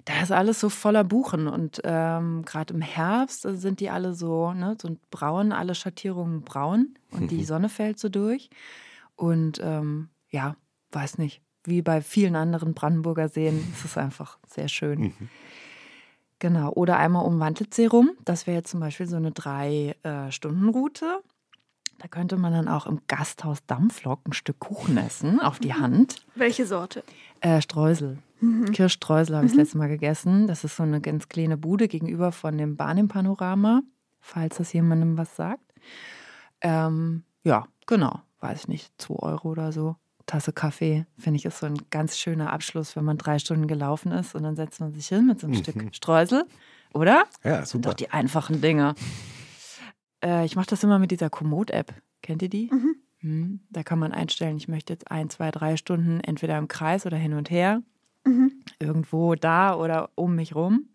Da 0.04 0.22
ist 0.22 0.30
alles 0.30 0.60
so 0.60 0.68
voller 0.68 1.04
Buchen 1.04 1.48
und 1.48 1.80
ähm, 1.84 2.44
gerade 2.44 2.72
im 2.74 2.80
Herbst 2.80 3.42
sind 3.42 3.80
die 3.80 3.90
alle 3.90 4.14
so, 4.14 4.52
ne, 4.52 4.76
so 4.80 4.96
braun, 5.10 5.52
alle 5.52 5.74
Schattierungen 5.74 6.42
braun 6.42 6.94
und 7.10 7.30
die 7.30 7.44
Sonne 7.44 7.68
fällt 7.68 7.98
so 7.98 8.08
durch. 8.08 8.50
Und 9.16 9.60
ähm, 9.62 10.10
ja, 10.30 10.56
weiß 10.92 11.18
nicht, 11.18 11.42
wie 11.64 11.82
bei 11.82 12.00
vielen 12.02 12.36
anderen 12.36 12.74
Brandenburger 12.74 13.28
Seen 13.28 13.58
ist 13.74 13.84
es 13.84 13.98
einfach 13.98 14.38
sehr 14.46 14.68
schön. 14.68 15.12
Genau, 16.38 16.72
oder 16.72 16.98
einmal 16.98 17.24
um 17.24 17.40
Wandlitz 17.40 17.78
rum. 17.90 18.10
Das 18.24 18.46
wäre 18.46 18.58
jetzt 18.58 18.70
zum 18.70 18.80
Beispiel 18.80 19.06
so 19.08 19.16
eine 19.16 19.32
Drei-Stunden-Route. 19.32 21.20
Da 21.98 22.06
könnte 22.06 22.36
man 22.36 22.52
dann 22.52 22.68
auch 22.68 22.86
im 22.86 23.00
Gasthaus 23.08 23.66
Dampflok 23.66 24.20
ein 24.26 24.32
Stück 24.32 24.60
Kuchen 24.60 24.96
essen, 24.98 25.40
auf 25.40 25.58
die 25.58 25.74
Hand. 25.74 26.24
Welche 26.36 26.64
Sorte? 26.64 27.02
Äh, 27.40 27.60
Streusel. 27.60 28.18
Kirschstreusel 28.72 29.34
habe 29.34 29.46
ich 29.46 29.52
das 29.52 29.58
letzte 29.58 29.78
Mal 29.78 29.88
gegessen. 29.88 30.46
Das 30.46 30.62
ist 30.62 30.76
so 30.76 30.84
eine 30.84 31.00
ganz 31.00 31.28
kleine 31.28 31.56
Bude 31.56 31.88
gegenüber 31.88 32.30
von 32.30 32.56
dem 32.56 32.76
Bahn 32.76 32.98
im 32.98 33.08
Panorama, 33.08 33.82
falls 34.20 34.58
das 34.58 34.72
jemandem 34.72 35.18
was 35.18 35.34
sagt. 35.34 35.74
Ähm, 36.60 37.24
ja, 37.42 37.66
genau. 37.86 38.20
Weiß 38.40 38.60
ich 38.60 38.68
nicht, 38.68 38.92
2 38.98 39.14
Euro 39.14 39.48
oder 39.48 39.72
so. 39.72 39.96
Tasse 40.28 40.52
Kaffee, 40.52 41.06
finde 41.18 41.38
ich, 41.38 41.44
ist 41.44 41.58
so 41.58 41.66
ein 41.66 41.78
ganz 41.90 42.16
schöner 42.18 42.52
Abschluss, 42.52 42.94
wenn 42.94 43.04
man 43.04 43.18
drei 43.18 43.38
Stunden 43.40 43.66
gelaufen 43.66 44.12
ist 44.12 44.34
und 44.36 44.44
dann 44.44 44.54
setzt 44.54 44.78
man 44.78 44.92
sich 44.92 45.08
hin 45.08 45.26
mit 45.26 45.40
so 45.40 45.46
einem 45.48 45.56
Stück 45.56 45.76
Streusel, 45.92 46.44
oder? 46.94 47.24
Ja, 47.42 47.58
Das 47.58 47.70
sind 47.70 47.82
super. 47.82 47.90
doch 47.90 47.94
die 47.96 48.10
einfachen 48.10 48.60
Dinge. 48.60 48.94
Äh, 50.24 50.44
ich 50.44 50.54
mache 50.56 50.66
das 50.66 50.84
immer 50.84 50.98
mit 50.98 51.10
dieser 51.10 51.30
Komoot-App. 51.30 51.94
Kennt 52.22 52.42
ihr 52.42 52.48
die? 52.48 52.70
Mhm. 52.72 52.96
Hm, 53.20 53.60
Da 53.70 53.82
kann 53.82 53.98
man 53.98 54.12
einstellen, 54.12 54.56
ich 54.56 54.68
möchte 54.68 54.92
jetzt 54.92 55.10
ein, 55.10 55.30
zwei, 55.30 55.50
drei 55.50 55.76
Stunden 55.76 56.20
entweder 56.20 56.56
im 56.58 56.68
Kreis 56.68 57.06
oder 57.06 57.16
hin 57.16 57.34
und 57.34 57.50
her, 57.50 57.82
Mhm. 58.26 58.52
irgendwo 58.78 59.34
da 59.34 59.74
oder 59.74 60.10
um 60.14 60.34
mich 60.34 60.54
rum. 60.54 60.88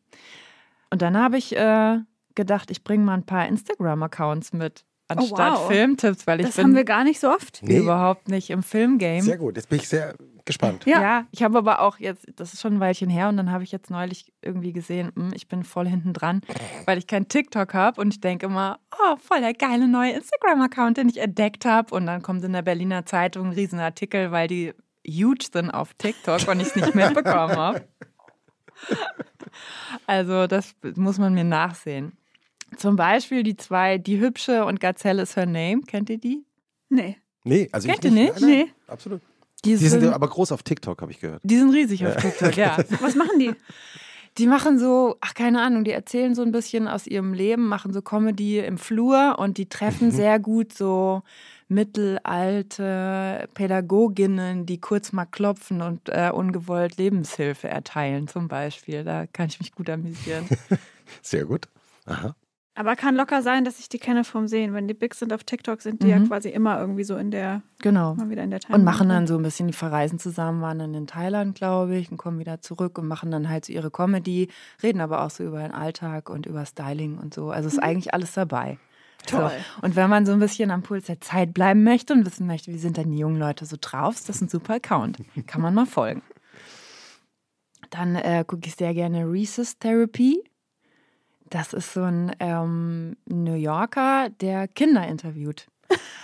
Und 0.92 1.02
dann 1.02 1.18
habe 1.18 1.38
ich 1.38 1.56
äh, 1.56 2.00
gedacht, 2.36 2.70
ich 2.70 2.84
bringe 2.84 3.04
mal 3.04 3.16
ein 3.16 3.26
paar 3.26 3.48
Instagram-Accounts 3.48 4.54
mit, 4.54 4.86
anstatt 5.18 5.54
wow. 5.54 5.68
Filmtipps, 5.68 6.28
weil 6.28 6.40
ich 6.40 6.48
Das 6.48 6.56
bin 6.56 6.66
haben 6.66 6.76
wir 6.76 6.84
gar 6.84 7.04
nicht 7.04 7.20
so 7.20 7.30
oft. 7.30 7.62
Nee. 7.64 7.78
überhaupt 7.78 8.28
nicht 8.30 8.50
im 8.50 8.64
Filmgame. 8.64 9.22
Sehr 9.22 9.38
gut, 9.38 9.56
jetzt 9.56 9.70
bin 9.70 9.80
ich 9.80 9.88
sehr 9.88 10.16
gespannt. 10.46 10.86
Ja. 10.86 11.02
Ja, 11.02 11.26
ich 11.32 11.44
habe 11.44 11.58
aber 11.58 11.82
auch 11.82 12.00
jetzt, 12.00 12.28
das 12.36 12.54
ist 12.54 12.62
schon 12.62 12.76
ein 12.76 12.80
Weilchen 12.80 13.10
her 13.10 13.30
und 13.30 13.38
dann 13.38 13.52
habe 13.52 13.64
ich 13.64 13.72
jetzt 13.72 13.90
neulich 13.90 14.34
irgendwie 14.42 14.74
gesehen, 14.74 15.12
hm, 15.16 15.32
ich 15.34 15.48
bin 15.48 15.64
voll 15.64 15.88
hinten 15.88 16.14
dran, 16.14 16.42
weil 16.86 16.98
ich 16.98 17.08
kein 17.08 17.28
TikTok 17.28 17.74
habe 17.74 18.02
und 18.02 18.14
ich 18.14 18.20
denke 18.22 18.48
immer, 18.48 18.80
oh, 18.92 19.16
voll 19.18 19.40
der 19.40 19.54
geile 19.54 19.88
neue 19.88 20.12
Instagram-Account, 20.12 20.98
den 20.98 21.10
ich 21.10 21.18
entdeckt 21.18 21.66
habe 21.66 21.96
und 21.96 22.06
dann 22.06 22.22
kommt 22.22 22.44
in 22.44 22.54
der 22.54 22.62
Berliner 22.62 23.06
Zeitung 23.06 23.48
ein 23.48 23.54
Riesenartikel, 23.54 24.32
weil 24.32 24.48
die 24.48 24.74
huge 25.08 25.46
sind 25.52 25.70
auf 25.70 25.94
TikTok 25.94 26.48
und 26.48 26.60
ich 26.60 26.68
es 26.68 26.76
nicht 26.76 26.96
mitbekommen 26.96 27.56
habe. 27.56 27.88
Also 30.08 30.48
das 30.48 30.76
muss 30.96 31.20
man 31.20 31.34
mir 31.34 31.44
nachsehen. 31.44 32.18
Zum 32.78 32.96
Beispiel 32.96 33.44
die 33.44 33.56
zwei, 33.58 33.98
die 33.98 34.20
hübsche 34.20 34.66
und 34.66 34.80
Gazelle 34.80 35.22
is 35.22 35.36
her 35.36 35.46
name, 35.46 35.82
kennt 35.88 36.10
ihr 36.10 36.18
die? 36.18 36.46
Nee. 36.90 37.18
Nee, 37.44 37.70
also 37.72 37.88
Kennt 37.88 38.06
ich 38.06 38.12
ihr 38.12 38.16
nicht. 38.16 38.34
nicht? 38.36 38.42
Nein, 38.42 38.50
nein, 38.50 38.66
Nee. 38.68 38.72
Absolut. 38.88 39.22
Die 39.66 39.70
Die 39.70 39.76
sind 39.78 40.02
sind, 40.02 40.14
aber 40.14 40.28
groß 40.28 40.52
auf 40.52 40.64
TikTok, 40.64 41.02
habe 41.02 41.12
ich 41.12 41.20
gehört. 41.20 41.42
die 41.44 41.58
sind 41.58 41.70
riesig 41.72 42.06
auf 42.06 42.16
TikTok, 42.18 42.56
ja. 42.58 42.78
Was 43.02 43.16
machen 43.16 43.40
die? 43.40 43.54
Die 44.38 44.48
machen 44.48 44.80
so, 44.80 45.16
ach 45.22 45.34
keine 45.36 45.62
Ahnung, 45.62 45.84
die 45.84 45.92
erzählen 45.92 46.34
so 46.36 46.42
ein 46.42 46.52
bisschen 46.52 46.88
aus 46.88 47.06
ihrem 47.08 47.34
Leben, 47.34 47.68
machen 47.68 47.94
so 47.94 48.02
Comedy 48.02 48.60
im 48.60 48.78
Flur 48.78 49.36
und 49.38 49.58
die 49.58 49.70
treffen 49.70 50.10
sehr 50.12 50.40
gut 50.40 50.74
so 50.74 51.22
mittelalte 51.68 53.48
Pädagoginnen, 53.54 54.66
die 54.66 54.80
kurz 54.80 55.12
mal 55.12 55.26
klopfen 55.26 55.82
und 55.82 56.10
äh, 56.10 56.32
ungewollt 56.34 56.98
Lebenshilfe 56.98 57.68
erteilen 57.68 58.28
zum 58.28 58.48
Beispiel. 58.48 59.04
Da 59.04 59.28
kann 59.28 59.48
ich 59.48 59.60
mich 59.60 59.72
gut 59.74 59.90
amüsieren. 59.90 60.46
Sehr 61.22 61.46
gut. 61.46 61.68
Aha. 62.06 62.36
Aber 62.76 62.96
kann 62.96 63.16
locker 63.16 63.44
sein, 63.44 63.66
dass 63.66 63.78
ich 63.78 63.88
die 63.88 64.00
kenne 64.00 64.24
vom 64.24 64.48
Sehen. 64.48 64.74
Wenn 64.74 64.88
die 64.88 64.96
big 64.96 65.14
sind 65.14 65.32
auf 65.32 65.44
TikTok, 65.44 65.82
sind 65.84 66.02
die 66.02 66.08
ja 66.08 66.18
Mhm. 66.18 66.28
quasi 66.28 66.50
immer 66.50 66.80
irgendwie 66.80 67.04
so 67.04 67.16
in 67.18 67.30
der, 67.30 67.62
Genau. 67.80 68.16
mal 68.16 68.32
wieder 68.32 68.44
in 68.44 68.50
der. 68.50 68.60
Und 68.70 68.84
machen 68.84 69.10
dann 69.10 69.28
so 69.28 69.36
ein 69.38 69.44
bisschen, 69.44 69.68
die 69.68 69.74
verreisen 69.74 70.18
zusammen, 70.18 70.62
waren 70.62 70.80
dann 70.80 70.94
in 70.96 71.06
Thailand, 71.06 71.54
glaube 71.56 71.96
ich, 71.96 72.10
und 72.10 72.18
kommen 72.18 72.40
wieder 72.40 72.62
zurück 72.62 72.98
und 72.98 73.08
machen 73.08 73.30
dann 73.30 73.48
halt 73.48 73.66
so 73.66 73.74
ihre 73.74 73.92
Comedy, 73.92 74.50
reden 74.82 75.02
aber 75.02 75.22
auch 75.24 75.30
so 75.30 75.44
über 75.44 75.60
den 75.62 75.72
Alltag 75.72 76.32
und 76.32 76.48
über 76.48 76.66
Styling 76.66 77.20
und 77.20 77.34
so. 77.36 77.52
Also 77.52 77.68
ist 77.68 77.78
eigentlich 77.78 78.14
alles 78.16 78.34
dabei. 78.34 78.80
Toll. 79.28 79.52
So. 79.52 79.86
Und 79.86 79.96
wenn 79.96 80.10
man 80.10 80.26
so 80.26 80.34
ein 80.34 80.40
bisschen 80.40 80.72
am 80.72 80.82
Puls 80.82 81.06
der 81.06 81.22
Zeit 81.22 81.54
bleiben 81.54 81.84
möchte 81.84 82.14
und 82.14 82.26
wissen 82.26 82.48
möchte, 82.48 82.74
wie 82.74 82.80
sind 82.80 82.98
denn 82.98 83.12
die 83.12 83.20
jungen 83.20 83.38
Leute 83.38 83.66
so 83.66 83.78
drauf, 83.80 84.16
ist 84.16 84.28
das 84.30 84.42
ein 84.42 84.50
super 84.50 84.74
Account. 84.74 85.20
Kann 85.46 85.62
man 85.62 85.76
mal 85.76 85.86
folgen. 85.86 86.24
Dann 87.92 88.16
äh, 88.16 88.44
gucke 88.48 88.68
ich 88.68 88.76
sehr 88.76 88.94
gerne 88.96 89.26
Rhesus 89.32 89.78
Therapy. 89.78 90.44
Das 91.54 91.72
ist 91.72 91.94
so 91.94 92.02
ein 92.02 92.36
ähm, 92.40 93.16
New 93.28 93.54
Yorker, 93.54 94.30
der 94.42 94.68
Kinder 94.68 95.08
interviewt. 95.08 95.68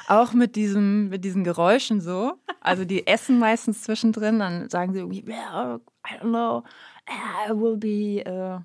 Auch 0.08 0.34
mit, 0.34 0.56
diesem, 0.56 1.10
mit 1.10 1.24
diesen 1.24 1.44
Geräuschen 1.44 2.02
so. 2.02 2.34
Also 2.62 2.84
die 2.84 3.06
essen 3.06 3.38
meistens 3.38 3.84
zwischendrin, 3.84 4.40
dann 4.40 4.72
sagen 4.72 4.92
sie 4.92 5.02
irgendwie, 5.02 5.28
well, 5.28 5.82
I 6.04 6.16
don't 6.16 6.30
know, 6.30 6.64
I 7.08 7.52
will 7.52 7.78
be, 7.78 8.26
äh, 8.26 8.60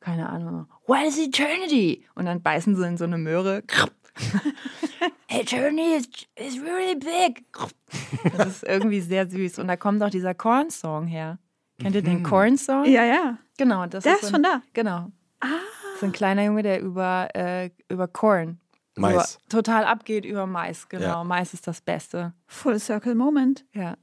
keine 0.00 0.30
Ahnung, 0.30 0.68
what 0.86 1.06
is 1.06 1.18
eternity? 1.18 2.06
Und 2.14 2.24
dann 2.24 2.40
beißen 2.40 2.76
sie 2.76 2.86
in 2.86 2.96
so 2.96 3.04
eine 3.04 3.18
Möhre. 3.18 3.62
eternity 5.28 5.96
is, 5.96 6.08
is 6.36 6.62
really 6.62 6.94
big. 6.94 7.44
Das 8.38 8.48
ist 8.48 8.62
irgendwie 8.62 9.02
sehr 9.02 9.28
süß. 9.28 9.58
Und 9.58 9.68
da 9.68 9.76
kommt 9.76 10.02
auch 10.02 10.08
dieser 10.08 10.32
Korn-Song 10.32 11.06
her. 11.06 11.38
Kennt 11.78 11.94
ihr 11.94 12.02
den 12.02 12.22
Korn-Song? 12.22 12.86
Ja, 12.86 13.04
ja. 13.04 13.36
Genau. 13.58 13.84
Das 13.84 14.04
Der 14.04 14.14
ist 14.14 14.22
ist 14.22 14.28
so 14.28 14.32
von 14.32 14.42
da. 14.42 14.62
Genau. 14.72 15.12
Ah. 15.40 15.46
So 16.00 16.06
ein 16.06 16.12
kleiner 16.12 16.44
Junge, 16.44 16.62
der 16.62 16.80
über, 16.80 17.28
äh, 17.34 17.70
über 17.88 18.08
Korn 18.08 18.58
Mais. 18.96 19.34
So, 19.48 19.58
total 19.58 19.84
abgeht 19.84 20.24
über 20.24 20.46
Mais, 20.46 20.88
genau. 20.88 21.04
Ja. 21.04 21.24
Mais 21.24 21.54
ist 21.54 21.66
das 21.66 21.80
Beste. 21.80 22.32
Full 22.46 22.78
Circle 22.78 23.14
Moment. 23.14 23.64
Ja. 23.72 23.96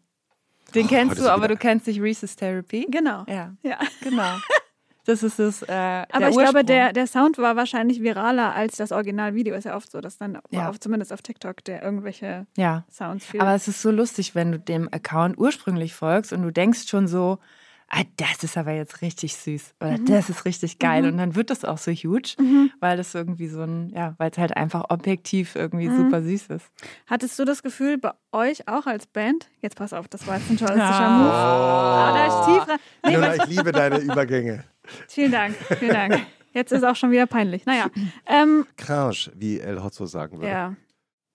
Den 0.75 0.85
Oh, 0.85 0.89
kennst 0.89 1.17
du, 1.17 1.21
ist 1.23 1.27
aber 1.27 1.43
wieder- 1.43 1.55
du 1.55 1.57
kennst 1.57 1.87
nicht 1.87 2.01
Reese's 2.01 2.35
Therapy. 2.35 2.87
Genau. 2.89 3.23
Ja, 3.27 3.53
Ja. 3.63 3.79
genau. 4.01 4.23
Das 5.05 5.23
ist 5.23 5.39
das. 5.39 5.61
Äh, 5.61 5.71
Aber 5.71 6.05
der 6.19 6.27
ich 6.27 6.35
glaube, 6.35 6.43
Ursprung. 6.47 6.65
der, 6.65 6.91
der 6.91 7.07
Sound 7.07 7.37
war 7.37 7.55
wahrscheinlich 7.55 8.01
viraler 8.01 8.53
als 8.53 8.75
das 8.75 8.91
Originalvideo. 8.91 9.55
Ist 9.55 9.63
ja 9.63 9.77
oft 9.77 9.89
so, 9.89 10.01
dass 10.01 10.17
dann 10.17 10.37
Ja. 10.49 10.67
auf, 10.67 10.81
zumindest 10.81 11.13
auf 11.13 11.21
TikTok 11.21 11.63
der 11.63 11.81
irgendwelche 11.81 12.45
Ja. 12.57 12.83
Sounds 12.91 13.25
viel. 13.25 13.39
Aber 13.39 13.55
es 13.55 13.69
ist 13.69 13.81
so 13.81 13.89
lustig, 13.89 14.35
wenn 14.35 14.51
du 14.51 14.59
dem 14.59 14.89
Account 14.91 15.37
ursprünglich 15.37 15.93
folgst 15.95 16.33
und 16.33 16.41
du 16.41 16.51
denkst 16.51 16.89
schon 16.89 17.07
so, 17.07 17.39
ah, 17.89 18.03
das 18.17 18.43
ist 18.43 18.57
aber 18.57 18.71
jetzt 18.73 19.01
richtig 19.01 19.35
süß 19.35 19.75
oder 19.81 19.97
das 19.97 20.29
ist 20.29 20.45
richtig 20.45 20.79
geil. 20.79 21.05
Und 21.05 21.17
dann 21.17 21.35
wird 21.35 21.49
das 21.49 21.63
auch 21.65 21.77
so 21.77 21.91
huge, 21.91 22.35
weil 22.79 22.97
das 22.97 23.13
irgendwie 23.15 23.47
so 23.47 23.61
ein, 23.61 23.89
ja, 23.95 24.15
weil 24.17 24.31
es 24.31 24.37
halt 24.37 24.55
einfach 24.57 24.85
objektiv 24.89 25.55
irgendwie 25.55 25.87
super 25.89 26.21
süß 26.21 26.47
ist. 26.47 26.65
Hattest 27.07 27.37
du 27.39 27.45
das 27.45 27.63
Gefühl 27.63 27.97
bei 27.97 28.11
euch 28.31 28.67
auch 28.67 28.85
als 28.87 29.07
Band? 29.07 29.47
Jetzt 29.61 29.75
pass 29.77 29.93
auf, 29.93 30.07
das 30.07 30.27
war 30.27 30.37
jetzt 30.37 30.49
ein 30.49 30.57
journalistischer 30.57 31.01
Ja. 31.01 31.17
Move. 31.17 31.31
Ah, 31.31 32.13
da 32.13 32.25
ist. 32.73 32.79
Nee, 33.05 33.11
Ilona, 33.13 33.35
ich 33.35 33.45
liebe 33.47 33.71
deine 33.71 33.99
Übergänge. 33.99 34.63
vielen 35.07 35.31
Dank, 35.31 35.55
vielen 35.79 35.93
Dank. 35.93 36.19
Jetzt 36.53 36.71
ist 36.71 36.83
auch 36.83 36.95
schon 36.95 37.11
wieder 37.11 37.27
peinlich. 37.27 37.65
Naja, 37.65 37.87
ähm, 38.25 38.65
Crange, 38.77 39.31
wie 39.35 39.59
El 39.59 39.83
Hotzo 39.83 40.05
sagen 40.07 40.37
würde. 40.39 40.49
ja. 40.49 40.75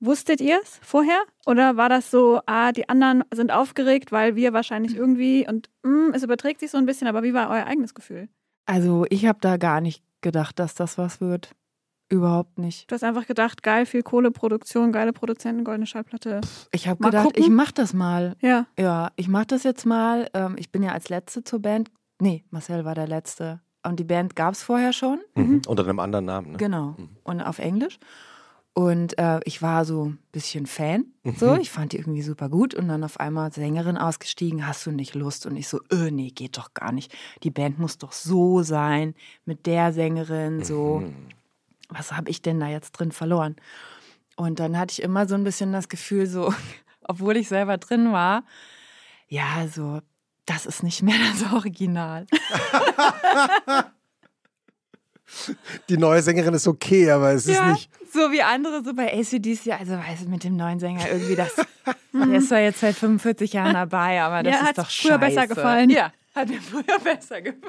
Wusstet 0.05 0.41
ihr 0.41 0.59
es 0.61 0.81
vorher? 0.83 1.21
Oder 1.47 1.77
war 1.77 1.89
das 1.89 2.11
so, 2.11 2.41
ah, 2.47 2.73
die 2.73 2.89
anderen 2.89 3.23
sind 3.33 3.53
aufgeregt, 3.53 4.11
weil 4.11 4.35
wir 4.35 4.53
wahrscheinlich 4.53 4.97
irgendwie 4.97 5.47
und 5.49 5.71
mm, 5.85 6.13
es 6.13 6.25
überträgt 6.25 6.59
sich 6.59 6.73
so 6.73 6.79
ein 6.79 6.87
bisschen, 6.87 7.07
aber 7.07 7.23
wie 7.23 7.35
war 7.35 7.49
euer 7.51 7.67
eigenes 7.67 7.95
Gefühl? 7.95 8.29
Also 8.67 9.07
ich 9.11 9.27
habe 9.27 9.39
da 9.41 9.59
gar 9.59 9.81
nicht 9.81 10.03
gedacht, 10.21 10.59
dass 10.59 10.75
das 10.75 10.99
was 10.99 11.21
wird. 11.21 11.55
Überhaupt 12.09 12.59
nicht. 12.59 12.91
Du 12.91 12.97
hast 12.97 13.05
einfach 13.05 13.29
gedacht, 13.29 13.63
geil, 13.63 13.87
viel 13.87 14.03
Kohleproduktion, 14.03 14.91
geile 14.91 15.13
Produzenten, 15.13 15.63
goldene 15.63 15.87
Schallplatte. 15.87 16.41
Ich 16.73 16.89
habe 16.89 17.03
gedacht, 17.03 17.27
gucken. 17.27 17.41
ich 17.41 17.49
mach 17.49 17.71
das 17.71 17.95
mal. 17.95 18.35
Ja. 18.41 18.67
Ja, 18.77 19.13
ich 19.15 19.29
mach 19.29 19.45
das 19.45 19.63
jetzt 19.63 19.87
mal. 19.87 20.29
Ähm, 20.35 20.57
ich 20.59 20.73
bin 20.73 20.83
ja 20.83 20.91
als 20.91 21.11
Letzte 21.11 21.45
zur 21.45 21.61
Band. 21.61 21.93
Nee, 22.21 22.45
Marcel 22.51 22.85
war 22.85 22.97
der 22.97 23.07
Letzte. 23.07 23.61
Und 23.87 24.01
die 24.01 24.05
Band 24.05 24.35
gab 24.35 24.55
es 24.55 24.65
vorher 24.65 24.93
schon. 24.93 25.21
Mhm. 25.37 25.63
Unter 25.69 25.85
einem 25.85 26.01
anderen 26.01 26.25
Namen. 26.25 26.53
Ne? 26.53 26.59
Genau. 26.59 26.97
Und 27.23 27.41
auf 27.41 27.61
Englisch. 27.61 28.01
Und 28.75 29.19
äh, 29.19 29.41
ich 29.45 29.61
war 29.61 29.85
so 29.85 30.07
ein 30.07 30.19
bisschen 30.33 30.65
Fan. 30.65 31.05
So, 31.37 31.57
ich 31.57 31.71
fand 31.71 31.93
die 31.93 31.99
irgendwie 31.99 32.23
super 32.23 32.49
gut. 32.49 32.75
Und 32.75 32.89
dann 32.89 33.05
auf 33.05 33.21
einmal 33.21 33.53
Sängerin 33.53 33.99
ausgestiegen, 33.99 34.67
hast 34.67 34.87
du 34.87 34.93
nicht 34.93 35.15
Lust? 35.15 35.45
Und 35.45 35.57
ich 35.57 35.69
so, 35.69 35.81
äh, 35.91 36.11
nee, 36.11 36.31
geht 36.31 36.57
doch 36.57 36.73
gar 36.73 36.91
nicht. 36.91 37.15
Die 37.43 37.51
Band 37.51 37.79
muss 37.79 37.99
doch 37.99 38.13
so 38.13 38.63
sein, 38.63 39.15
mit 39.45 39.67
der 39.67 39.93
Sängerin, 39.93 40.65
so. 40.65 41.03
Was 41.91 42.13
habe 42.13 42.31
ich 42.31 42.41
denn 42.41 42.61
da 42.61 42.69
jetzt 42.69 42.93
drin 42.93 43.13
verloren? 43.13 43.57
Und 44.37 44.59
dann 44.59 44.79
hatte 44.79 44.93
ich 44.93 45.03
immer 45.03 45.29
so 45.29 45.35
ein 45.35 45.45
bisschen 45.45 45.73
das 45.73 45.91
Gefühl, 45.91 46.27
so, 46.27 46.55
obwohl 47.03 47.37
ich 47.37 47.49
selber 47.49 47.77
drin 47.77 48.13
war, 48.13 48.45
ja, 49.29 49.69
so, 49.69 50.01
das 50.47 50.65
ist 50.67 50.83
nicht 50.83 51.03
mehr 51.03 51.17
das 51.33 51.53
Original. 51.53 52.27
Die 55.89 55.97
neue 55.97 56.23
Sängerin 56.23 56.55
ist 56.55 56.67
okay, 56.67 57.11
aber 57.11 57.33
es 57.33 57.47
ist 57.47 57.55
ja, 57.55 57.73
nicht. 57.73 57.91
So 58.13 58.31
wie 58.33 58.43
andere, 58.43 58.83
so 58.85 58.95
bei 58.95 59.13
ACDC, 59.13 59.73
also 59.79 59.93
weiß 59.93 60.23
ich, 60.23 60.29
mit 60.29 60.45
dem 60.45 60.57
neuen 60.57 60.79
Sänger 60.79 61.11
irgendwie 61.11 61.35
das, 61.37 61.55
der 62.13 62.39
ist 62.39 62.49
zwar 62.49 62.61
jetzt 62.61 62.81
seit 62.81 62.95
45 62.95 63.53
Jahren 63.55 63.75
dabei, 63.75 64.21
aber 64.23 64.43
das 64.43 64.55
Ja, 64.55 64.67
ist 64.69 64.79
doch 64.79 64.91
früher 64.91 65.19
besser 65.19 65.43
scheiße. 65.43 65.55
gefallen. 65.55 65.91
Ja, 65.91 66.13
hat 66.35 66.49
mir 66.49 66.61
früher 66.61 66.99
besser 67.03 67.41
gefallen. 67.43 67.63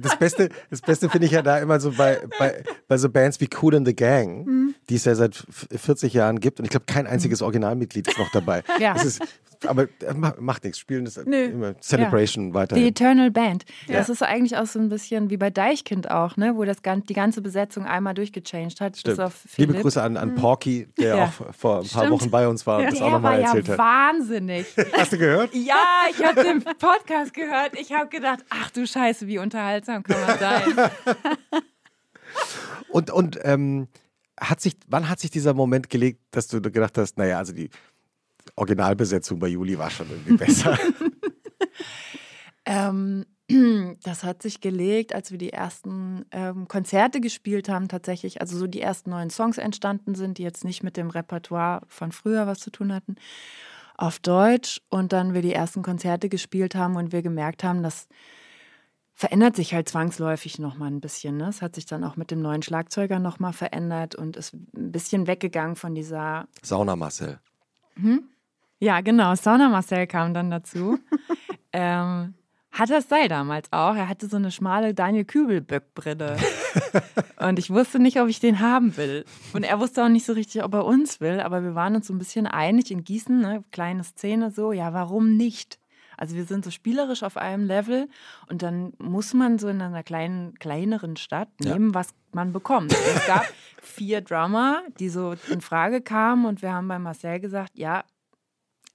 Das 0.00 0.16
Beste, 0.18 0.48
das 0.70 0.80
Beste 0.80 1.08
finde 1.10 1.26
ich 1.26 1.32
ja 1.32 1.42
da 1.42 1.58
immer 1.58 1.80
so 1.80 1.92
bei, 1.92 2.20
bei, 2.38 2.62
bei 2.88 2.98
so 2.98 3.08
Bands 3.08 3.40
wie 3.40 3.48
Cool 3.62 3.74
in 3.74 3.86
the 3.86 3.94
Gang, 3.94 4.46
Mhm. 4.46 4.74
die 4.88 4.96
es 4.96 5.04
ja 5.04 5.14
seit 5.14 5.36
f- 5.48 5.68
40 5.74 6.12
Jahren 6.14 6.40
gibt. 6.40 6.58
Und 6.58 6.64
ich 6.64 6.70
glaube, 6.70 6.86
kein 6.86 7.06
einziges 7.06 7.42
Originalmitglied 7.42 8.06
ist 8.08 8.18
noch 8.18 8.30
dabei. 8.32 8.62
Ja. 8.78 8.94
Das 8.94 9.04
ist, 9.04 9.22
aber 9.66 9.84
äh, 10.00 10.14
ma- 10.14 10.34
macht 10.38 10.64
nichts. 10.64 10.78
Spielen 10.78 11.04
das 11.04 11.16
Nö. 11.24 11.44
immer 11.44 11.78
Celebration 11.80 12.48
Die 12.48 12.54
weiterhin. 12.54 12.86
Eternal 12.86 13.30
Band. 13.30 13.64
Ja. 13.86 13.94
Das 13.98 14.08
ist 14.08 14.22
eigentlich 14.22 14.56
auch 14.56 14.66
so 14.66 14.78
ein 14.78 14.88
bisschen 14.88 15.30
wie 15.30 15.36
bei 15.36 15.50
Deichkind 15.50 16.10
auch, 16.10 16.36
ne? 16.36 16.52
wo 16.56 16.64
das 16.64 16.78
die 17.08 17.14
ganze 17.14 17.40
Besetzung 17.42 17.86
einmal 17.86 18.14
durchgechanged 18.14 18.80
hat. 18.80 18.96
Stimmt. 18.96 19.16
Bis 19.16 19.24
auf 19.24 19.44
Liebe. 19.56 19.74
Grüße 19.74 20.02
an, 20.02 20.16
an 20.16 20.34
Porky, 20.34 20.88
der 20.98 21.14
Mhm. 21.14 21.18
Ja. 21.20 21.24
auch 21.26 21.32
vor 21.32 21.44
ein 21.80 21.88
paar 21.88 22.04
Stimmt. 22.04 22.10
Wochen 22.10 22.30
bei 22.30 22.48
uns 22.48 22.66
war 22.66 22.78
und 22.78 22.84
Ja. 22.84 22.90
das 22.90 23.02
auch 23.02 23.10
nochmal 23.10 23.32
war 23.34 23.40
ja 23.40 23.46
erzählt 23.46 23.68
hat. 23.70 23.78
wahnsinnig. 23.78 24.66
Hast 24.92 25.12
du 25.12 25.18
gehört? 25.18 25.54
Ja, 25.54 25.74
ich 26.10 26.24
habe 26.24 26.42
den 26.42 26.62
Podcast 26.62 27.34
gehört. 27.34 27.78
Ich 27.78 27.92
habe 27.92 28.08
gedacht, 28.08 28.40
ach 28.50 28.70
du 28.70 28.86
Scheiße, 28.86 29.26
wie 29.26 29.38
unterhaltsam 29.38 30.02
kann 30.02 30.20
man 30.26 30.38
sein. 30.38 30.62
Und, 32.88 33.10
und 33.10 33.38
ähm, 33.42 33.88
hat 34.40 34.60
sich, 34.60 34.76
wann 34.88 35.08
hat 35.08 35.20
sich 35.20 35.30
dieser 35.30 35.54
Moment 35.54 35.90
gelegt, 35.90 36.20
dass 36.30 36.48
du 36.48 36.60
gedacht 36.60 36.96
hast, 36.98 37.18
naja, 37.18 37.38
also 37.38 37.52
die 37.52 37.70
Originalbesetzung 38.56 39.38
bei 39.38 39.48
Juli 39.48 39.78
war 39.78 39.90
schon 39.90 40.08
irgendwie 40.10 40.36
besser. 40.36 40.78
Ähm, 42.66 43.26
das 44.02 44.24
hat 44.24 44.42
sich 44.42 44.60
gelegt, 44.60 45.14
als 45.14 45.30
wir 45.30 45.38
die 45.38 45.52
ersten 45.52 46.24
ähm, 46.30 46.66
Konzerte 46.66 47.20
gespielt 47.20 47.68
haben, 47.68 47.88
tatsächlich. 47.88 48.40
Also 48.40 48.56
so 48.56 48.66
die 48.66 48.80
ersten 48.80 49.10
neuen 49.10 49.30
Songs 49.30 49.58
entstanden 49.58 50.14
sind, 50.14 50.38
die 50.38 50.42
jetzt 50.42 50.64
nicht 50.64 50.82
mit 50.82 50.96
dem 50.96 51.10
Repertoire 51.10 51.82
von 51.88 52.10
früher 52.10 52.46
was 52.46 52.60
zu 52.60 52.70
tun 52.70 52.92
hatten, 52.92 53.16
auf 53.96 54.18
Deutsch. 54.18 54.80
Und 54.88 55.12
dann 55.12 55.34
wir 55.34 55.42
die 55.42 55.52
ersten 55.52 55.82
Konzerte 55.82 56.28
gespielt 56.28 56.74
haben 56.74 56.96
und 56.96 57.12
wir 57.12 57.22
gemerkt 57.22 57.64
haben, 57.64 57.82
dass 57.82 58.08
verändert 59.12 59.54
sich 59.54 59.74
halt 59.74 59.88
zwangsläufig 59.88 60.58
nochmal 60.58 60.90
ein 60.90 61.00
bisschen. 61.00 61.36
Ne? 61.36 61.48
Es 61.48 61.62
hat 61.62 61.74
sich 61.74 61.86
dann 61.86 62.02
auch 62.02 62.16
mit 62.16 62.30
dem 62.30 62.40
neuen 62.40 62.62
Schlagzeuger 62.62 63.18
nochmal 63.18 63.52
verändert 63.52 64.14
und 64.14 64.36
ist 64.36 64.54
ein 64.54 64.90
bisschen 64.90 65.26
weggegangen 65.26 65.76
von 65.76 65.94
dieser. 65.94 66.48
Sauna 66.62 66.96
Marcel. 66.96 67.38
Hm? 67.96 68.28
Ja, 68.78 69.00
genau. 69.00 69.34
Sauna 69.34 69.68
Marcel 69.68 70.06
kam 70.06 70.34
dann 70.34 70.50
dazu. 70.50 70.98
ähm, 71.72 72.34
hat 72.70 72.90
das 72.90 73.08
Seil 73.08 73.28
damals 73.28 73.72
auch. 73.72 73.94
Er 73.94 74.08
hatte 74.08 74.26
so 74.26 74.36
eine 74.36 74.50
schmale 74.50 74.94
Daniel 74.94 75.24
Kübelböck-Brille. 75.24 76.36
und 77.38 77.58
ich 77.58 77.70
wusste 77.70 78.00
nicht, 78.00 78.20
ob 78.20 78.28
ich 78.28 78.40
den 78.40 78.58
haben 78.58 78.96
will. 78.96 79.24
Und 79.52 79.62
er 79.62 79.78
wusste 79.78 80.04
auch 80.04 80.08
nicht 80.08 80.26
so 80.26 80.32
richtig, 80.32 80.64
ob 80.64 80.74
er 80.74 80.84
uns 80.84 81.20
will. 81.20 81.40
Aber 81.40 81.62
wir 81.62 81.76
waren 81.76 81.94
uns 81.94 82.08
so 82.08 82.12
ein 82.12 82.18
bisschen 82.18 82.48
einig 82.48 82.90
in 82.90 83.04
Gießen, 83.04 83.40
ne? 83.40 83.62
kleine 83.70 84.02
Szene 84.02 84.50
so. 84.50 84.72
Ja, 84.72 84.92
warum 84.92 85.36
nicht? 85.36 85.78
Also 86.16 86.36
wir 86.36 86.44
sind 86.44 86.64
so 86.64 86.70
spielerisch 86.70 87.22
auf 87.22 87.36
einem 87.36 87.64
Level 87.64 88.08
und 88.48 88.62
dann 88.62 88.92
muss 88.98 89.34
man 89.34 89.58
so 89.58 89.68
in 89.68 89.80
einer 89.80 90.02
kleinen, 90.02 90.54
kleineren 90.58 91.16
Stadt 91.16 91.48
nehmen, 91.60 91.88
ja. 91.88 91.94
was 91.94 92.10
man 92.32 92.52
bekommt. 92.52 92.92
Es 92.92 93.26
gab 93.26 93.44
vier 93.82 94.20
Drummer, 94.20 94.82
die 94.98 95.08
so 95.08 95.34
in 95.48 95.60
Frage 95.60 96.00
kamen 96.00 96.46
und 96.46 96.62
wir 96.62 96.72
haben 96.72 96.88
bei 96.88 96.98
Marcel 96.98 97.40
gesagt, 97.40 97.72
ja, 97.74 98.04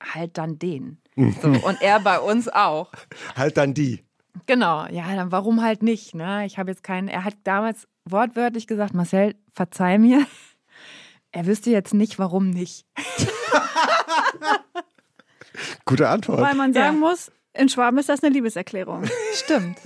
halt 0.02 0.38
dann 0.38 0.60
den. 0.60 0.98
So, 1.16 1.50
und 1.50 1.82
er 1.82 2.00
bei 2.00 2.20
uns 2.20 2.48
auch. 2.48 2.92
Halt 3.36 3.58
dann 3.58 3.74
die. 3.74 4.04
Genau, 4.46 4.86
ja, 4.88 5.16
dann 5.16 5.32
warum 5.32 5.62
halt 5.62 5.84
nicht? 5.84 6.16
Ne? 6.16 6.46
Ich 6.46 6.58
habe 6.58 6.72
jetzt 6.72 6.84
keinen, 6.84 7.08
er 7.08 7.24
hat 7.24 7.36
damals 7.44 7.88
wortwörtlich 8.06 8.68
gesagt, 8.68 8.94
Marcel, 8.94 9.36
verzeih 9.52 9.98
mir, 9.98 10.26
er 11.32 11.46
wüsste 11.46 11.72
jetzt 11.72 11.94
nicht, 11.94 12.20
warum 12.20 12.50
nicht. 12.50 12.86
Gute 15.86 16.08
Antwort. 16.08 16.40
Weil 16.40 16.56
man 16.56 16.74
sagen 16.74 17.02
ja. 17.02 17.10
muss, 17.10 17.32
in 17.54 17.68
Schwaben 17.70 17.98
ist 17.98 18.10
das 18.10 18.24
eine 18.24 18.34
Liebeserklärung. 18.34 19.04
Stimmt. 19.34 19.80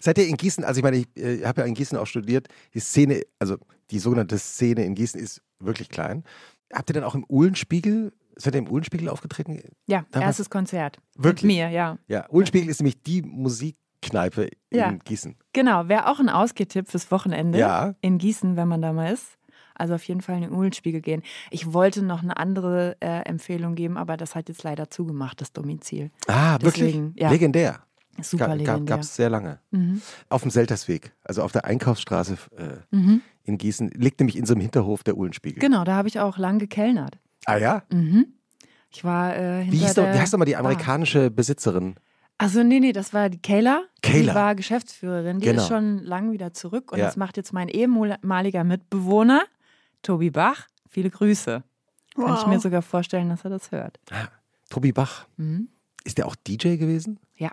Seid 0.00 0.18
ihr 0.18 0.28
in 0.28 0.36
Gießen, 0.36 0.62
also 0.64 0.78
ich 0.78 0.84
meine, 0.84 0.98
ich 0.98 1.06
äh, 1.16 1.44
habe 1.44 1.62
ja 1.62 1.66
in 1.66 1.74
Gießen 1.74 1.98
auch 1.98 2.06
studiert, 2.06 2.48
die 2.74 2.80
Szene, 2.80 3.22
also 3.38 3.56
die 3.90 3.98
sogenannte 3.98 4.38
Szene 4.38 4.84
in 4.84 4.94
Gießen 4.94 5.20
ist 5.20 5.42
wirklich 5.58 5.88
klein. 5.88 6.24
Habt 6.72 6.90
ihr 6.90 6.94
dann 6.94 7.04
auch 7.04 7.14
im 7.14 7.24
Uhlenspiegel, 7.28 8.12
seid 8.38 8.54
ihr 8.54 8.60
im 8.60 8.68
Uhlenspiegel 8.68 9.08
aufgetreten? 9.08 9.60
Ja, 9.86 10.04
damals? 10.10 10.28
erstes 10.28 10.50
Konzert. 10.50 10.98
Wirklich? 11.16 11.44
Mit 11.44 11.56
mir, 11.56 11.68
ja. 11.70 11.98
Ja, 12.06 12.26
Uhlenspiegel 12.30 12.68
ist 12.68 12.80
nämlich 12.80 13.02
die 13.02 13.22
Musikkneipe 13.22 14.48
ja. 14.72 14.88
in 14.88 15.00
Gießen. 15.00 15.36
Genau, 15.52 15.88
wäre 15.88 16.08
auch 16.08 16.20
ein 16.20 16.28
Ausgetipp 16.28 16.88
fürs 16.88 17.10
Wochenende 17.10 17.58
ja. 17.58 17.94
in 18.00 18.18
Gießen, 18.18 18.56
wenn 18.56 18.68
man 18.68 18.80
da 18.80 18.92
mal 18.92 19.12
ist. 19.12 19.38
Also 19.74 19.94
auf 19.94 20.02
jeden 20.04 20.22
Fall 20.22 20.36
in 20.36 20.42
den 20.42 20.52
Uhlenspiegel 20.52 21.00
gehen. 21.00 21.22
Ich 21.50 21.72
wollte 21.72 22.02
noch 22.02 22.22
eine 22.22 22.36
andere 22.36 22.96
äh, 23.00 23.22
Empfehlung 23.22 23.76
geben, 23.76 23.96
aber 23.96 24.16
das 24.16 24.34
hat 24.34 24.48
jetzt 24.48 24.64
leider 24.64 24.90
zugemacht, 24.90 25.40
das 25.40 25.52
Domizil. 25.52 26.10
Ah, 26.26 26.58
Deswegen, 26.58 27.08
wirklich? 27.08 27.22
Ja. 27.22 27.30
Legendär. 27.30 27.80
Super 28.20 28.56
legendär. 28.56 28.96
Gab 28.96 29.00
es 29.00 29.14
sehr 29.14 29.30
lange. 29.30 29.60
Mhm. 29.70 30.02
Auf 30.28 30.42
dem 30.42 30.50
Seltersweg, 30.50 31.12
also 31.22 31.42
auf 31.42 31.52
der 31.52 31.64
Einkaufsstraße 31.64 32.36
äh, 32.56 32.96
mhm. 32.96 33.22
in 33.44 33.58
Gießen, 33.58 33.90
liegt 33.90 34.18
nämlich 34.18 34.36
in 34.36 34.46
so 34.46 34.54
einem 34.54 34.62
Hinterhof 34.62 35.04
der 35.04 35.16
Uhlenspiegel. 35.16 35.60
Genau, 35.60 35.84
da 35.84 35.94
habe 35.94 36.08
ich 36.08 36.18
auch 36.18 36.38
lang 36.38 36.58
gekellnert. 36.58 37.18
Ah 37.48 37.56
ja? 37.56 37.82
Mhm. 37.90 38.34
Ich 38.90 39.04
war 39.04 39.34
äh, 39.34 39.62
hinter 39.62 39.72
wie, 39.72 39.78
hieß 39.78 39.94
der, 39.94 40.14
wie 40.14 40.18
heißt 40.18 40.34
doch 40.34 40.38
mal 40.38 40.44
die 40.44 40.56
amerikanische 40.56 41.26
ah. 41.26 41.28
Besitzerin? 41.30 41.94
Also 42.36 42.62
nee, 42.62 42.78
nee, 42.78 42.92
das 42.92 43.14
war 43.14 43.30
die 43.30 43.40
Kayla. 43.40 43.84
Kayla. 44.02 44.32
Die 44.32 44.38
war 44.38 44.54
Geschäftsführerin. 44.54 45.40
Die 45.40 45.46
genau. 45.46 45.62
ist 45.62 45.68
schon 45.68 46.04
lang 46.04 46.30
wieder 46.30 46.52
zurück 46.52 46.92
und 46.92 46.98
ja. 46.98 47.06
das 47.06 47.16
macht 47.16 47.38
jetzt 47.38 47.54
mein 47.54 47.68
ehemaliger 47.68 48.64
Mitbewohner. 48.64 49.44
Tobi 50.02 50.30
Bach, 50.30 50.66
viele 50.88 51.08
Grüße. 51.08 51.64
Wow. 52.16 52.26
Kann 52.26 52.36
ich 52.36 52.46
mir 52.46 52.60
sogar 52.60 52.82
vorstellen, 52.82 53.30
dass 53.30 53.44
er 53.44 53.50
das 53.50 53.72
hört. 53.72 53.98
Ah, 54.10 54.28
Tobi 54.68 54.92
Bach. 54.92 55.26
Mhm. 55.38 55.68
Ist 56.04 56.18
der 56.18 56.26
auch 56.26 56.36
DJ 56.36 56.76
gewesen? 56.76 57.18
Ja. 57.34 57.50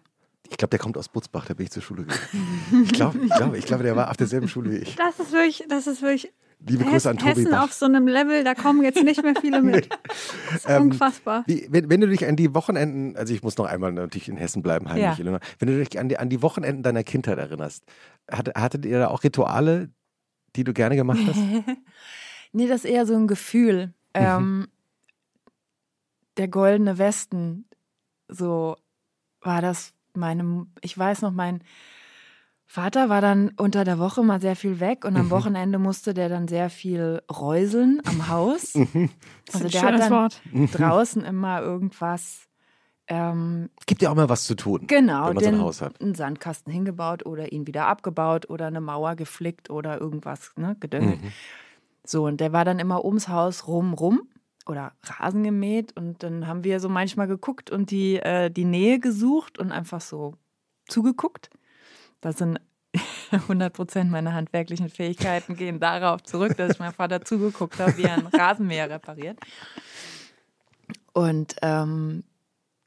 Ich 0.49 0.57
glaube, 0.57 0.71
der 0.71 0.79
kommt 0.79 0.97
aus 0.97 1.07
Butzbach, 1.07 1.45
da 1.45 1.53
bin 1.53 1.65
ich 1.65 1.71
zur 1.71 1.81
Schule 1.81 2.03
gegangen. 2.03 2.83
ich 2.83 2.91
glaube, 2.91 3.19
ich 3.19 3.33
glaube, 3.33 3.57
ich 3.57 3.65
glaube, 3.65 3.83
der 3.83 3.95
war 3.95 4.11
auf 4.11 4.17
derselben 4.17 4.49
Schule 4.49 4.71
wie 4.71 4.77
ich. 4.77 4.95
Das 4.95 5.19
ist 5.19 5.31
wirklich, 5.31 5.63
das 5.69 5.87
ist 5.87 6.01
wirklich. 6.01 6.33
Liebe 6.67 6.83
Grüße 6.83 7.09
an 7.09 7.17
Tobi 7.17 7.31
Hessen 7.31 7.51
Bach. 7.51 7.65
auf 7.65 7.73
so 7.73 7.85
einem 7.85 8.07
Level, 8.07 8.43
da 8.43 8.55
kommen 8.55 8.83
jetzt 8.83 9.03
nicht 9.03 9.21
mehr 9.21 9.35
viele 9.39 9.61
mit. 9.63 9.87
Ist 10.53 10.67
ähm, 10.67 10.83
unfassbar. 10.83 11.43
Wie, 11.45 11.67
wenn, 11.69 11.89
wenn, 11.89 12.01
du 12.01 12.07
dich 12.07 12.25
an 12.25 12.35
die 12.35 12.53
Wochenenden, 12.55 13.15
also 13.15 13.33
ich 13.33 13.43
muss 13.43 13.57
noch 13.57 13.65
einmal 13.65 13.91
natürlich 13.91 14.29
in 14.29 14.37
Hessen 14.37 14.63
bleiben, 14.63 14.89
heimlich, 14.89 15.19
ja. 15.19 15.39
wenn 15.59 15.67
du 15.67 15.77
dich 15.77 15.99
an 15.99 16.09
die, 16.09 16.17
an 16.17 16.29
die 16.29 16.41
Wochenenden 16.41 16.81
deiner 16.81 17.03
Kindheit 17.03 17.37
erinnerst, 17.37 17.83
hattet 18.29 18.85
ihr 18.85 18.99
da 18.99 19.07
auch 19.09 19.23
Rituale, 19.23 19.89
die 20.55 20.63
du 20.63 20.73
gerne 20.73 20.95
gemacht 20.95 21.19
hast? 21.27 21.39
Nee, 22.55 22.69
das 22.69 22.85
ist 22.85 22.89
eher 22.89 23.05
so 23.05 23.13
ein 23.15 23.27
Gefühl. 23.27 23.87
Mhm. 23.87 23.91
Ähm, 24.13 24.67
der 26.37 26.47
goldene 26.47 26.97
Westen, 26.97 27.67
so 28.29 28.77
war 29.41 29.61
das 29.61 29.93
meinem, 30.13 30.71
ich 30.79 30.97
weiß 30.97 31.21
noch, 31.21 31.31
mein 31.31 31.61
Vater 32.67 33.09
war 33.09 33.21
dann 33.21 33.51
unter 33.57 33.83
der 33.83 33.99
Woche 33.99 34.23
mal 34.23 34.41
sehr 34.41 34.55
viel 34.55 34.79
weg 34.79 35.05
und 35.05 35.15
am 35.15 35.27
mhm. 35.27 35.31
Wochenende 35.31 35.77
musste 35.77 36.13
der 36.13 36.29
dann 36.29 36.47
sehr 36.47 36.69
viel 36.69 37.21
räuseln 37.31 38.01
am 38.05 38.27
Haus. 38.27 38.73
Mhm. 38.75 39.09
Also 39.53 39.67
der 39.67 39.81
hat 39.83 39.99
dann 39.99 40.11
Wort. 40.11 40.41
draußen 40.73 41.23
immer 41.23 41.61
irgendwas. 41.61 42.47
Ähm, 43.07 43.69
Gibt 43.85 44.01
ja 44.01 44.09
auch 44.09 44.15
mal 44.15 44.29
was 44.29 44.45
zu 44.45 44.55
tun. 44.55 44.87
Genau, 44.87 45.27
wenn 45.27 45.35
man 45.35 45.43
den, 45.43 45.53
so 45.53 45.59
ein 45.59 45.65
Haus 45.65 45.81
hat. 45.81 46.01
einen 46.01 46.15
Sandkasten 46.15 46.73
hingebaut 46.73 47.25
oder 47.25 47.51
ihn 47.51 47.67
wieder 47.67 47.85
abgebaut 47.85 48.49
oder 48.49 48.65
eine 48.65 48.81
Mauer 48.81 49.15
geflickt 49.15 49.69
oder 49.69 50.01
irgendwas 50.01 50.51
ne, 50.55 50.75
gedüngelt. 50.79 51.21
Mhm. 51.21 51.31
So, 52.03 52.25
und 52.25 52.41
der 52.41 52.51
war 52.51 52.65
dann 52.65 52.79
immer 52.79 53.05
ums 53.05 53.27
Haus 53.27 53.67
rum, 53.67 53.93
rum 53.93 54.27
oder 54.67 54.93
Rasen 55.03 55.43
gemäht 55.43 55.95
und 55.95 56.23
dann 56.23 56.47
haben 56.47 56.63
wir 56.63 56.79
so 56.79 56.89
manchmal 56.89 57.27
geguckt 57.27 57.69
und 57.69 57.91
die, 57.91 58.15
äh, 58.15 58.49
die 58.49 58.65
Nähe 58.65 58.99
gesucht 58.99 59.59
und 59.59 59.71
einfach 59.71 60.01
so 60.01 60.33
zugeguckt. 60.87 61.51
Das 62.21 62.37
sind 62.37 62.59
100 63.31 63.73
Prozent 63.73 64.11
meiner 64.11 64.33
handwerklichen 64.33 64.89
Fähigkeiten 64.89 65.55
gehen 65.55 65.79
darauf 65.79 66.23
zurück, 66.23 66.55
dass 66.57 66.73
ich 66.73 66.79
meinem 66.79 66.93
Vater 66.93 67.23
zugeguckt 67.23 67.79
habe, 67.79 67.97
wie 67.97 68.03
er 68.03 68.13
einen 68.13 68.27
Rasenmäher 68.27 68.89
repariert. 68.89 69.39
Und 71.13 71.55
ähm, 71.61 72.23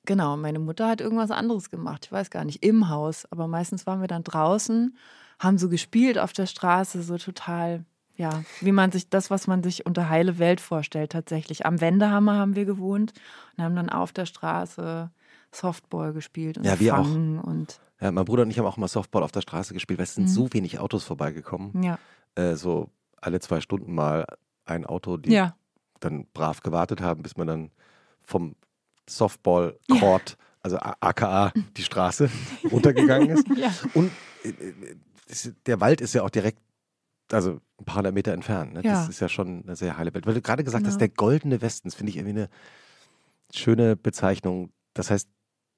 genau, 0.04 0.36
meine 0.36 0.58
Mutter 0.58 0.88
hat 0.88 1.00
irgendwas 1.00 1.30
anderes 1.30 1.70
gemacht. 1.70 2.06
Ich 2.06 2.12
weiß 2.12 2.30
gar 2.30 2.44
nicht, 2.44 2.64
im 2.64 2.88
Haus, 2.88 3.26
aber 3.30 3.48
meistens 3.48 3.86
waren 3.86 4.00
wir 4.00 4.08
dann 4.08 4.24
draußen, 4.24 4.96
haben 5.38 5.58
so 5.58 5.68
gespielt 5.68 6.18
auf 6.18 6.32
der 6.32 6.46
Straße, 6.46 7.02
so 7.02 7.16
total 7.18 7.84
ja, 8.18 8.42
wie 8.60 8.72
man 8.72 8.90
sich 8.90 9.08
das, 9.08 9.30
was 9.30 9.46
man 9.46 9.62
sich 9.62 9.86
unter 9.86 10.08
heile 10.08 10.40
Welt 10.40 10.60
vorstellt, 10.60 11.12
tatsächlich. 11.12 11.64
Am 11.64 11.80
Wendehammer 11.80 12.34
haben 12.34 12.56
wir 12.56 12.64
gewohnt 12.64 13.12
und 13.56 13.62
haben 13.62 13.76
dann 13.76 13.90
auf 13.90 14.12
der 14.12 14.26
Straße 14.26 15.08
Softball 15.52 16.12
gespielt 16.12 16.58
und 16.58 16.64
ja, 16.64 16.80
wir 16.80 16.98
auch. 16.98 17.06
Und 17.06 17.80
ja, 18.00 18.12
mein 18.12 18.24
Bruder 18.24 18.42
und 18.42 18.50
ich 18.50 18.58
haben 18.58 18.66
auch 18.66 18.76
mal 18.76 18.88
Softball 18.88 19.22
auf 19.22 19.32
der 19.32 19.40
Straße 19.40 19.74
gespielt, 19.74 19.98
weil 19.98 20.04
es 20.04 20.14
sind 20.14 20.24
mhm. 20.24 20.28
so 20.28 20.52
wenig 20.52 20.78
Autos 20.78 21.04
vorbeigekommen. 21.04 21.82
Ja. 21.82 21.98
Äh, 22.34 22.54
so 22.54 22.90
alle 23.20 23.40
zwei 23.40 23.60
Stunden 23.60 23.94
mal 23.94 24.24
ein 24.64 24.86
Auto, 24.86 25.16
die 25.16 25.32
ja. 25.32 25.56
dann 26.00 26.26
brav 26.32 26.62
gewartet 26.62 27.00
haben, 27.00 27.22
bis 27.22 27.36
man 27.36 27.46
dann 27.46 27.70
vom 28.22 28.54
Softball-Court, 29.08 30.36
also 30.60 30.78
aka 30.78 31.52
die 31.76 31.82
Straße, 31.82 32.30
runtergegangen 32.70 33.30
ist. 33.30 33.46
ja. 33.56 33.72
Und 33.94 34.12
äh, 34.44 34.48
äh, 34.48 35.52
der 35.66 35.80
Wald 35.80 36.00
ist 36.00 36.14
ja 36.14 36.22
auch 36.22 36.30
direkt 36.30 36.60
also 37.32 37.60
ein 37.78 37.84
paar 37.84 37.96
hundert 37.96 38.14
Meter 38.14 38.32
entfernt. 38.32 38.74
Ne? 38.74 38.82
Ja. 38.82 38.92
Das 38.92 39.08
ist 39.08 39.20
ja 39.20 39.28
schon 39.28 39.64
eine 39.64 39.76
sehr 39.76 39.98
heile 39.98 40.14
Welt. 40.14 40.26
Weil 40.26 40.34
du 40.34 40.40
gerade 40.40 40.64
gesagt 40.64 40.84
genau. 40.84 40.92
hast, 40.92 41.00
der 41.00 41.08
goldene 41.08 41.60
Westen, 41.60 41.88
das 41.88 41.94
finde 41.94 42.10
ich 42.10 42.16
irgendwie 42.16 42.40
eine 42.40 42.48
schöne 43.52 43.96
Bezeichnung. 43.96 44.70
Das 44.94 45.10
heißt, 45.10 45.28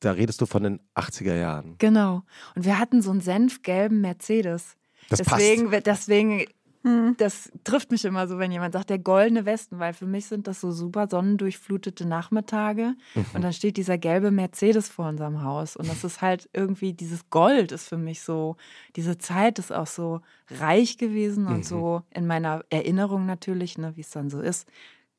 da 0.01 0.13
redest 0.13 0.41
du 0.41 0.47
von 0.47 0.63
den 0.63 0.81
80er 0.95 1.35
Jahren. 1.35 1.77
Genau. 1.79 2.23
Und 2.55 2.65
wir 2.65 2.79
hatten 2.79 3.03
so 3.03 3.11
einen 3.11 3.21
senfgelben 3.21 4.01
Mercedes. 4.01 4.77
Das 5.09 5.21
deswegen, 5.21 5.71
passt. 5.71 5.87
deswegen 5.87 6.47
hm. 6.83 7.15
Das 7.19 7.51
trifft 7.63 7.91
mich 7.91 8.07
immer 8.07 8.27
so, 8.27 8.39
wenn 8.39 8.51
jemand 8.53 8.73
sagt, 8.73 8.89
der 8.89 8.99
goldene 8.99 9.45
Westen, 9.45 9.79
weil 9.79 9.93
für 9.93 10.07
mich 10.07 10.27
sind 10.27 10.47
das 10.47 10.63
so 10.63 10.73
super 10.73 11.09
sonnendurchflutete 11.11 12.07
Nachmittage 12.07 12.95
mhm. 13.15 13.27
und 13.35 13.43
dann 13.43 13.53
steht 13.53 13.77
dieser 13.77 13.99
gelbe 13.99 14.31
Mercedes 14.31 14.89
vor 14.89 15.07
unserem 15.09 15.43
Haus 15.43 15.77
und 15.77 15.91
das 15.91 16.05
ist 16.05 16.23
halt 16.23 16.49
irgendwie, 16.55 16.95
dieses 16.95 17.29
Gold 17.29 17.73
ist 17.73 17.89
für 17.89 17.99
mich 17.99 18.23
so, 18.23 18.57
diese 18.97 19.19
Zeit 19.19 19.59
ist 19.59 19.73
auch 19.73 19.87
so 19.87 20.23
reich 20.59 20.97
gewesen 20.97 21.47
und 21.47 21.59
mhm. 21.59 21.63
so 21.65 22.03
in 22.15 22.27
meiner 22.27 22.65
Erinnerung 22.71 23.27
natürlich, 23.27 23.77
ne, 23.77 23.93
wie 23.97 24.01
es 24.01 24.11
dann 24.11 24.31
so 24.31 24.41
ist. 24.41 24.67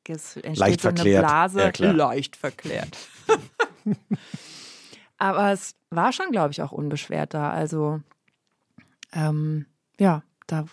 Es 0.08 0.36
entsteht 0.38 0.58
leicht 0.58 0.82
so 0.82 0.88
eine 0.88 0.98
verklärt. 0.98 1.26
Blase, 1.28 1.72
ja, 1.78 1.92
leicht 1.92 2.36
verklärt. 2.36 2.98
Aber 5.22 5.52
es 5.52 5.76
war 5.92 6.12
schon, 6.14 6.32
glaube 6.32 6.52
ich, 6.52 6.64
auch 6.64 6.72
unbeschwert 6.72 7.36
da. 7.36 7.52
Also 7.52 8.02
ähm, 9.14 9.68
ja, 10.00 10.24
da 10.48 10.66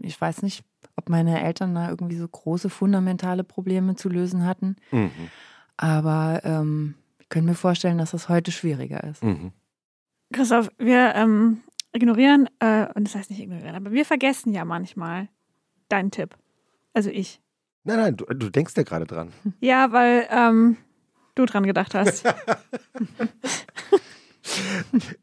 ich 0.00 0.18
weiß 0.18 0.40
nicht, 0.40 0.64
ob 0.96 1.10
meine 1.10 1.42
Eltern 1.42 1.74
da 1.74 1.90
irgendwie 1.90 2.16
so 2.16 2.26
große 2.26 2.70
fundamentale 2.70 3.44
Probleme 3.44 3.96
zu 3.96 4.08
lösen 4.08 4.46
hatten. 4.46 4.76
Mhm. 4.90 5.10
Aber 5.76 6.40
ähm, 6.44 6.94
ich 7.18 7.28
könnte 7.28 7.50
mir 7.50 7.54
vorstellen, 7.54 7.98
dass 7.98 8.12
das 8.12 8.30
heute 8.30 8.52
schwieriger 8.52 9.04
ist. 9.04 9.22
Mhm. 9.22 9.52
Christoph, 10.32 10.70
wir 10.78 11.14
ähm, 11.14 11.60
ignorieren, 11.92 12.48
äh, 12.60 12.86
und 12.94 13.06
das 13.06 13.14
heißt 13.14 13.28
nicht 13.28 13.40
ignorieren, 13.40 13.74
aber 13.74 13.92
wir 13.92 14.06
vergessen 14.06 14.54
ja 14.54 14.64
manchmal 14.64 15.28
deinen 15.90 16.10
Tipp. 16.10 16.38
Also 16.94 17.10
ich. 17.10 17.42
Nein, 17.84 17.98
nein, 17.98 18.16
du, 18.16 18.24
du 18.24 18.48
denkst 18.48 18.72
ja 18.78 18.82
gerade 18.82 19.04
dran. 19.04 19.30
Ja, 19.60 19.92
weil 19.92 20.26
ähm, 20.30 20.78
du 21.34 21.44
dran 21.44 21.66
gedacht 21.66 21.94
hast. 21.94 22.24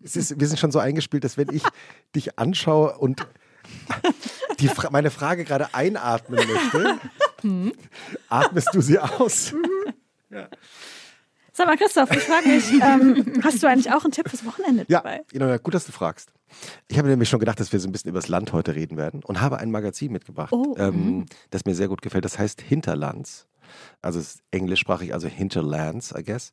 Es 0.04 0.16
ist, 0.16 0.40
wir 0.40 0.48
sind 0.48 0.58
schon 0.60 0.72
so 0.72 0.80
eingespielt, 0.80 1.24
dass 1.24 1.38
wenn 1.38 1.50
ich 1.52 1.64
dich 2.16 2.38
anschaue 2.40 2.98
und 2.98 3.26
die, 4.60 4.68
Fra- 4.70 4.90
meine 4.92 5.12
Frage 5.12 5.44
gerade 5.46 5.74
einatmen 5.74 6.40
möchte, 6.48 6.98
atmest 8.30 8.70
du 8.74 8.82
sie 8.82 9.00
aus. 9.00 9.54
Sag 11.54 11.68
mal, 11.68 11.76
Christoph, 11.78 12.12
ich 12.12 12.20
frage 12.20 12.48
mich, 12.50 12.72
ähm, 12.82 13.42
hast 13.44 13.64
du 13.64 13.68
eigentlich 13.68 13.92
auch 13.92 14.04
einen 14.04 14.12
Tipp 14.12 14.30
fürs 14.30 14.46
Wochenende 14.46 14.86
Ja, 14.88 15.00
dabei? 15.00 15.24
Ina, 15.34 15.58
gut, 15.58 15.74
dass 15.74 15.86
du 15.86 15.92
fragst. 15.92 16.30
Ich 16.88 16.98
habe 17.00 17.08
nämlich 17.10 17.28
schon 17.30 17.40
gedacht, 17.40 17.60
dass 17.60 17.74
wir 17.74 17.80
so 17.80 17.90
ein 17.90 17.92
bisschen 17.92 18.10
über 18.10 18.20
das 18.20 18.30
Land 18.30 18.54
heute 18.54 18.76
reden 18.76 18.96
werden 18.96 19.24
und 19.24 19.42
habe 19.42 19.58
ein 19.58 19.72
Magazin 19.72 20.12
mitgebracht, 20.12 20.54
Oh, 20.54 20.76
ähm, 20.78 21.26
das 21.50 21.66
mir 21.66 21.74
sehr 21.76 21.88
gut 21.88 22.02
gefällt. 22.02 22.26
Das 22.26 22.38
heißt 22.38 22.62
Hinterlands. 22.62 23.48
Also 24.02 24.20
es 24.20 24.36
ist 24.36 24.42
englischsprachig, 24.52 25.14
also 25.14 25.28
Hinterlands, 25.28 26.14
I 26.18 26.24
guess. 26.24 26.52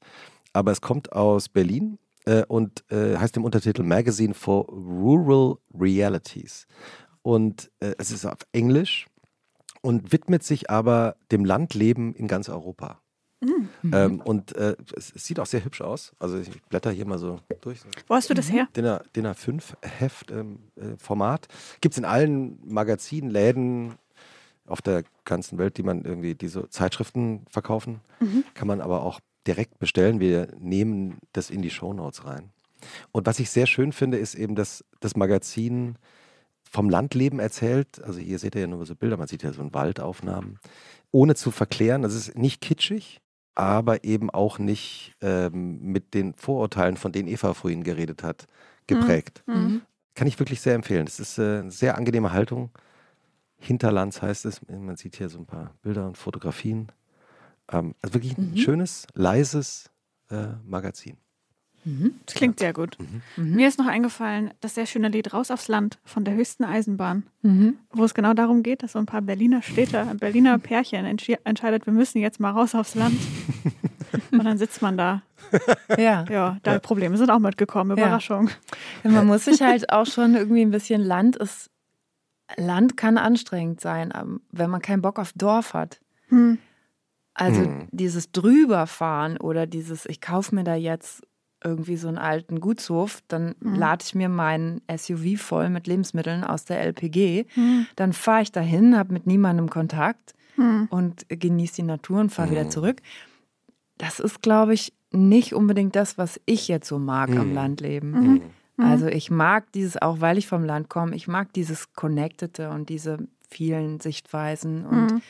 Aber 0.52 0.72
es 0.72 0.80
kommt 0.80 1.12
aus 1.12 1.48
Berlin 1.48 1.98
äh, 2.24 2.44
und 2.46 2.84
äh, 2.90 3.16
heißt 3.16 3.36
im 3.36 3.44
Untertitel 3.44 3.82
Magazine 3.82 4.34
for 4.34 4.66
Rural 4.68 5.56
Realities. 5.78 6.66
Und 7.22 7.70
äh, 7.80 7.94
es 7.98 8.10
ist 8.10 8.24
auf 8.26 8.38
Englisch 8.52 9.06
und 9.82 10.12
widmet 10.12 10.42
sich 10.42 10.70
aber 10.70 11.16
dem 11.32 11.44
Landleben 11.44 12.14
in 12.14 12.28
ganz 12.28 12.48
Europa. 12.48 13.00
Ähm, 13.92 14.20
und 14.20 14.56
äh, 14.56 14.74
es, 14.96 15.12
es 15.14 15.24
sieht 15.26 15.38
auch 15.38 15.44
sehr 15.46 15.62
hübsch 15.64 15.82
aus. 15.82 16.12
Also 16.18 16.38
ich 16.38 16.62
blätter 16.70 16.90
hier 16.90 17.04
mal 17.06 17.18
so 17.18 17.40
durch. 17.60 17.80
Wo 18.08 18.14
hast 18.14 18.30
du 18.30 18.34
das 18.34 18.50
her? 18.50 18.68
DIN, 18.74 18.86
A- 18.86 19.02
DIN 19.14 19.26
A5 19.26 19.62
Heft 19.82 20.30
ähm, 20.30 20.60
äh, 20.76 20.96
Format. 20.96 21.48
Gibt 21.82 21.92
es 21.94 21.98
in 21.98 22.06
allen 22.06 22.58
Magazinen, 22.64 23.28
Läden 23.30 23.96
auf 24.66 24.80
der 24.80 25.04
ganzen 25.26 25.58
Welt, 25.58 25.76
die 25.76 25.82
man 25.82 26.04
irgendwie 26.06 26.34
diese 26.34 26.70
Zeitschriften 26.70 27.44
verkaufen. 27.50 28.00
Kann 28.54 28.66
man 28.66 28.80
aber 28.80 29.02
auch 29.02 29.20
direkt 29.46 29.78
bestellen. 29.78 30.20
Wir 30.20 30.48
nehmen 30.58 31.18
das 31.32 31.50
in 31.50 31.62
die 31.62 31.70
Shownotes 31.70 32.24
rein. 32.24 32.50
Und 33.12 33.26
was 33.26 33.38
ich 33.38 33.50
sehr 33.50 33.66
schön 33.66 33.92
finde, 33.92 34.18
ist 34.18 34.34
eben, 34.34 34.54
dass 34.54 34.84
das 35.00 35.16
Magazin 35.16 35.96
vom 36.70 36.90
Landleben 36.90 37.38
erzählt. 37.38 38.02
Also 38.02 38.20
hier 38.20 38.38
seht 38.38 38.54
ihr 38.54 38.62
ja 38.62 38.66
nur 38.66 38.84
so 38.84 38.94
Bilder, 38.94 39.16
man 39.16 39.28
sieht 39.28 39.42
ja 39.42 39.52
so 39.52 39.62
einen 39.62 39.72
Waldaufnahmen, 39.72 40.58
ohne 41.12 41.34
zu 41.34 41.50
verklären. 41.50 42.04
Es 42.04 42.14
ist 42.14 42.36
nicht 42.36 42.60
kitschig, 42.60 43.20
aber 43.54 44.04
eben 44.04 44.30
auch 44.30 44.58
nicht 44.58 45.14
ähm, 45.20 45.78
mit 45.80 46.14
den 46.14 46.34
Vorurteilen, 46.34 46.96
von 46.96 47.12
denen 47.12 47.28
Eva 47.28 47.54
vorhin 47.54 47.84
geredet 47.84 48.22
hat, 48.22 48.46
geprägt. 48.86 49.44
Mhm. 49.46 49.82
Kann 50.14 50.26
ich 50.26 50.38
wirklich 50.38 50.60
sehr 50.60 50.74
empfehlen. 50.74 51.06
Es 51.06 51.20
ist 51.20 51.38
äh, 51.38 51.60
eine 51.60 51.70
sehr 51.70 51.96
angenehme 51.96 52.32
Haltung. 52.32 52.70
Hinterlands 53.56 54.20
heißt 54.20 54.44
es. 54.44 54.60
Man 54.68 54.96
sieht 54.96 55.16
hier 55.16 55.28
so 55.28 55.38
ein 55.38 55.46
paar 55.46 55.74
Bilder 55.82 56.06
und 56.06 56.18
Fotografien. 56.18 56.90
Ähm, 57.72 57.94
also 58.02 58.14
wirklich 58.14 58.36
ein 58.38 58.52
Mhm. 58.52 58.56
schönes, 58.56 59.06
leises 59.14 59.90
äh, 60.30 60.48
Magazin. 60.66 61.16
Das 62.24 62.34
klingt 62.34 62.60
sehr 62.60 62.72
gut. 62.72 62.96
Mir 63.36 63.68
ist 63.68 63.78
noch 63.78 63.86
eingefallen, 63.86 64.54
das 64.60 64.74
sehr 64.74 64.86
schöne 64.86 65.08
Lied 65.08 65.34
Raus 65.34 65.50
aufs 65.50 65.68
Land 65.68 65.98
von 66.02 66.24
der 66.24 66.32
höchsten 66.32 66.64
Eisenbahn, 66.64 67.24
Mhm. 67.42 67.76
wo 67.92 68.04
es 68.04 68.14
genau 68.14 68.32
darum 68.32 68.62
geht, 68.62 68.82
dass 68.82 68.92
so 68.92 68.98
ein 68.98 69.04
paar 69.04 69.20
Berliner 69.20 69.60
Städter, 69.60 70.08
ein 70.08 70.16
Berliner 70.16 70.58
Pärchen 70.58 71.04
entschi- 71.04 71.36
entscheidet, 71.44 71.84
wir 71.84 71.92
müssen 71.92 72.20
jetzt 72.22 72.40
mal 72.40 72.52
raus 72.52 72.74
aufs 72.74 72.94
Land. 72.94 73.14
Und 74.32 74.44
dann 74.44 74.56
sitzt 74.56 74.80
man 74.80 74.96
da. 74.96 75.22
Ja. 75.98 76.24
Ja, 76.30 76.56
da 76.62 76.78
Probleme 76.78 77.18
sind 77.18 77.28
auch 77.30 77.38
mitgekommen. 77.38 77.98
Ja. 77.98 78.04
Überraschung. 78.06 78.48
Man 79.02 79.26
muss 79.26 79.44
sich 79.44 79.60
halt 79.60 79.90
auch 79.92 80.06
schon 80.06 80.34
irgendwie 80.36 80.62
ein 80.62 80.70
bisschen 80.70 81.02
Land 81.02 81.36
ist. 81.36 81.68
Land 82.56 82.96
kann 82.96 83.18
anstrengend 83.18 83.80
sein, 83.82 84.10
ähm, 84.18 84.40
wenn 84.52 84.70
man 84.70 84.80
keinen 84.80 85.02
Bock 85.02 85.18
auf 85.18 85.32
Dorf 85.34 85.74
hat. 85.74 86.00
Hm. 86.28 86.56
Also 87.34 87.62
Hm. 87.62 87.88
dieses 87.90 88.30
drüberfahren 88.32 89.36
oder 89.38 89.66
dieses, 89.66 90.06
ich 90.06 90.20
kaufe 90.20 90.54
mir 90.54 90.64
da 90.64 90.74
jetzt 90.76 91.22
irgendwie 91.62 91.96
so 91.96 92.08
einen 92.08 92.18
alten 92.18 92.60
Gutshof, 92.60 93.22
dann 93.26 93.54
Mhm. 93.60 93.76
lade 93.76 94.04
ich 94.06 94.14
mir 94.14 94.28
meinen 94.28 94.82
SUV 94.86 95.40
voll 95.40 95.68
mit 95.70 95.86
Lebensmitteln 95.86 96.44
aus 96.44 96.64
der 96.64 96.80
LPG, 96.80 97.46
Hm. 97.54 97.86
dann 97.96 98.12
fahre 98.12 98.42
ich 98.42 98.52
dahin, 98.52 98.96
habe 98.96 99.12
mit 99.12 99.26
niemandem 99.26 99.70
Kontakt 99.70 100.34
Hm. 100.56 100.86
und 100.90 101.26
genieße 101.28 101.76
die 101.76 101.82
Natur 101.82 102.20
und 102.20 102.30
fahre 102.30 102.50
wieder 102.50 102.64
Mhm. 102.64 102.70
zurück. 102.70 103.00
Das 103.98 104.20
ist, 104.20 104.42
glaube 104.42 104.74
ich, 104.74 104.92
nicht 105.10 105.54
unbedingt 105.54 105.96
das, 105.96 106.18
was 106.18 106.40
ich 106.46 106.68
jetzt 106.68 106.88
so 106.88 106.98
mag 106.98 107.30
am 107.30 107.48
Mhm. 107.48 107.54
Landleben. 107.54 108.10
Mhm. 108.10 108.42
Mhm. 108.76 108.84
Also 108.84 109.06
ich 109.06 109.30
mag 109.30 109.72
dieses, 109.72 110.00
auch 110.02 110.20
weil 110.20 110.36
ich 110.38 110.46
vom 110.46 110.64
Land 110.64 110.88
komme, 110.88 111.14
ich 111.16 111.28
mag 111.28 111.52
dieses 111.52 111.92
Connectete 111.94 112.70
und 112.70 112.88
diese 112.88 113.18
vielen 113.48 114.00
Sichtweisen 114.00 114.84
und 114.84 115.22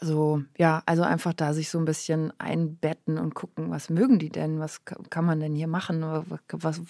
Mhm. 0.00 0.06
so, 0.06 0.42
ja, 0.58 0.82
also 0.86 1.02
einfach 1.02 1.32
da 1.34 1.52
sich 1.52 1.70
so 1.70 1.78
ein 1.78 1.84
bisschen 1.84 2.32
einbetten 2.38 3.18
und 3.18 3.34
gucken, 3.34 3.70
was 3.70 3.90
mögen 3.90 4.18
die 4.18 4.30
denn, 4.30 4.58
was 4.60 4.84
ka- 4.84 4.98
kann 5.10 5.24
man 5.24 5.40
denn 5.40 5.54
hier 5.54 5.68
machen, 5.68 6.02
was, 6.02 6.26
was 6.50 6.80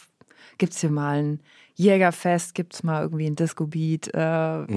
gibt 0.58 0.72
es 0.72 0.80
hier 0.80 0.90
mal 0.90 1.18
ein 1.22 1.40
Jägerfest, 1.74 2.54
gibt 2.54 2.74
es 2.74 2.82
mal 2.82 3.02
irgendwie 3.02 3.26
ein 3.26 3.36
Disco-Beat, 3.36 4.14
äh, 4.14 4.18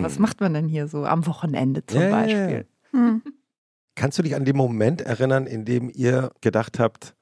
was 0.02 0.16
Mhm. 0.18 0.22
macht 0.22 0.40
man 0.42 0.54
denn 0.54 0.68
hier 0.68 0.88
so 0.88 1.06
am 1.06 1.26
Wochenende 1.28 1.86
zum 1.86 2.02
ja. 2.02 2.10
Beispiel? 2.10 2.66
Hm. 2.92 3.22
Kannst 3.96 4.18
du 4.20 4.24
dich 4.24 4.36
an 4.36 4.46
den 4.46 4.56
Moment 4.56 5.02
erinnern, 5.02 5.48
in 5.48 5.66
dem 5.66 5.90
ihr 5.94 6.32
gedacht 6.42 6.80
habt, 6.80 7.16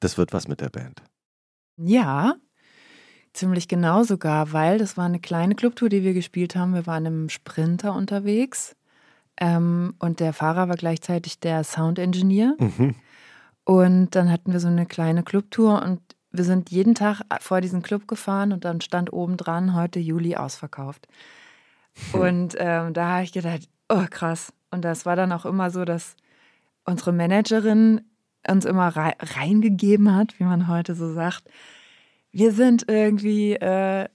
das 0.00 0.18
wird 0.18 0.32
was 0.32 0.46
mit 0.48 0.60
der 0.60 0.68
Band? 0.68 1.02
Ja, 1.76 2.34
ziemlich 3.32 3.68
genau 3.68 4.02
sogar, 4.02 4.52
weil 4.52 4.78
das 4.78 4.96
war 4.96 5.06
eine 5.06 5.20
kleine 5.20 5.54
Clubtour, 5.54 5.88
die 5.88 6.02
wir 6.02 6.12
gespielt 6.14 6.56
haben. 6.56 6.74
Wir 6.74 6.86
waren 6.86 7.06
im 7.06 7.28
Sprinter 7.28 7.94
unterwegs 7.94 8.74
ähm, 9.40 9.94
und 9.98 10.20
der 10.20 10.32
Fahrer 10.32 10.68
war 10.68 10.76
gleichzeitig 10.76 11.40
der 11.40 11.64
Sound-Engineer. 11.64 12.54
Mhm. 12.58 12.94
Und 13.64 14.14
dann 14.14 14.30
hatten 14.30 14.52
wir 14.52 14.60
so 14.60 14.68
eine 14.68 14.86
kleine 14.86 15.22
Clubtour 15.22 15.82
und 15.82 16.00
wir 16.30 16.44
sind 16.44 16.70
jeden 16.70 16.94
Tag 16.94 17.22
vor 17.40 17.60
diesen 17.60 17.82
Club 17.82 18.06
gefahren 18.08 18.52
und 18.52 18.64
dann 18.64 18.80
stand 18.80 19.12
oben 19.12 19.36
dran, 19.36 19.74
heute 19.74 19.98
Juli 19.98 20.36
ausverkauft. 20.36 21.06
Und 22.12 22.54
ähm, 22.58 22.92
da 22.92 23.08
habe 23.08 23.24
ich 23.24 23.32
gedacht, 23.32 23.68
oh 23.88 24.04
krass. 24.08 24.52
Und 24.70 24.84
das 24.84 25.06
war 25.06 25.16
dann 25.16 25.32
auch 25.32 25.46
immer 25.46 25.70
so, 25.70 25.84
dass 25.84 26.16
unsere 26.84 27.12
Managerin 27.12 28.02
uns 28.46 28.64
immer 28.64 28.88
rei 28.88 29.14
reingegeben 29.18 30.14
hat, 30.14 30.38
wie 30.38 30.44
man 30.44 30.68
heute 30.68 30.94
so 30.94 31.12
sagt. 31.12 31.44
Wir 32.30 32.52
sind 32.52 32.84
irgendwie, 32.88 33.54
äh, 33.54 34.08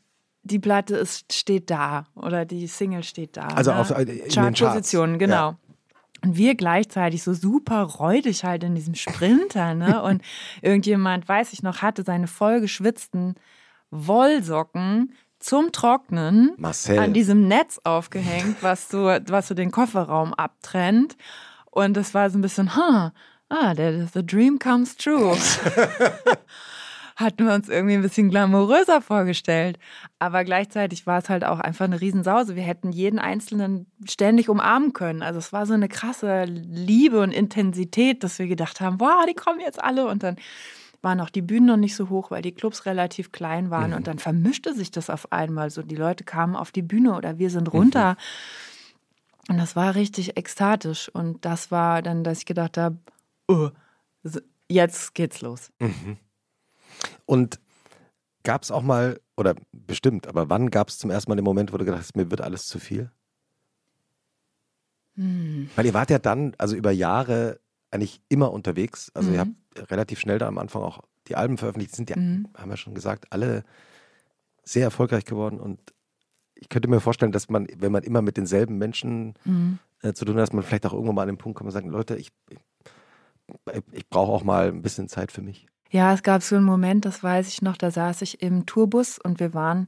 die 0.43 0.59
Platte 0.59 0.95
ist, 0.95 1.33
steht 1.33 1.69
da 1.69 2.05
oder 2.15 2.45
die 2.45 2.67
Single 2.67 3.03
steht 3.03 3.37
da. 3.37 3.47
Also 3.47 3.71
ne? 3.71 3.79
auf, 3.79 3.87
Charts. 3.89 4.35
Chartpositionen, 4.35 5.17
genau. 5.17 5.51
Ja. 5.51 5.57
Und 6.21 6.37
wir 6.37 6.55
gleichzeitig 6.55 7.23
so 7.23 7.33
super 7.33 7.81
räudig 7.81 8.43
halt 8.43 8.63
in 8.63 8.75
diesem 8.75 8.95
Sprinter, 8.95 9.73
ne? 9.73 10.01
Und 10.03 10.21
irgendjemand, 10.61 11.27
weiß 11.27 11.53
ich 11.53 11.63
noch, 11.63 11.81
hatte 11.81 12.03
seine 12.03 12.27
vollgeschwitzten 12.27 13.35
Wollsocken 13.91 15.13
zum 15.39 15.71
Trocknen 15.73 16.53
Marcel. 16.57 16.99
an 16.99 17.13
diesem 17.13 17.47
Netz 17.47 17.79
aufgehängt, 17.83 18.57
was 18.61 18.87
so, 18.87 19.03
was 19.27 19.49
so 19.49 19.53
den 19.53 19.71
Kofferraum 19.71 20.33
abtrennt. 20.33 21.17
Und 21.69 21.95
das 21.95 22.13
war 22.13 22.29
so 22.29 22.37
ein 22.37 22.41
bisschen, 22.41 22.75
ha, 22.75 23.13
ah, 23.49 23.73
der, 23.73 24.07
the 24.07 24.25
dream 24.25 24.59
comes 24.59 24.95
true. 24.95 25.35
Hatten 27.16 27.45
wir 27.45 27.53
uns 27.53 27.70
irgendwie 27.70 27.95
ein 27.95 28.01
bisschen 28.01 28.30
glamouröser 28.30 29.01
vorgestellt. 29.01 29.78
Aber 30.20 30.43
gleichzeitig 30.43 31.05
war 31.05 31.20
es 31.20 31.30
halt 31.30 31.43
auch 31.43 31.59
einfach 31.59 31.86
eine 31.86 32.01
Riesensause. 32.01 32.55
Wir 32.55 32.64
hätten 32.64 32.91
jeden 32.91 33.20
Einzelnen 33.20 33.86
ständig 34.07 34.49
umarmen 34.49 34.93
können. 34.93 35.22
Also 35.22 35.39
es 35.39 35.53
war 35.53 35.66
so 35.66 35.74
eine 35.74 35.89
krasse 35.89 36.45
Liebe 36.45 37.20
und 37.20 37.32
Intensität, 37.32 38.24
dass 38.24 38.39
wir 38.39 38.47
gedacht 38.47 38.82
haben, 38.82 38.99
wow, 38.99 39.26
die 39.28 39.36
kommen 39.36 39.59
jetzt 39.59 39.84
alle. 39.84 40.07
Und 40.07 40.24
dann 40.24 40.38
waren 41.03 41.20
auch 41.20 41.30
die 41.30 41.41
Bühnen 41.41 41.68
noch 41.68 41.78
nicht 41.78 41.95
so 41.95 42.09
hoch, 42.09 42.32
weil 42.32 42.41
die 42.41 42.53
Clubs 42.53 42.86
relativ 42.86 43.32
klein 43.32 43.70
waren. 43.70 43.91
Mhm. 43.91 43.97
Und 43.97 44.07
dann 44.07 44.20
vermischte 44.20 44.74
sich 44.74 44.89
das 44.89 45.09
auf 45.09 45.32
einmal 45.32 45.70
so. 45.70 45.84
Die 45.84 45.95
Leute 45.95 46.24
kamen 46.24 46.55
auf 46.55 46.72
die 46.72 46.82
Bühne 46.82 47.16
oder 47.16 47.38
wir 47.38 47.49
sind 47.49 47.72
runter. 47.74 48.16
Und 49.49 49.57
das 49.57 49.76
war 49.76 49.95
richtig 49.95 50.38
ekstatisch. 50.38 51.09
Und 51.09 51.45
das 51.45 51.70
war 51.70 52.01
dann, 52.01 52.24
dass 52.24 52.39
ich 52.39 52.45
gedacht 52.45 52.78
habe, 52.78 52.97
oh, 53.47 53.70
jetzt 54.70 55.14
geht's 55.14 55.41
los. 55.41 55.72
Mhm. 55.80 56.18
Und 57.26 57.59
gab 58.43 58.63
es 58.63 58.71
auch 58.71 58.82
mal, 58.82 59.19
oder 59.38 59.55
bestimmt, 59.71 60.28
aber 60.28 60.49
wann 60.49 60.69
gab 60.69 60.89
es 60.89 60.97
zum 60.97 61.09
ersten 61.11 61.32
Mal 61.32 61.36
den 61.36 61.45
Moment, 61.45 61.71
wo 61.74 61.78
du 61.78 61.86
gedacht 61.86 62.01
hast, 62.01 62.15
mir 62.17 62.30
wird 62.30 62.41
alles 62.41 62.65
zu 62.67 62.80
viel? 62.80 63.11
Hm. 65.15 65.69
Weil 65.76 65.86
ihr 65.86 65.93
wart 65.93 66.09
ja 66.09 66.19
dann, 66.19 66.53
also 66.57 66.76
über 66.76 66.91
Jahre 66.91 67.59
eigentlich 67.91 68.21
immer 68.30 68.51
unterwegs. 68.51 69.11
Also 69.13 69.32
ihr 69.32 69.45
Mhm. 69.45 69.55
habt 69.78 69.91
relativ 69.91 70.19
schnell 70.19 70.39
da 70.39 70.47
am 70.47 70.57
Anfang 70.57 70.82
auch 70.82 71.01
die 71.28 71.36
Alben 71.36 71.57
veröffentlicht. 71.57 71.91
Die 71.91 71.95
sind 71.97 72.09
ja, 72.09 72.17
Mhm. 72.17 72.47
haben 72.57 72.69
wir 72.71 72.78
schon 72.78 72.95
gesagt, 72.95 73.32
alle 73.32 73.63
sehr 74.63 74.84
erfolgreich 74.84 75.26
geworden. 75.26 75.59
Und 75.59 75.80
ich 76.55 76.69
könnte 76.69 76.88
mir 76.88 76.99
vorstellen, 76.99 77.32
dass 77.32 77.49
man, 77.49 77.67
wenn 77.78 77.91
man 77.91 78.03
immer 78.03 78.21
mit 78.21 78.38
denselben 78.38 78.78
Menschen 78.78 79.36
Mhm. 79.45 79.80
äh, 80.01 80.13
zu 80.13 80.26
tun 80.26 80.36
hat, 80.36 80.41
dass 80.41 80.53
man 80.53 80.63
vielleicht 80.63 80.86
auch 80.86 80.93
irgendwann 80.93 81.15
mal 81.15 81.21
an 81.24 81.28
den 81.30 81.38
Punkt 81.38 81.57
kommt 81.57 81.67
und 81.67 81.71
sagt, 81.71 81.88
Leute, 81.88 82.15
ich, 82.17 82.32
ich 82.49 82.57
ich 83.91 84.09
brauche 84.09 84.32
auch 84.32 84.43
mal 84.43 84.69
ein 84.69 84.82
bisschen 84.82 85.07
Zeit 85.07 85.32
für 85.32 85.41
mich. 85.41 85.67
Ja, 85.93 86.11
es 86.11 86.23
gab 86.23 86.41
so 86.41 86.55
einen 86.55 86.65
Moment, 86.65 87.05
das 87.05 87.21
weiß 87.21 87.47
ich 87.49 87.61
noch, 87.61 87.77
da 87.77 87.91
saß 87.91 88.23
ich 88.23 88.41
im 88.41 88.65
Tourbus 88.65 89.19
und 89.19 89.39
wir 89.39 89.53
waren, 89.53 89.85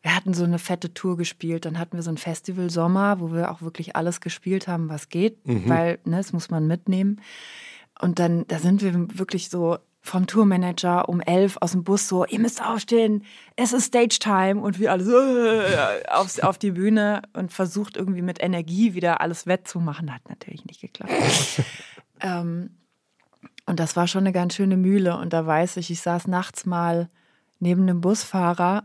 wir 0.00 0.14
hatten 0.14 0.34
so 0.34 0.44
eine 0.44 0.60
fette 0.60 0.94
Tour 0.94 1.16
gespielt. 1.16 1.64
Dann 1.64 1.80
hatten 1.80 1.96
wir 1.96 2.04
so 2.04 2.10
ein 2.10 2.16
Festival 2.16 2.70
Sommer, 2.70 3.18
wo 3.18 3.32
wir 3.32 3.50
auch 3.50 3.60
wirklich 3.60 3.96
alles 3.96 4.20
gespielt 4.20 4.68
haben, 4.68 4.88
was 4.88 5.08
geht, 5.08 5.44
mhm. 5.44 5.68
weil 5.68 5.98
ne, 6.04 6.18
das 6.18 6.32
muss 6.32 6.48
man 6.48 6.68
mitnehmen. 6.68 7.20
Und 8.00 8.20
dann, 8.20 8.46
da 8.46 8.60
sind 8.60 8.82
wir 8.82 9.18
wirklich 9.18 9.50
so 9.50 9.78
vom 10.00 10.28
Tourmanager 10.28 11.08
um 11.08 11.20
elf 11.20 11.56
aus 11.60 11.72
dem 11.72 11.82
Bus 11.82 12.06
so, 12.06 12.24
ihr 12.24 12.38
müsst 12.38 12.64
aufstehen, 12.64 13.24
es 13.56 13.72
ist 13.72 13.86
Stage 13.86 14.20
Time 14.20 14.60
und 14.60 14.78
wir 14.78 14.92
alle 14.92 15.02
so 15.02 15.18
äh, 15.18 16.04
auf, 16.08 16.40
auf 16.44 16.56
die 16.56 16.70
Bühne 16.70 17.22
und 17.32 17.52
versucht 17.52 17.96
irgendwie 17.96 18.22
mit 18.22 18.40
Energie 18.40 18.94
wieder 18.94 19.20
alles 19.20 19.48
wettzumachen. 19.48 20.14
Hat 20.14 20.28
natürlich 20.28 20.64
nicht 20.66 20.80
geklappt. 20.80 21.12
ähm, 22.20 22.70
und 23.66 23.80
das 23.80 23.96
war 23.96 24.06
schon 24.06 24.24
eine 24.24 24.32
ganz 24.32 24.54
schöne 24.54 24.76
Mühle. 24.76 25.16
Und 25.16 25.32
da 25.32 25.46
weiß 25.46 25.76
ich, 25.76 25.90
ich 25.90 26.00
saß 26.00 26.26
nachts 26.26 26.66
mal 26.66 27.08
neben 27.60 27.86
dem 27.86 28.00
Busfahrer 28.00 28.84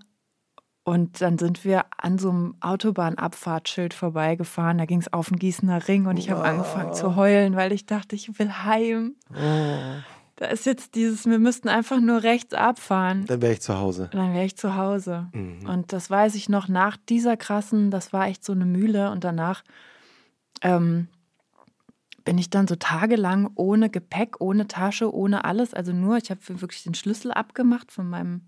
und 0.83 1.21
dann 1.21 1.37
sind 1.37 1.65
wir 1.65 1.83
an 1.97 2.17
so 2.17 2.29
einem 2.29 2.55
Autobahnabfahrtsschild 2.61 3.93
vorbeigefahren. 3.93 4.77
Da 4.77 4.85
ging 4.85 4.99
es 4.99 5.11
auf 5.11 5.27
den 5.27 5.37
Gießener 5.37 5.87
Ring 5.87 6.05
und 6.05 6.17
ich 6.17 6.29
habe 6.29 6.43
angefangen 6.43 6.93
zu 6.93 7.17
heulen, 7.17 7.55
weil 7.57 7.73
ich 7.73 7.85
dachte, 7.85 8.15
ich 8.15 8.39
will 8.39 8.49
heim. 8.49 9.15
Oh. 9.31 10.01
Da 10.37 10.45
ist 10.45 10.65
jetzt 10.67 10.95
dieses, 10.95 11.25
wir 11.25 11.39
müssten 11.39 11.67
einfach 11.67 11.99
nur 11.99 12.21
rechts 12.21 12.53
abfahren. 12.53 13.25
Dann 13.25 13.41
wäre 13.41 13.53
ich 13.53 13.61
zu 13.61 13.77
Hause. 13.77 14.07
Dann 14.13 14.33
wäre 14.33 14.45
ich 14.45 14.55
zu 14.55 14.75
Hause. 14.75 15.27
Mhm. 15.33 15.67
Und 15.67 15.91
das 15.91 16.09
weiß 16.09 16.35
ich 16.35 16.47
noch 16.47 16.67
nach 16.67 16.95
dieser 17.09 17.35
krassen, 17.35 17.91
das 17.91 18.13
war 18.13 18.27
echt 18.27 18.45
so 18.45 18.53
eine 18.53 18.65
Mühle. 18.65 19.11
Und 19.11 19.23
danach 19.23 19.63
ähm, 20.61 21.07
bin 22.27 22.37
ich 22.37 22.49
dann 22.49 22.67
so 22.67 22.75
tagelang 22.75 23.51
ohne 23.55 23.89
Gepäck, 23.89 24.41
ohne 24.41 24.67
Tasche, 24.67 25.15
ohne 25.15 25.45
alles. 25.45 25.73
Also 25.73 25.93
nur, 25.93 26.17
ich 26.17 26.29
habe 26.29 26.41
wirklich 26.59 26.83
den 26.83 26.93
Schlüssel 26.93 27.31
abgemacht 27.31 27.89
von 27.89 28.09
meinem, 28.09 28.41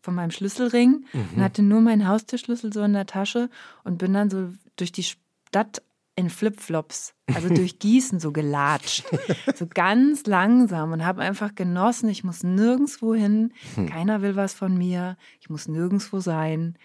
von 0.00 0.16
meinem 0.16 0.32
Schlüsselring 0.32 1.04
mhm. 1.12 1.28
und 1.36 1.40
hatte 1.40 1.62
nur 1.62 1.80
meinen 1.82 2.08
Haustürschlüssel 2.08 2.72
so 2.72 2.82
in 2.82 2.94
der 2.94 3.06
Tasche 3.06 3.48
und 3.84 3.98
bin 3.98 4.12
dann 4.12 4.28
so 4.28 4.48
durch 4.74 4.90
die 4.90 5.04
Stadt 5.04 5.82
in 6.16 6.30
Flipflops, 6.30 7.14
also 7.32 7.48
durch 7.54 7.78
Gießen 7.78 8.18
so 8.18 8.32
gelatscht. 8.32 9.04
so 9.54 9.68
ganz 9.72 10.26
langsam 10.26 10.90
und 10.90 11.04
habe 11.04 11.22
einfach 11.22 11.54
genossen, 11.54 12.08
ich 12.08 12.24
muss 12.24 12.42
nirgendwo 12.42 13.14
hin, 13.14 13.52
hm. 13.76 13.86
keiner 13.86 14.22
will 14.22 14.34
was 14.34 14.52
von 14.52 14.76
mir, 14.76 15.16
ich 15.40 15.48
muss 15.48 15.68
nirgendwo 15.68 16.18
sein. 16.18 16.76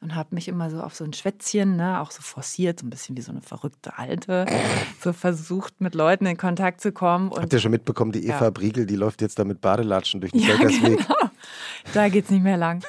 Und 0.00 0.14
habe 0.14 0.34
mich 0.34 0.46
immer 0.46 0.70
so 0.70 0.80
auf 0.80 0.94
so 0.94 1.04
ein 1.04 1.14
Schwätzchen, 1.14 1.76
ne, 1.76 2.00
auch 2.00 2.10
so 2.10 2.20
forciert, 2.20 2.80
so 2.80 2.86
ein 2.86 2.90
bisschen 2.90 3.16
wie 3.16 3.22
so 3.22 3.32
eine 3.32 3.40
verrückte 3.40 3.98
Alte, 3.98 4.44
so 5.00 5.12
versucht, 5.12 5.80
mit 5.80 5.94
Leuten 5.94 6.26
in 6.26 6.36
Kontakt 6.36 6.80
zu 6.80 6.92
kommen. 6.92 7.30
Und 7.30 7.40
Habt 7.40 7.52
ihr 7.52 7.60
schon 7.60 7.70
mitbekommen, 7.70 8.12
die 8.12 8.26
Eva 8.26 8.44
ja. 8.44 8.50
Briegel, 8.50 8.86
die 8.86 8.96
läuft 8.96 9.22
jetzt 9.22 9.38
da 9.38 9.44
mit 9.44 9.60
Badelatschen 9.60 10.20
durch 10.20 10.32
den 10.32 10.42
ja, 10.42 10.48
Völkersweg. 10.48 10.98
Genau. 10.98 11.30
Da 11.94 12.08
geht's 12.08 12.30
nicht 12.30 12.42
mehr 12.42 12.56
lang. 12.56 12.84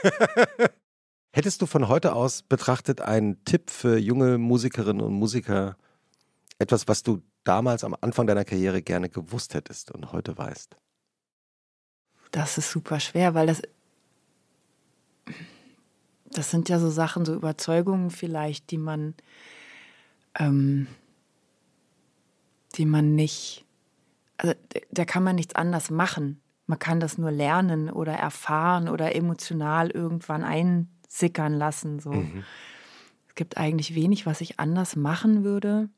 Hättest 1.31 1.61
du 1.61 1.65
von 1.65 1.87
heute 1.87 2.13
aus 2.13 2.41
betrachtet 2.41 2.99
einen 3.01 3.43
Tipp 3.45 3.69
für 3.69 3.97
junge 3.97 4.37
Musikerinnen 4.37 5.01
und 5.01 5.13
Musiker, 5.13 5.77
etwas, 6.57 6.87
was 6.87 7.03
du 7.03 7.21
damals 7.43 7.83
am 7.83 7.95
Anfang 8.01 8.27
deiner 8.27 8.43
Karriere 8.43 8.81
gerne 8.81 9.09
gewusst 9.09 9.53
hättest 9.53 9.91
und 9.91 10.11
heute 10.11 10.37
weißt? 10.37 10.75
Das 12.31 12.57
ist 12.57 12.71
super 12.71 12.99
schwer, 12.99 13.33
weil 13.33 13.47
das, 13.47 13.61
das 16.37 16.51
sind 16.51 16.69
ja 16.69 16.79
so 16.79 16.89
Sachen, 16.89 17.25
so 17.25 17.33
Überzeugungen 17.33 18.11
vielleicht, 18.11 18.71
die 18.71 18.77
man, 18.77 19.15
ähm, 20.37 20.87
die 22.75 22.85
man 22.85 23.15
nicht, 23.15 23.65
also 24.37 24.53
da 24.91 25.05
kann 25.05 25.23
man 25.23 25.35
nichts 25.35 25.55
anders 25.55 25.89
machen. 25.89 26.39
Man 26.67 26.79
kann 26.79 26.99
das 26.99 27.17
nur 27.17 27.31
lernen 27.31 27.89
oder 27.89 28.13
erfahren 28.13 28.89
oder 28.89 29.15
emotional 29.15 29.89
irgendwann 29.89 30.43
ein, 30.43 30.89
sickern 31.07 31.53
lassen. 31.53 31.99
So. 31.99 32.11
Mhm. 32.11 32.43
Es 33.29 33.35
gibt 33.35 33.57
eigentlich 33.57 33.95
wenig, 33.95 34.25
was 34.25 34.41
ich 34.41 34.59
anders 34.59 34.95
machen 34.95 35.43
würde. 35.43 35.89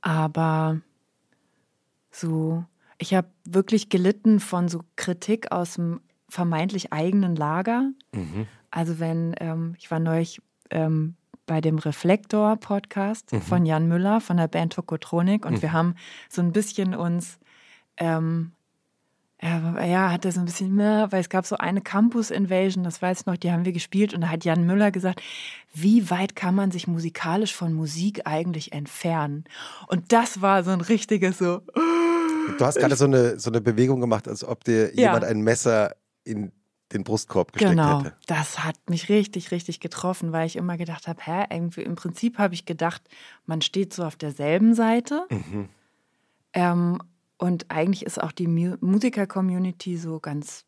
Aber 0.00 0.80
so, 2.10 2.64
ich 2.98 3.14
habe 3.14 3.28
wirklich 3.44 3.88
gelitten 3.88 4.40
von 4.40 4.68
so 4.68 4.82
Kritik 4.96 5.52
aus 5.52 5.74
dem 5.74 6.00
vermeintlich 6.28 6.92
eigenen 6.92 7.36
Lager. 7.36 7.90
Mhm. 8.12 8.46
Also 8.70 8.98
wenn, 8.98 9.34
ähm, 9.40 9.74
ich 9.78 9.90
war 9.90 9.98
neulich 9.98 10.40
ähm, 10.70 11.16
bei 11.46 11.60
dem 11.60 11.78
Reflektor-Podcast 11.78 13.32
mhm. 13.32 13.42
von 13.42 13.66
Jan 13.66 13.88
Müller 13.88 14.20
von 14.20 14.36
der 14.36 14.48
Band 14.48 14.72
Tokotronik 14.74 15.44
und 15.44 15.54
mhm. 15.54 15.62
wir 15.62 15.72
haben 15.72 15.94
so 16.28 16.42
ein 16.42 16.52
bisschen 16.52 16.94
uns 16.94 17.38
ähm, 17.96 18.52
ja, 19.42 19.84
ja, 19.84 20.10
hatte 20.12 20.30
so 20.32 20.40
ein 20.40 20.44
bisschen 20.44 20.74
mehr, 20.74 21.10
weil 21.12 21.20
es 21.20 21.30
gab 21.30 21.46
so 21.46 21.56
eine 21.56 21.80
Campus 21.80 22.30
Invasion, 22.30 22.84
das 22.84 23.00
weiß 23.00 23.20
ich 23.20 23.26
noch, 23.26 23.38
die 23.38 23.50
haben 23.50 23.64
wir 23.64 23.72
gespielt 23.72 24.12
und 24.12 24.20
da 24.20 24.28
hat 24.28 24.44
Jan 24.44 24.66
Müller 24.66 24.90
gesagt, 24.90 25.22
wie 25.72 26.10
weit 26.10 26.36
kann 26.36 26.54
man 26.54 26.70
sich 26.70 26.86
musikalisch 26.86 27.54
von 27.54 27.72
Musik 27.72 28.26
eigentlich 28.26 28.72
entfernen? 28.72 29.44
Und 29.86 30.12
das 30.12 30.42
war 30.42 30.62
so 30.62 30.70
ein 30.72 30.82
richtiges 30.82 31.38
so. 31.38 31.62
Du 32.58 32.64
hast 32.64 32.78
gerade 32.78 32.96
so 32.96 33.06
eine, 33.06 33.38
so 33.38 33.50
eine 33.50 33.62
Bewegung 33.62 34.00
gemacht, 34.00 34.28
als 34.28 34.44
ob 34.44 34.64
dir 34.64 34.94
ja. 34.94 35.06
jemand 35.06 35.24
ein 35.24 35.40
Messer 35.40 35.94
in 36.24 36.52
den 36.92 37.04
Brustkorb 37.04 37.52
gesteckt 37.52 37.70
genau, 37.70 38.00
hätte. 38.00 38.10
Genau, 38.10 38.40
das 38.40 38.64
hat 38.64 38.76
mich 38.88 39.08
richtig, 39.08 39.50
richtig 39.50 39.80
getroffen, 39.80 40.32
weil 40.32 40.46
ich 40.46 40.56
immer 40.56 40.76
gedacht 40.76 41.08
habe, 41.08 41.20
hä, 41.24 41.44
irgendwie 41.50 41.82
im 41.82 41.94
Prinzip 41.94 42.38
habe 42.38 42.54
ich 42.54 42.66
gedacht, 42.66 43.02
man 43.46 43.62
steht 43.62 43.94
so 43.94 44.04
auf 44.04 44.16
derselben 44.16 44.74
Seite. 44.74 45.26
Mhm. 45.30 45.68
Ähm, 46.52 47.02
und 47.38 47.70
eigentlich 47.70 48.04
ist 48.04 48.22
auch 48.22 48.32
die 48.32 48.48
Musiker-Community 48.48 49.96
so 49.96 50.20
ganz 50.20 50.64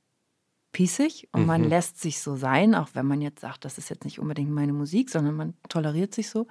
pießig 0.73 1.29
und 1.33 1.43
mhm. 1.43 1.47
man 1.47 1.65
lässt 1.65 2.01
sich 2.01 2.21
so 2.21 2.37
sein, 2.37 2.75
auch 2.75 2.89
wenn 2.95 3.07
man 3.07 3.21
jetzt 3.21 3.41
sagt, 3.41 3.65
das 3.65 3.79
ist 3.79 3.91
jetzt 3.91 4.05
nicht 4.05 4.19
unbedingt 4.19 4.51
meine 4.51 4.73
Musik, 4.73 5.11
sondern 5.11 5.35
man 5.35 5.55
toleriert 5.69 6.15
sich 6.15 6.31
so. 6.31 6.47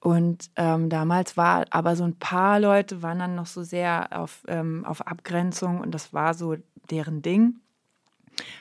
Und 0.00 0.50
ähm, 0.56 0.90
damals 0.90 1.36
war 1.36 1.64
aber 1.70 1.96
so 1.96 2.04
ein 2.04 2.18
paar 2.18 2.60
Leute 2.60 3.02
waren 3.02 3.20
dann 3.20 3.36
noch 3.36 3.46
so 3.46 3.62
sehr 3.62 4.08
auf, 4.10 4.42
ähm, 4.48 4.84
auf 4.84 5.06
Abgrenzung 5.06 5.80
und 5.80 5.92
das 5.92 6.12
war 6.12 6.34
so 6.34 6.56
deren 6.90 7.22
Ding. 7.22 7.60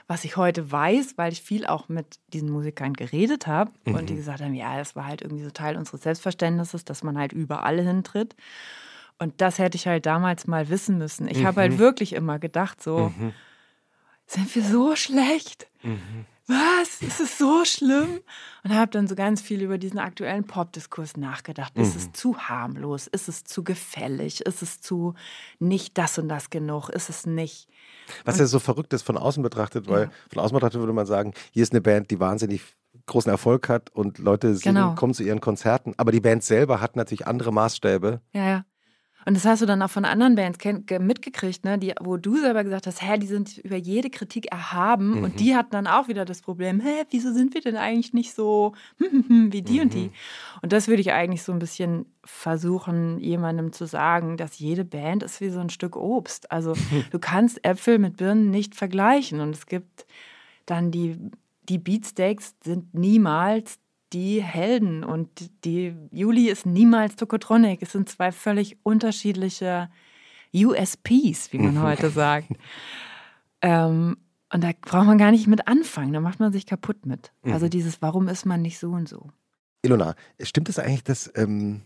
Was 0.07 0.24
ich 0.24 0.38
heute 0.38 0.71
weiß, 0.71 1.17
weil 1.17 1.32
ich 1.32 1.41
viel 1.41 1.65
auch 1.65 1.89
mit 1.89 2.19
diesen 2.34 2.49
Musikern 2.49 2.93
geredet 2.93 3.47
habe 3.47 3.71
mhm. 3.86 3.95
und 3.95 4.09
die 4.09 4.15
gesagt 4.15 4.41
haben, 4.41 4.53
ja, 4.53 4.78
das 4.78 4.95
war 4.95 5.05
halt 5.05 5.21
irgendwie 5.21 5.43
so 5.43 5.51
Teil 5.51 5.78
unseres 5.78 6.03
Selbstverständnisses, 6.03 6.86
dass 6.86 7.03
man 7.03 7.17
halt 7.17 7.34
überall 7.34 7.80
hintritt. 7.80 8.36
Und 9.19 9.41
das 9.41 9.59
hätte 9.59 9.78
ich 9.78 9.88
halt 9.88 10.05
damals 10.05 10.47
mal 10.47 10.69
wissen 10.69 10.97
müssen. 10.97 11.28
Ich 11.28 11.39
mhm. 11.39 11.47
habe 11.47 11.61
halt 11.61 11.78
wirklich 11.78 12.13
immer 12.13 12.39
gedacht, 12.39 12.82
so, 12.82 13.13
mhm. 13.17 13.34
sind 14.26 14.53
wir 14.55 14.63
so 14.63 14.95
schlecht? 14.95 15.67
Mhm. 15.82 16.26
Was? 16.47 17.01
Ist 17.01 17.21
es 17.21 17.38
so 17.38 17.63
schlimm? 17.63 18.19
Und 18.63 18.76
habe 18.76 18.91
dann 18.91 19.07
so 19.07 19.15
ganz 19.15 19.41
viel 19.41 19.61
über 19.61 19.78
diesen 19.78 19.97
aktuellen 19.99 20.45
Pop-Diskurs 20.45 21.15
nachgedacht. 21.15 21.71
Ist 21.78 21.95
es 21.95 22.07
mhm. 22.07 22.13
zu 22.13 22.38
harmlos? 22.38 23.07
Ist 23.07 23.30
es 23.30 23.45
zu 23.45 23.63
gefällig? 23.63 24.41
Ist 24.41 24.61
es 24.61 24.82
zu 24.82 25.13
nicht 25.59 25.97
das 25.97 26.17
und 26.17 26.28
das 26.28 26.49
genug? 26.49 26.89
Ist 26.89 27.09
es 27.09 27.26
nicht? 27.26 27.69
Was 28.26 28.39
ja 28.39 28.45
so 28.45 28.60
verrückt 28.60 28.93
ist 28.93 29.04
von 29.04 29.18
außen 29.18 29.41
betrachtet, 29.43 29.88
weil 29.88 30.04
ja. 30.04 30.12
von 30.32 30.41
außen 30.41 30.54
betrachtet 30.54 30.80
würde 30.80 30.93
man 30.93 31.06
sagen, 31.06 31.34
hier 31.51 31.64
ist 31.64 31.74
eine 31.74 31.82
Band, 31.82 32.12
die 32.12 32.20
wahnsinnig 32.20 32.62
großen 33.06 33.32
Erfolg 33.32 33.70
hat 33.70 33.89
und 33.89 34.20
Leute 34.20 34.56
singen, 34.56 34.76
genau. 34.76 34.95
kommen 34.95 35.14
zu 35.14 35.24
ihren 35.24 35.41
Konzerten. 35.41 35.93
Aber 35.97 36.12
die 36.12 36.22
Band 36.22 36.43
selber 36.43 36.80
hat 36.80 36.95
natürlich 36.95 37.28
andere 37.28 37.51
Maßstäbe. 37.51 38.22
Ja, 38.34 38.47
ja. 38.47 38.66
Und 39.26 39.36
das 39.36 39.45
hast 39.45 39.61
du 39.61 39.65
dann 39.65 39.82
auch 39.82 39.89
von 39.89 40.05
anderen 40.05 40.36
Bands 40.36 40.59
mitgekriegt, 40.99 41.63
ne? 41.63 41.78
die, 41.78 41.93
wo 42.01 42.17
du 42.17 42.38
selber 42.38 42.63
gesagt 42.63 42.88
hast, 42.88 43.01
hä, 43.01 43.17
die 43.17 43.28
sind 43.28 43.57
über 43.59 43.78
jede 43.78 44.09
Kritik 44.09 44.51
erhaben. 44.51 45.17
Mhm. 45.17 45.24
Und 45.24 45.39
die 45.39 45.55
hatten 45.55 45.71
dann 45.71 45.88
auch 45.88 46.07
wieder 46.07 46.26
das 46.26 46.41
Problem, 46.41 46.80
hä, 46.80 47.03
wieso 47.09 47.32
sind 47.34 47.53
wir 47.53 47.61
denn 47.61 47.78
eigentlich 47.78 48.13
nicht 48.13 48.34
so 48.34 48.74
wie 48.97 49.61
die 49.61 49.76
mhm. 49.76 49.82
und 49.82 49.93
die? 49.93 50.05
Mhm. 50.05 50.13
Und 50.61 50.74
das 50.74 50.88
würde 50.88 51.01
ich 51.01 51.11
eigentlich 51.11 51.43
so 51.43 51.51
ein 51.51 51.59
bisschen 51.59 52.05
versuchen, 52.24 53.19
jemandem 53.19 53.74
zu 53.74 53.86
sagen, 53.86 54.38
dass 54.38 54.59
jede 54.59 54.86
Band 54.86 55.24
ist 55.24 55.41
wie 55.41 55.49
so 55.49 55.59
ein 55.59 55.69
Stück 55.69 55.95
Obst. 55.95 56.51
Also 56.51 56.74
du 57.11 57.19
kannst 57.19 57.65
Äpfel 57.65 57.99
mit 57.99 58.17
Birnen 58.17 58.49
nicht 58.49 58.76
vergleichen. 58.76 59.39
Und 59.39 59.55
es 59.55 59.65
gibt 59.65 60.05
dann 60.65 60.91
die, 60.91 61.17
die 61.69 61.78
Beatsteaks 61.78 62.55
sind 62.63 62.93
niemals 62.93 63.80
die 64.14 64.41
Helden 64.43 65.03
und 65.03 65.30
die 65.66 65.95
Juli 66.11 66.49
ist 66.49 66.66
niemals 66.66 67.16
Tokotronic. 67.16 67.82
Es 67.82 67.91
sind 67.91 68.07
zwei 68.09 68.32
völlig 68.32 68.78
unterschiedliche 68.84 69.89
USPs, 70.53 71.51
wie 71.51 71.57
man 71.57 71.82
heute 71.82 72.09
sagt. 72.09 72.49
Ähm, 73.61 74.18
und 74.51 74.64
da 74.64 74.72
braucht 74.82 75.07
man 75.07 75.18
gar 75.18 75.32
nicht 75.32 75.47
mit 75.47 75.68
anfangen, 75.68 76.14
da 76.14 76.20
macht 76.20 76.39
man 76.39 76.53
sich 76.53 76.68
kaputt 76.68 77.05
mit. 77.05 77.32
Also 77.43 77.66
mhm. 77.66 77.72
dieses, 77.72 78.01
warum 78.01 78.28
ist 78.28 78.45
man 78.45 78.61
nicht 78.61 78.78
so 78.78 78.91
und 78.91 79.09
so? 79.09 79.32
Ilona, 79.82 80.16
stimmt 80.41 80.70
es 80.70 80.76
das 80.76 80.86
eigentlich, 80.86 81.03
dass, 81.03 81.32
ähm, 81.36 81.82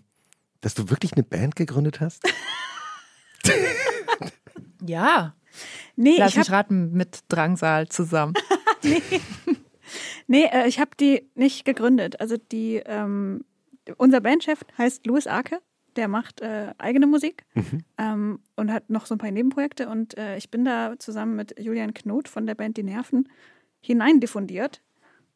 dass 0.59 0.73
du 0.73 0.89
wirklich 0.89 1.13
eine 1.13 1.23
Band 1.23 1.55
gegründet 1.55 2.01
hast? 2.01 2.23
ja. 4.86 5.34
Nee, 5.95 6.17
Lass 6.17 6.32
ich 6.32 6.38
mich 6.38 6.51
raten, 6.51 6.91
mit 6.91 7.23
Drangsal 7.30 7.88
zusammen. 7.88 8.34
nee. 8.84 9.01
Nee, 10.28 10.45
äh, 10.51 10.67
ich 10.67 10.80
habe 10.80 10.91
die 10.99 11.30
nicht 11.36 11.65
gegründet. 11.65 12.19
Also 12.19 12.38
die, 12.38 12.82
ähm, 12.86 13.43
unser 13.97 14.21
Bandchef 14.21 14.59
heißt 14.78 15.05
Louis 15.05 15.28
Arke. 15.28 15.59
der 15.95 16.07
macht 16.07 16.41
äh, 16.41 16.73
eigene 16.78 17.07
Musik 17.07 17.43
mhm. 17.55 17.84
ähm, 17.97 18.39
und 18.55 18.71
hat 18.71 18.89
noch 18.89 19.07
so 19.07 19.15
ein 19.15 19.17
paar 19.17 19.32
Nebenprojekte. 19.32 19.89
Und 19.89 20.15
äh, 20.17 20.38
ich 20.38 20.51
bin 20.51 20.63
da 20.63 20.93
zusammen 20.99 21.36
mit 21.36 21.59
Julian 21.59 21.93
Knot 21.93 22.28
von 22.28 22.45
der 22.45 22.53
Band 22.55 22.78
Die 22.78 22.84
Nerven 22.84 23.28
hineindiffundiert. 23.82 24.82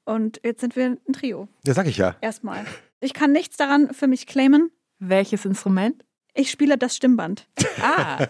Und 0.06 0.40
jetzt 0.44 0.62
sind 0.62 0.76
wir 0.76 0.86
ein 1.08 1.14
Trio. 1.14 1.48
Ja, 1.66 1.74
sag 1.74 1.88
ich 1.88 1.98
ja. 1.98 2.16
Erstmal. 2.22 2.66
Ich 3.00 3.14
kann 3.14 3.32
nichts 3.32 3.58
daran 3.58 3.94
für 3.94 4.08
mich 4.08 4.28
claimen. 4.28 4.70
Welches 5.00 5.46
Instrument? 5.46 6.04
Ich 6.34 6.52
spiele 6.52 6.78
das 6.78 6.96
Stimmband. 6.96 7.48
Ah. 7.82 8.28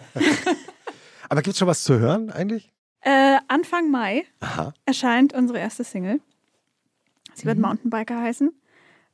Aber 1.28 1.42
gibt 1.42 1.52
es 1.52 1.58
schon 1.58 1.68
was 1.68 1.84
zu 1.84 1.98
hören 1.98 2.30
eigentlich? 2.30 2.72
Äh, 3.00 3.36
Anfang 3.48 3.90
Mai 3.90 4.24
Aha. 4.40 4.72
erscheint 4.86 5.34
unsere 5.34 5.58
erste 5.58 5.84
Single. 5.84 6.20
Sie 7.34 7.46
wird 7.46 7.58
mhm. 7.58 7.64
Mountainbiker 7.64 8.20
heißen. 8.20 8.52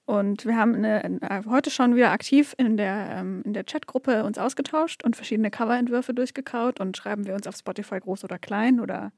Und 0.05 0.47
wir 0.47 0.57
haben 0.57 0.75
eine, 0.75 1.05
eine, 1.05 1.45
heute 1.51 1.71
schon 1.71 1.95
wieder 1.95 2.13
aktiv 2.13 2.55
in 2.57 2.79
der, 2.79 3.11
ähm, 3.13 3.43
in 3.45 3.53
der 3.53 3.65
Chatgruppe 3.65 4.25
uns 4.25 4.39
ausgetauscht 4.39 5.05
und 5.05 5.17
verschiedene 5.17 5.51
Coverentwürfe 5.51 6.15
durchgekaut 6.15 6.81
und 6.81 6.97
schreiben 6.97 7.27
wir 7.27 7.35
uns 7.35 7.47
auf 7.47 7.57
Spotify 7.57 8.01
groß 8.01 8.25
oder 8.25 8.39
klein 8.39 8.81
oder 8.81 9.13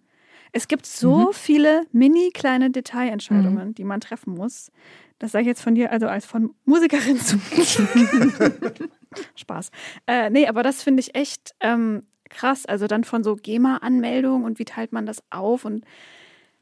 es 0.52 0.66
gibt 0.68 0.86
so 0.86 1.28
mhm. 1.28 1.32
viele 1.32 1.82
mini 1.92 2.30
kleine 2.32 2.70
Detailentscheidungen, 2.70 3.68
mhm. 3.68 3.74
die 3.74 3.84
man 3.84 4.00
treffen 4.00 4.34
muss. 4.34 4.72
Das 5.20 5.32
sage 5.32 5.42
ich 5.42 5.48
jetzt 5.48 5.62
von 5.62 5.74
dir, 5.74 5.92
also 5.92 6.08
als 6.08 6.26
von 6.26 6.54
Musikerin 6.64 7.20
zu 7.20 7.38
Spaß. 9.36 9.70
Äh, 10.06 10.30
nee, 10.30 10.48
aber 10.48 10.62
das 10.62 10.82
finde 10.82 11.00
ich 11.00 11.14
echt 11.14 11.54
ähm, 11.60 12.02
krass. 12.30 12.66
Also 12.66 12.86
dann 12.86 13.04
von 13.04 13.22
so 13.22 13.36
GEMA-Anmeldung 13.36 14.44
und 14.44 14.58
wie 14.58 14.64
teilt 14.64 14.92
man 14.92 15.06
das 15.06 15.22
auf 15.30 15.64
und 15.64 15.84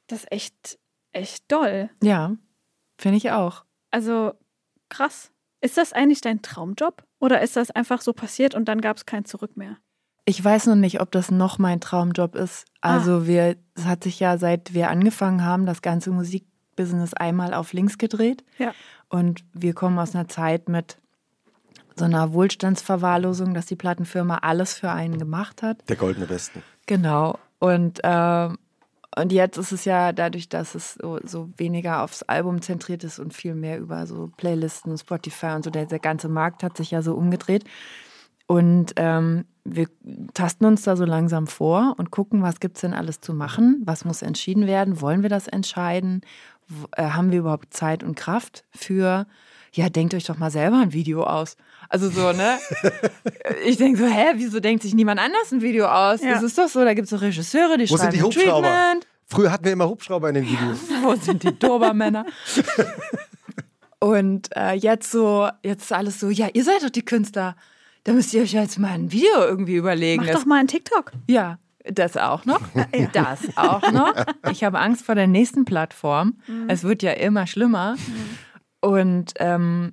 das 0.06 0.24
ist 0.24 0.32
echt, 0.32 0.78
echt 1.12 1.50
doll. 1.50 1.90
Ja, 2.02 2.32
finde 2.98 3.18
ich 3.18 3.30
auch. 3.30 3.64
Also 3.90 4.32
krass. 4.88 5.30
Ist 5.60 5.76
das 5.76 5.92
eigentlich 5.92 6.20
dein 6.20 6.42
Traumjob? 6.42 7.04
Oder 7.18 7.40
ist 7.42 7.56
das 7.56 7.70
einfach 7.70 8.00
so 8.00 8.12
passiert 8.12 8.54
und 8.54 8.66
dann 8.66 8.80
gab 8.80 8.96
es 8.96 9.06
kein 9.06 9.24
Zurück 9.24 9.56
mehr? 9.56 9.76
Ich 10.24 10.44
weiß 10.44 10.66
noch 10.66 10.76
nicht, 10.76 11.00
ob 11.00 11.10
das 11.10 11.30
noch 11.30 11.58
mein 11.58 11.80
Traumjob 11.80 12.34
ist. 12.34 12.66
Also 12.80 13.16
ah. 13.16 13.26
wir, 13.26 13.56
es 13.74 13.86
hat 13.86 14.04
sich 14.04 14.20
ja 14.20 14.38
seit 14.38 14.74
wir 14.74 14.90
angefangen 14.90 15.44
haben, 15.44 15.66
das 15.66 15.82
ganze 15.82 16.10
Musikbusiness 16.10 17.14
einmal 17.14 17.54
auf 17.54 17.72
links 17.72 17.98
gedreht. 17.98 18.44
Ja. 18.58 18.72
Und 19.08 19.44
wir 19.52 19.72
kommen 19.72 19.98
aus 19.98 20.14
einer 20.14 20.28
Zeit 20.28 20.68
mit 20.68 20.98
so 21.96 22.04
einer 22.04 22.32
Wohlstandsverwahrlosung, 22.32 23.54
dass 23.54 23.66
die 23.66 23.74
Plattenfirma 23.74 24.38
alles 24.38 24.74
für 24.74 24.90
einen 24.90 25.18
gemacht 25.18 25.62
hat. 25.62 25.88
Der 25.88 25.96
goldene 25.96 26.28
Westen. 26.28 26.62
Genau. 26.86 27.38
Und 27.58 28.04
äh, 28.04 28.48
und 29.20 29.32
jetzt 29.32 29.56
ist 29.56 29.72
es 29.72 29.84
ja 29.84 30.12
dadurch, 30.12 30.48
dass 30.48 30.74
es 30.74 30.94
so, 30.94 31.18
so, 31.24 31.50
weniger 31.56 32.02
aufs 32.02 32.22
Album 32.22 32.62
zentriert 32.62 33.04
ist 33.04 33.18
und 33.18 33.34
viel 33.34 33.54
mehr 33.54 33.78
über 33.78 34.06
so 34.06 34.30
Playlisten, 34.36 34.96
Spotify 34.96 35.52
und 35.56 35.64
so, 35.64 35.70
der, 35.70 35.86
der 35.86 35.98
ganze 35.98 36.28
Markt 36.28 36.62
hat 36.62 36.76
sich 36.76 36.90
ja 36.90 37.02
so 37.02 37.14
umgedreht. 37.14 37.64
Und 38.46 38.94
ähm, 38.96 39.44
wir 39.64 39.88
tasten 40.32 40.64
uns 40.64 40.82
da 40.82 40.96
so 40.96 41.04
langsam 41.04 41.46
vor 41.46 41.94
und 41.98 42.10
gucken, 42.10 42.42
was 42.42 42.60
gibt 42.60 42.76
es 42.76 42.80
denn 42.80 42.94
alles 42.94 43.20
zu 43.20 43.34
machen? 43.34 43.82
Was 43.84 44.04
muss 44.06 44.22
entschieden 44.22 44.66
werden? 44.66 45.00
Wollen 45.02 45.22
wir 45.22 45.28
das 45.28 45.48
entscheiden? 45.48 46.22
Äh, 46.96 47.10
haben 47.10 47.30
wir 47.30 47.40
überhaupt 47.40 47.74
Zeit 47.74 48.02
und 48.02 48.14
Kraft 48.14 48.64
für? 48.70 49.26
Ja, 49.72 49.90
denkt 49.90 50.14
euch 50.14 50.24
doch 50.24 50.38
mal 50.38 50.50
selber 50.50 50.78
ein 50.78 50.92
Video 50.94 51.24
aus. 51.24 51.56
Also 51.90 52.08
so, 52.08 52.32
ne? 52.32 52.58
ich 53.66 53.76
denke 53.76 53.98
so, 53.98 54.06
hä, 54.06 54.32
wieso 54.36 54.60
denkt 54.60 54.82
sich 54.82 54.94
niemand 54.94 55.20
anders 55.20 55.52
ein 55.52 55.60
Video 55.60 55.86
aus? 55.86 56.22
Ja. 56.22 56.32
Das 56.32 56.42
ist 56.42 56.56
doch 56.56 56.68
so, 56.68 56.84
da 56.84 56.94
gibt 56.94 57.04
es 57.04 57.10
so 57.10 57.16
Regisseure, 57.16 57.76
die 57.76 57.88
Wo 57.90 57.96
schreiben 57.96 58.12
sind 58.12 58.14
die 58.14 58.22
Hubschrauber? 58.22 58.68
Treatment. 58.68 59.06
Früher 59.28 59.52
hatten 59.52 59.66
wir 59.66 59.72
immer 59.72 59.88
Hubschrauber 59.88 60.30
in 60.30 60.36
den 60.36 60.46
Videos. 60.48 60.78
Wo 61.02 61.14
sind 61.14 61.42
die 61.42 61.56
Dobermänner? 61.56 62.24
Und 64.00 64.48
äh, 64.56 64.74
jetzt 64.74 65.10
so, 65.10 65.48
jetzt 65.62 65.82
ist 65.82 65.92
alles 65.92 66.20
so, 66.20 66.30
ja, 66.30 66.48
ihr 66.52 66.64
seid 66.64 66.82
doch 66.82 66.90
die 66.90 67.04
Künstler. 67.04 67.56
Da 68.04 68.12
müsst 68.12 68.32
ihr 68.32 68.42
euch 68.42 68.52
jetzt 68.52 68.78
mal 68.78 68.92
ein 68.92 69.12
Video 69.12 69.40
irgendwie 69.40 69.74
überlegen. 69.74 70.24
Mach 70.24 70.32
doch 70.32 70.46
mal 70.46 70.60
ein 70.60 70.68
TikTok. 70.68 71.12
Ja, 71.28 71.58
das 71.84 72.16
auch 72.16 72.44
noch. 72.44 72.60
Das 73.12 73.40
auch 73.56 73.90
noch. 73.92 74.14
Ich 74.50 74.62
habe 74.62 74.78
Angst 74.78 75.04
vor 75.04 75.14
der 75.14 75.26
nächsten 75.26 75.64
Plattform. 75.64 76.38
Mhm. 76.46 76.68
Es 76.68 76.84
wird 76.84 77.02
ja 77.02 77.12
immer 77.12 77.46
schlimmer. 77.46 77.96
Mhm. 77.96 78.88
Und 78.88 79.34
ähm, 79.36 79.92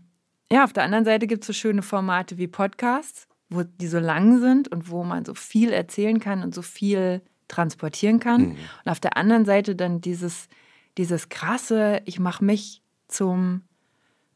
ja, 0.51 0.63
auf 0.63 0.73
der 0.73 0.83
anderen 0.83 1.05
Seite 1.05 1.27
gibt 1.27 1.43
es 1.43 1.47
so 1.47 1.53
schöne 1.53 1.81
Formate 1.81 2.37
wie 2.37 2.47
Podcasts, 2.47 3.27
wo 3.49 3.63
die 3.63 3.87
so 3.87 3.99
lang 3.99 4.39
sind 4.39 4.67
und 4.71 4.89
wo 4.91 5.03
man 5.03 5.25
so 5.25 5.33
viel 5.33 5.71
erzählen 5.71 6.19
kann 6.19 6.43
und 6.43 6.53
so 6.53 6.61
viel 6.61 7.21
transportieren 7.47 8.19
kann. 8.19 8.41
Mhm. 8.41 8.57
Und 8.83 8.91
auf 8.91 8.99
der 8.99 9.17
anderen 9.17 9.45
Seite 9.45 9.75
dann 9.75 10.01
dieses, 10.01 10.47
dieses 10.97 11.29
krasse, 11.29 12.01
ich 12.05 12.19
mache 12.19 12.43
mich 12.43 12.81
zum, 13.07 13.61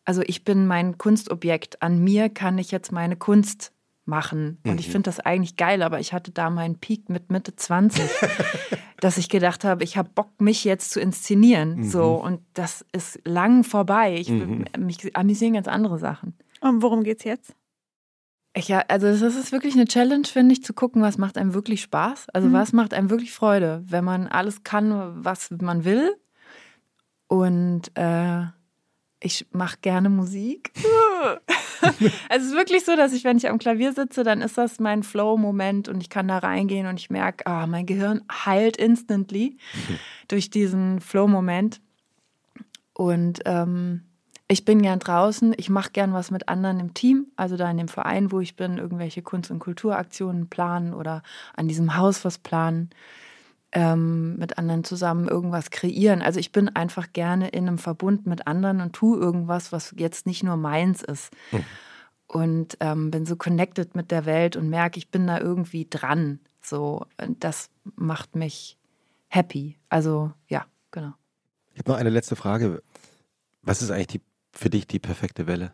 also 0.05 0.21
ich 0.25 0.43
bin 0.43 0.67
mein 0.67 0.97
Kunstobjekt. 0.97 1.81
An 1.81 2.03
mir 2.03 2.29
kann 2.29 2.57
ich 2.57 2.71
jetzt 2.71 2.91
meine 2.91 3.15
Kunst 3.15 3.71
machen. 4.05 4.57
Und 4.65 4.73
mhm. 4.73 4.79
ich 4.79 4.89
finde 4.89 5.03
das 5.03 5.19
eigentlich 5.19 5.55
geil, 5.55 5.81
aber 5.81 5.99
ich 5.99 6.13
hatte 6.13 6.31
da 6.31 6.49
meinen 6.49 6.79
Peak 6.79 7.09
mit 7.09 7.31
Mitte 7.31 7.55
20, 7.55 8.03
dass 8.99 9.17
ich 9.17 9.29
gedacht 9.29 9.63
habe, 9.63 9.83
ich 9.83 9.97
habe 9.97 10.09
Bock, 10.13 10.41
mich 10.41 10.63
jetzt 10.65 10.91
zu 10.91 10.99
inszenieren. 10.99 11.77
Mhm. 11.77 11.83
So, 11.83 12.15
und 12.15 12.41
das 12.53 12.85
ist 12.91 13.21
lang 13.23 13.63
vorbei. 13.63 14.15
Ich, 14.15 14.29
mhm. 14.29 14.65
Mich 14.77 15.15
amüsieren 15.15 15.53
ganz 15.53 15.67
andere 15.67 15.99
Sachen. 15.99 16.33
Und 16.59 16.81
worum 16.81 17.03
geht's 17.03 17.23
jetzt? 17.23 17.55
Ja, 18.67 18.83
also 18.87 19.07
das 19.07 19.35
ist 19.35 19.51
wirklich 19.51 19.75
eine 19.75 19.85
Challenge, 19.85 20.25
finde 20.25 20.53
ich, 20.53 20.63
zu 20.63 20.73
gucken, 20.73 21.01
was 21.01 21.17
macht 21.17 21.37
einem 21.37 21.53
wirklich 21.53 21.81
Spaß. 21.81 22.27
Also 22.33 22.49
mhm. 22.49 22.53
was 22.53 22.73
macht 22.73 22.93
einem 22.93 23.09
wirklich 23.09 23.31
Freude, 23.31 23.83
wenn 23.87 24.03
man 24.03 24.27
alles 24.27 24.63
kann, 24.63 25.23
was 25.23 25.51
man 25.51 25.85
will. 25.85 26.15
Und 27.27 27.91
äh, 27.95 28.45
ich 29.21 29.47
mache 29.51 29.77
gerne 29.81 30.09
Musik. 30.09 30.71
es 32.29 32.43
ist 32.43 32.53
wirklich 32.53 32.85
so, 32.85 32.95
dass 32.95 33.13
ich, 33.13 33.23
wenn 33.23 33.37
ich 33.37 33.49
am 33.49 33.59
Klavier 33.59 33.93
sitze, 33.93 34.23
dann 34.23 34.41
ist 34.41 34.57
das 34.57 34.79
mein 34.79 35.03
Flow-Moment 35.03 35.89
und 35.89 36.01
ich 36.01 36.09
kann 36.09 36.27
da 36.27 36.37
reingehen 36.37 36.87
und 36.87 36.99
ich 36.99 37.09
merke, 37.09 37.45
ah, 37.45 37.67
mein 37.67 37.85
Gehirn 37.85 38.23
heilt 38.31 38.77
instantly 38.77 39.57
durch 40.27 40.49
diesen 40.49 41.01
Flow-Moment. 41.01 41.81
Und 42.93 43.39
ähm, 43.45 44.08
ich 44.51 44.65
bin 44.65 44.81
gern 44.81 44.99
draußen, 44.99 45.53
ich 45.57 45.69
mache 45.69 45.91
gern 45.91 46.11
was 46.13 46.31
mit 46.31 46.49
anderen 46.49 46.79
im 46.79 46.93
Team, 46.95 47.27
also 47.35 47.55
da 47.55 47.69
in 47.69 47.77
dem 47.77 47.87
Verein, 47.87 48.31
wo 48.31 48.39
ich 48.39 48.55
bin, 48.55 48.79
irgendwelche 48.79 49.21
Kunst- 49.21 49.51
und 49.51 49.59
Kulturaktionen 49.59 50.49
planen 50.49 50.93
oder 50.93 51.21
an 51.55 51.67
diesem 51.67 51.95
Haus 51.95 52.25
was 52.25 52.39
planen 52.39 52.89
ähm, 53.71 54.37
mit 54.37 54.57
anderen 54.57 54.83
zusammen 54.83 55.27
irgendwas 55.27 55.69
kreieren. 55.69 56.23
Also 56.23 56.39
ich 56.39 56.51
bin 56.51 56.69
einfach 56.69 57.13
gerne 57.13 57.49
in 57.49 57.67
einem 57.67 57.77
Verbund 57.77 58.25
mit 58.25 58.47
anderen 58.47 58.81
und 58.81 58.93
tue 58.93 59.19
irgendwas, 59.19 59.71
was 59.71 59.93
jetzt 59.97 60.25
nicht 60.25 60.43
nur 60.43 60.57
meins 60.57 61.03
ist. 61.03 61.31
Mhm. 61.51 61.65
Und 62.25 62.77
ähm, 62.79 63.11
bin 63.11 63.25
so 63.25 63.35
connected 63.35 63.95
mit 63.95 64.11
der 64.11 64.25
Welt 64.25 64.55
und 64.55 64.69
merke, 64.69 64.97
ich 64.97 65.09
bin 65.09 65.27
da 65.27 65.39
irgendwie 65.39 65.87
dran. 65.89 66.39
So, 66.61 67.05
das 67.39 67.69
macht 67.95 68.35
mich 68.35 68.77
happy. 69.27 69.77
Also 69.89 70.31
ja, 70.47 70.65
genau. 70.91 71.13
Ich 71.73 71.79
habe 71.79 71.91
noch 71.91 71.97
eine 71.97 72.09
letzte 72.09 72.35
Frage. 72.35 72.81
Was 73.61 73.81
ist 73.81 73.91
eigentlich 73.91 74.07
die, 74.07 74.21
für 74.59 74.69
dich 74.69 74.87
die 74.87 74.99
perfekte 74.99 75.47
Welle? 75.47 75.73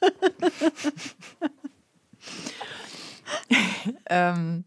ähm, 4.06 4.64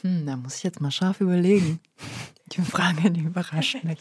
hm, 0.00 0.26
da 0.26 0.36
muss 0.36 0.56
ich 0.56 0.62
jetzt 0.62 0.80
mal 0.80 0.90
scharf 0.90 1.20
überlegen. 1.20 1.80
Die 2.52 2.62
Frage, 2.62 3.10
die 3.10 3.20
überrascht 3.20 3.84
mich. 3.84 3.98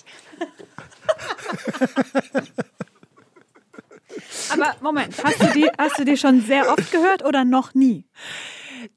Aber 4.51 4.75
Moment, 4.81 5.15
hast 5.23 5.41
du, 5.41 5.47
die, 5.53 5.69
hast 5.77 5.99
du 5.99 6.05
die 6.05 6.17
schon 6.17 6.41
sehr 6.41 6.71
oft 6.71 6.91
gehört 6.91 7.25
oder 7.25 7.43
noch 7.43 7.73
nie? 7.73 8.05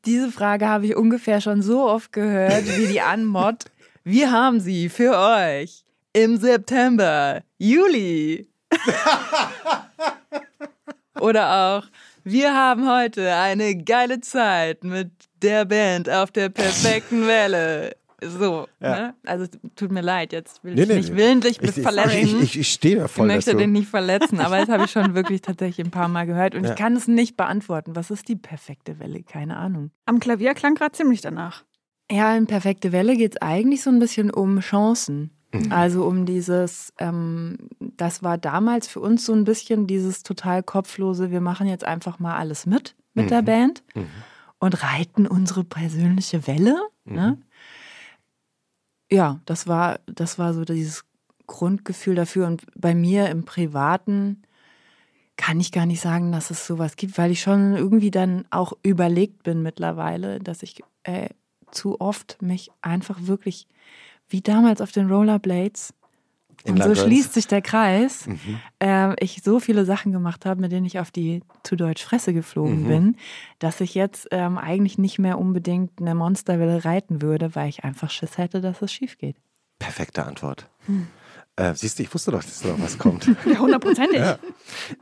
Diese 0.04 0.30
Frage 0.30 0.68
habe 0.68 0.86
ich 0.86 0.96
ungefähr 0.96 1.40
schon 1.40 1.62
so 1.62 1.88
oft 1.88 2.12
gehört 2.12 2.64
wie 2.78 2.86
die 2.86 3.00
Anmod. 3.00 3.64
Wir 4.04 4.30
haben 4.30 4.60
sie 4.60 4.88
für 4.88 5.18
euch 5.18 5.84
im 6.12 6.36
September, 6.36 7.42
Juli. 7.58 8.51
Oder 11.20 11.78
auch, 11.78 11.86
wir 12.24 12.54
haben 12.54 12.90
heute 12.90 13.34
eine 13.34 13.76
geile 13.76 14.20
Zeit 14.20 14.84
mit 14.84 15.10
der 15.42 15.64
Band 15.64 16.10
auf 16.10 16.30
der 16.30 16.48
perfekten 16.48 17.26
Welle. 17.26 17.96
So, 18.24 18.68
ja. 18.80 18.90
ne? 18.90 19.14
Also 19.26 19.46
tut 19.74 19.90
mir 19.90 20.00
leid, 20.00 20.32
jetzt 20.32 20.62
will 20.62 20.74
nee, 20.74 20.82
ich 20.82 20.88
nee, 20.88 20.94
nicht 20.96 21.10
nee. 21.10 21.16
willentlich 21.16 21.58
bis 21.58 21.80
verletzen. 21.80 22.18
Ich, 22.18 22.42
ich, 22.42 22.58
ich 22.58 22.72
stehe 22.72 22.96
da 22.96 23.08
voll. 23.08 23.28
Ich 23.28 23.34
möchte 23.34 23.56
den 23.56 23.72
nicht 23.72 23.88
verletzen, 23.88 24.40
aber 24.40 24.58
das 24.58 24.68
habe 24.68 24.84
ich 24.84 24.90
schon 24.90 25.14
wirklich 25.14 25.42
tatsächlich 25.42 25.84
ein 25.84 25.90
paar 25.90 26.08
Mal 26.08 26.26
gehört 26.26 26.54
und 26.54 26.64
ja. 26.64 26.70
ich 26.70 26.76
kann 26.76 26.94
es 26.94 27.08
nicht 27.08 27.36
beantworten. 27.36 27.96
Was 27.96 28.10
ist 28.10 28.28
die 28.28 28.36
perfekte 28.36 29.00
Welle? 29.00 29.22
Keine 29.24 29.56
Ahnung. 29.56 29.90
Am 30.06 30.20
Klavier 30.20 30.54
klang 30.54 30.74
gerade 30.74 30.92
ziemlich 30.92 31.20
danach. 31.20 31.64
Ja, 32.10 32.36
in 32.36 32.46
perfekte 32.46 32.92
Welle 32.92 33.16
geht 33.16 33.34
es 33.34 33.42
eigentlich 33.42 33.82
so 33.82 33.90
ein 33.90 33.98
bisschen 33.98 34.30
um 34.30 34.60
Chancen. 34.60 35.30
Mhm. 35.53 35.72
Also 35.72 36.05
um 36.05 36.26
dieses, 36.26 36.92
ähm, 36.98 37.57
das 37.78 38.22
war 38.22 38.38
damals 38.38 38.88
für 38.88 39.00
uns 39.00 39.26
so 39.26 39.32
ein 39.32 39.44
bisschen 39.44 39.86
dieses 39.86 40.22
total 40.22 40.62
kopflose, 40.62 41.30
wir 41.30 41.40
machen 41.40 41.66
jetzt 41.66 41.84
einfach 41.84 42.18
mal 42.18 42.36
alles 42.36 42.66
mit 42.66 42.94
mit 43.14 43.26
mhm. 43.26 43.28
der 43.30 43.42
Band. 43.42 43.82
Mhm 43.94 44.07
und 44.62 44.80
reiten 44.80 45.26
unsere 45.26 45.64
persönliche 45.64 46.46
Welle. 46.46 46.80
Mhm. 47.05 47.14
Ne? 47.14 47.38
Ja, 49.11 49.40
das 49.44 49.66
war, 49.66 49.98
das 50.07 50.38
war 50.38 50.55
so 50.55 50.64
dieses 50.64 51.05
Grundgefühl 51.48 52.14
dafür. 52.14 52.46
Und 52.46 52.64
bei 52.76 52.94
mir 52.94 53.28
im 53.28 53.44
Privaten 53.44 54.42
kann 55.36 55.59
ich 55.59 55.72
gar 55.72 55.84
nicht 55.84 56.00
sagen, 56.00 56.30
dass 56.30 56.50
es 56.50 56.64
sowas 56.64 56.94
gibt, 56.94 57.18
weil 57.18 57.32
ich 57.32 57.40
schon 57.40 57.74
irgendwie 57.74 58.12
dann 58.12 58.44
auch 58.50 58.72
überlegt 58.84 59.42
bin 59.42 59.64
mittlerweile, 59.64 60.38
dass 60.38 60.62
ich 60.62 60.80
äh, 61.03 61.30
zu 61.72 62.00
oft 62.00 62.40
mich 62.40 62.70
einfach 62.82 63.18
wirklich 63.22 63.66
wie 64.33 64.41
damals 64.41 64.80
auf 64.80 64.93
den 64.93 65.11
Rollerblades 65.11 65.93
In 66.64 66.74
und 66.74 66.83
so 66.83 66.95
schließt 66.95 67.33
sich 67.35 67.47
der 67.49 67.61
Kreis. 67.62 68.26
Mhm. 68.26 68.61
Ähm, 68.80 69.14
ich 69.18 69.43
so 69.43 69.59
viele 69.61 69.85
Sachen 69.85 70.12
gemacht 70.12 70.47
habe, 70.47 70.61
mit 70.61 70.70
denen 70.72 70.87
ich 70.87 70.99
auf 71.01 71.11
die 71.11 71.43
zu 71.64 71.76
Deutsch 71.76 72.05
Fresse 72.05 72.33
geflogen 72.33 72.85
Mhm. 72.85 72.89
bin, 72.89 73.16
dass 73.59 73.80
ich 73.80 73.95
jetzt 73.95 74.28
ähm, 74.30 74.59
eigentlich 74.59 74.97
nicht 74.99 75.18
mehr 75.18 75.39
unbedingt 75.39 76.01
eine 76.01 76.14
Monsterwelle 76.14 76.85
reiten 76.85 77.20
würde, 77.22 77.55
weil 77.55 77.68
ich 77.68 77.85
einfach 77.85 78.11
Schiss 78.11 78.39
hätte, 78.39 78.61
dass 78.61 78.80
es 78.83 78.93
schief 78.93 79.18
geht. 79.18 79.37
Perfekte 79.78 80.24
Antwort. 80.24 80.68
Hm. 80.87 81.09
Äh, 81.57 81.74
siehst 81.74 81.99
du, 81.99 82.03
ich 82.05 82.14
wusste 82.14 82.30
doch, 82.30 82.43
dass 82.43 82.64
noch 82.64 82.80
was 82.80 82.97
kommt. 82.97 83.26
Ja, 83.45 83.59
hundertprozentig. 83.59 84.18
Ja. 84.20 84.39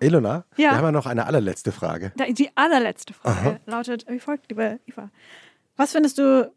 Elona, 0.00 0.44
Ja. 0.56 0.70
wir 0.70 0.76
haben 0.78 0.84
ja 0.86 0.92
noch 0.92 1.06
eine 1.06 1.26
allerletzte 1.26 1.70
Frage. 1.72 2.12
Da- 2.16 2.24
Die 2.24 2.50
allerletzte 2.56 3.12
Frage 3.14 3.60
lautet 3.66 4.06
wie 4.08 4.18
folgt, 4.18 4.48
liebe 4.50 4.80
Eva. 4.86 5.10
Was 5.76 5.92
findest 5.92 6.18
du 6.18 6.50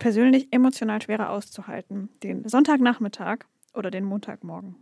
persönlich 0.00 0.48
emotional 0.50 1.00
schwerer 1.00 1.30
auszuhalten. 1.30 2.08
Den 2.24 2.48
Sonntagnachmittag 2.48 3.44
oder 3.72 3.92
den 3.92 4.04
Montagmorgen. 4.04 4.74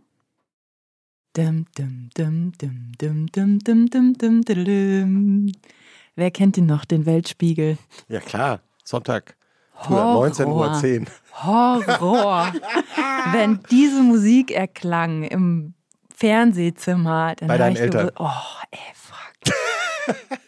Wer 6.15 6.31
kennt 6.31 6.57
ihn 6.57 6.65
noch, 6.65 6.85
den 6.85 7.05
Weltspiegel? 7.05 7.77
Ja 8.07 8.19
klar, 8.19 8.61
Sonntag. 8.83 9.35
19.10 9.83 11.01
Uhr. 11.01 11.05
Horror. 11.43 12.51
Wenn 13.31 13.59
diese 13.71 14.01
Musik 14.01 14.51
erklang 14.51 15.23
im 15.23 15.73
Fernsehzimmer, 16.13 17.35
dann 17.35 17.47
Bei 17.47 17.57
deinen 17.57 17.75
ich 17.75 17.81
Eltern. 17.81 18.11
oh, 18.17 18.29
ey, 18.71 18.79
fuck. 18.93 19.55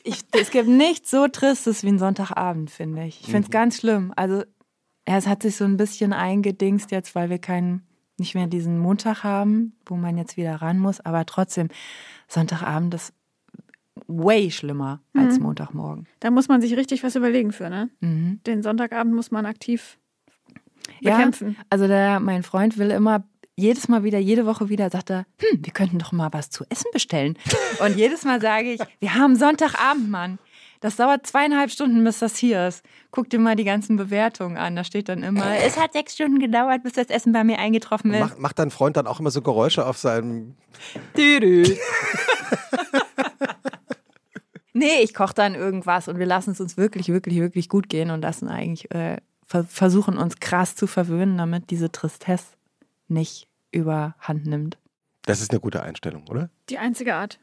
ich, 0.04 0.20
es 0.34 0.50
gibt 0.50 0.68
nichts 0.68 1.12
so 1.12 1.30
Tristes 1.30 1.84
wie 1.84 1.90
ein 1.90 2.00
Sonntagabend, 2.00 2.72
finde 2.72 3.06
ich. 3.06 3.22
Ich 3.22 3.28
finde 3.28 3.44
es 3.44 3.48
mhm. 3.48 3.52
ganz 3.52 3.78
schlimm. 3.78 4.12
Also 4.18 4.44
ja, 5.12 5.18
es 5.18 5.28
hat 5.28 5.42
sich 5.44 5.58
so 5.58 5.66
ein 5.66 5.76
bisschen 5.78 6.14
eingedingst 6.14 6.92
jetzt, 6.92 7.16
weil 7.16 7.30
wir 7.30 7.38
keinen, 7.38 7.84
nicht 8.18 8.34
mehr 8.34 8.48
diesen 8.48 8.80
Montag 8.80 9.24
haben, 9.26 9.74
wo 9.86 9.96
man 9.96 10.18
jetzt 10.18 10.38
wieder 10.38 10.56
ran 10.62 10.80
muss. 10.80 11.02
Aber 11.02 11.26
trotzdem, 11.26 11.68
Sonntagabend 12.30 12.94
ist 12.94 13.14
way 14.08 14.50
schlimmer 14.52 15.02
als 15.14 15.38
Mhm. 15.38 15.44
Montagmorgen. 15.44 16.08
Da 16.22 16.32
muss 16.32 16.48
man 16.48 16.62
sich 16.62 16.76
richtig 16.78 17.04
was 17.04 17.16
überlegen 17.16 17.52
für, 17.52 17.70
ne? 17.70 17.90
Mhm. 18.00 18.40
Den 18.48 18.64
Sonntagabend 18.64 19.14
muss 19.14 19.32
man 19.32 19.46
aktiv 19.46 19.98
Ja, 21.02 21.16
bekämpfen. 21.18 21.58
Also 21.70 21.88
der, 21.88 22.20
mein 22.22 22.44
Freund 22.44 22.78
will 22.78 22.92
immer 22.92 23.26
jedes 23.58 23.90
Mal 23.90 24.04
wieder, 24.04 24.18
jede 24.18 24.46
Woche 24.46 24.70
wieder, 24.70 24.90
sagt 24.90 25.10
er, 25.12 25.26
hm, 25.40 25.64
wir 25.66 25.74
könnten 25.74 26.00
doch 26.00 26.14
mal 26.14 26.30
was 26.32 26.50
zu 26.50 26.64
essen 26.70 26.90
bestellen. 26.94 27.38
Und 27.86 27.98
jedes 27.98 28.24
Mal 28.24 28.40
sage 28.40 28.72
ich, 28.74 28.80
wir 29.00 29.14
haben 29.16 29.36
Sonntagabend, 29.36 30.10
Mann. 30.10 30.40
Das 30.82 30.96
dauert 30.96 31.28
zweieinhalb 31.28 31.70
Stunden, 31.70 32.04
bis 32.04 32.20
das 32.20 32.36
hier 32.36 32.68
ist. 32.68 32.84
Guck 33.12 33.30
dir 33.30 33.38
mal 33.40 33.56
die 33.56 33.64
ganzen 33.64 33.98
Bewertungen 33.98 34.58
an. 34.58 34.76
Da 34.76 34.84
steht 34.84 35.10
dann 35.10 35.22
immer, 35.22 35.56
es 35.58 35.78
hat 35.78 35.94
sechs 35.94 36.16
Stunden 36.16 36.40
gedauert, 36.40 36.82
bis 36.82 36.94
das 36.94 37.08
Essen 37.08 37.32
bei 37.34 37.44
mir 37.44 37.60
eingetroffen 37.60 38.12
ist. 38.14 38.20
Macht, 38.20 38.40
macht 38.40 38.60
dein 38.60 38.72
Freund 38.72 38.98
dann 38.98 39.06
auch 39.06 39.20
immer 39.20 39.30
so 39.30 39.44
Geräusche 39.44 39.86
auf 39.86 40.00
seinem. 40.00 40.56
Düdü. 41.16 41.64
nee, 44.74 45.02
ich 45.04 45.14
koche 45.14 45.36
dann 45.36 45.54
irgendwas 45.54 46.08
und 46.08 46.18
wir 46.18 46.26
lassen 46.26 46.52
es 46.52 46.60
uns 46.60 46.78
wirklich, 46.78 47.10
wirklich, 47.10 47.38
wirklich 47.38 47.70
gut 47.70 47.88
gehen 47.88 48.10
und 48.10 48.22
lassen 48.22 48.48
eigentlich, 48.48 48.90
äh, 48.90 49.18
ver 49.46 49.64
versuchen 49.66 50.18
uns 50.18 50.40
krass 50.40 50.76
zu 50.76 50.88
verwöhnen, 50.88 51.38
damit 51.38 51.70
diese 51.70 51.92
Tristesse 51.92 52.56
nicht 53.08 53.48
überhand 53.72 54.48
nimmt. 54.48 54.80
Das 55.26 55.42
ist 55.42 55.52
eine 55.52 55.60
gute 55.60 55.84
Einstellung, 55.84 56.28
oder? 56.28 56.50
Die 56.70 56.80
einzige 56.80 57.14
Art. 57.14 57.40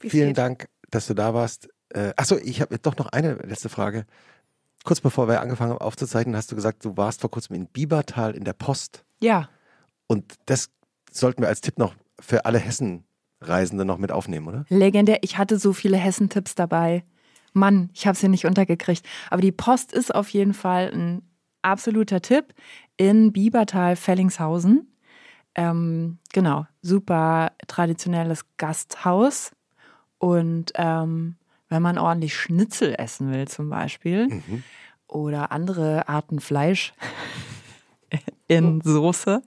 Vielen 0.00 0.28
geht. 0.28 0.38
Dank, 0.38 0.68
dass 0.90 1.08
du 1.08 1.14
da 1.14 1.34
warst. 1.34 1.68
Äh, 1.90 2.12
achso, 2.16 2.36
ich 2.36 2.60
habe 2.60 2.78
doch 2.78 2.96
noch 2.96 3.06
eine 3.06 3.34
letzte 3.34 3.68
Frage. 3.68 4.04
Kurz 4.84 5.00
bevor 5.00 5.28
wir 5.28 5.40
angefangen 5.40 5.72
haben 5.72 5.80
aufzuzeichnen, 5.80 6.36
hast 6.36 6.50
du 6.52 6.56
gesagt, 6.56 6.84
du 6.84 6.96
warst 6.96 7.20
vor 7.20 7.30
kurzem 7.30 7.56
in 7.56 7.66
Biebertal 7.66 8.34
in 8.34 8.44
der 8.44 8.52
Post. 8.52 9.04
Ja, 9.20 9.48
Und 10.06 10.34
das 10.46 10.70
sollten 11.10 11.42
wir 11.42 11.48
als 11.48 11.60
Tipp 11.60 11.78
noch 11.78 11.94
für 12.20 12.44
alle 12.44 12.58
Hessen-Reisende 12.58 13.84
noch 13.84 13.98
mit 13.98 14.12
aufnehmen, 14.12 14.46
oder? 14.48 14.64
legendär. 14.68 15.18
Ich 15.22 15.36
hatte 15.38 15.58
so 15.58 15.72
viele 15.72 15.96
Hessentipps 15.96 16.54
dabei. 16.54 17.04
Mann, 17.52 17.90
ich 17.94 18.06
habe 18.06 18.16
sie 18.16 18.28
nicht 18.28 18.44
untergekriegt. 18.46 19.04
Aber 19.30 19.40
die 19.42 19.52
Post 19.52 19.92
ist 19.92 20.14
auf 20.14 20.28
jeden 20.30 20.54
Fall 20.54 20.90
ein 20.92 21.22
absoluter 21.62 22.20
Tipp 22.22 22.54
in 22.96 23.32
Biebertal, 23.32 23.96
Fellingshausen. 23.96 24.86
Ähm, 25.54 26.18
genau, 26.32 26.66
super 26.82 27.52
traditionelles 27.66 28.44
Gasthaus. 28.58 29.50
Und 30.18 30.72
ähm, 30.76 31.36
wenn 31.68 31.82
man 31.82 31.98
ordentlich 31.98 32.34
Schnitzel 32.36 32.94
essen 32.98 33.32
will 33.32 33.46
zum 33.48 33.68
Beispiel 33.70 34.28
Mhm. 34.28 34.62
oder 35.06 35.52
andere 35.52 36.08
Arten 36.08 36.40
Fleisch 36.40 36.92
in 38.48 38.80
Soße, 38.80 39.42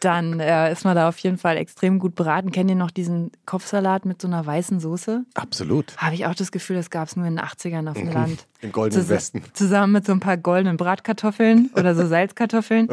dann 0.00 0.40
äh, 0.40 0.70
ist 0.72 0.84
man 0.84 0.96
da 0.96 1.08
auf 1.08 1.18
jeden 1.18 1.38
Fall 1.38 1.56
extrem 1.56 1.98
gut 1.98 2.14
beraten. 2.16 2.50
Kennt 2.50 2.68
ihr 2.68 2.76
noch 2.76 2.90
diesen 2.90 3.30
Kopfsalat 3.46 4.04
mit 4.04 4.20
so 4.20 4.26
einer 4.28 4.44
weißen 4.44 4.80
Soße? 4.80 5.24
Absolut. 5.34 5.96
Habe 5.96 6.14
ich 6.16 6.26
auch 6.26 6.34
das 6.34 6.50
Gefühl, 6.52 6.76
das 6.76 6.90
gab 6.90 7.08
es 7.08 7.16
nur 7.16 7.24
in 7.26 7.36
den 7.36 7.44
80ern 7.44 7.88
auf 7.88 7.96
dem 7.96 8.08
Mhm. 8.08 8.12
Land. 8.12 8.46
Im 8.60 8.72
goldenen 8.72 9.04
Zus- 9.04 9.08
Westen. 9.10 9.42
Zusammen 9.54 9.92
mit 9.92 10.04
so 10.04 10.12
ein 10.12 10.20
paar 10.20 10.36
goldenen 10.36 10.76
Bratkartoffeln 10.76 11.70
oder 11.76 11.94
so 11.94 12.06
Salzkartoffeln 12.06 12.88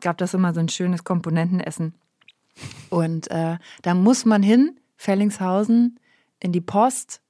gab 0.00 0.16
das 0.18 0.32
immer 0.34 0.54
so 0.54 0.60
ein 0.60 0.68
schönes 0.70 1.04
Komponentenessen. 1.04 1.94
Und 2.88 3.30
äh, 3.30 3.58
da 3.82 3.94
muss 3.94 4.24
man 4.24 4.42
hin, 4.42 4.78
Fellingshausen, 4.96 6.00
in 6.40 6.52
die 6.52 6.60
Post. 6.60 7.20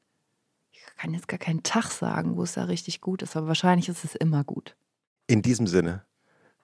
Ich 1.04 1.06
kann 1.06 1.12
jetzt 1.16 1.28
gar 1.28 1.38
keinen 1.38 1.62
Tag 1.62 1.90
sagen, 1.90 2.34
wo 2.38 2.44
es 2.44 2.54
da 2.54 2.64
richtig 2.64 3.02
gut 3.02 3.20
ist, 3.20 3.36
aber 3.36 3.46
wahrscheinlich 3.48 3.90
ist 3.90 4.06
es 4.06 4.14
immer 4.14 4.42
gut. 4.42 4.74
In 5.26 5.42
diesem 5.42 5.66
Sinne, 5.66 6.02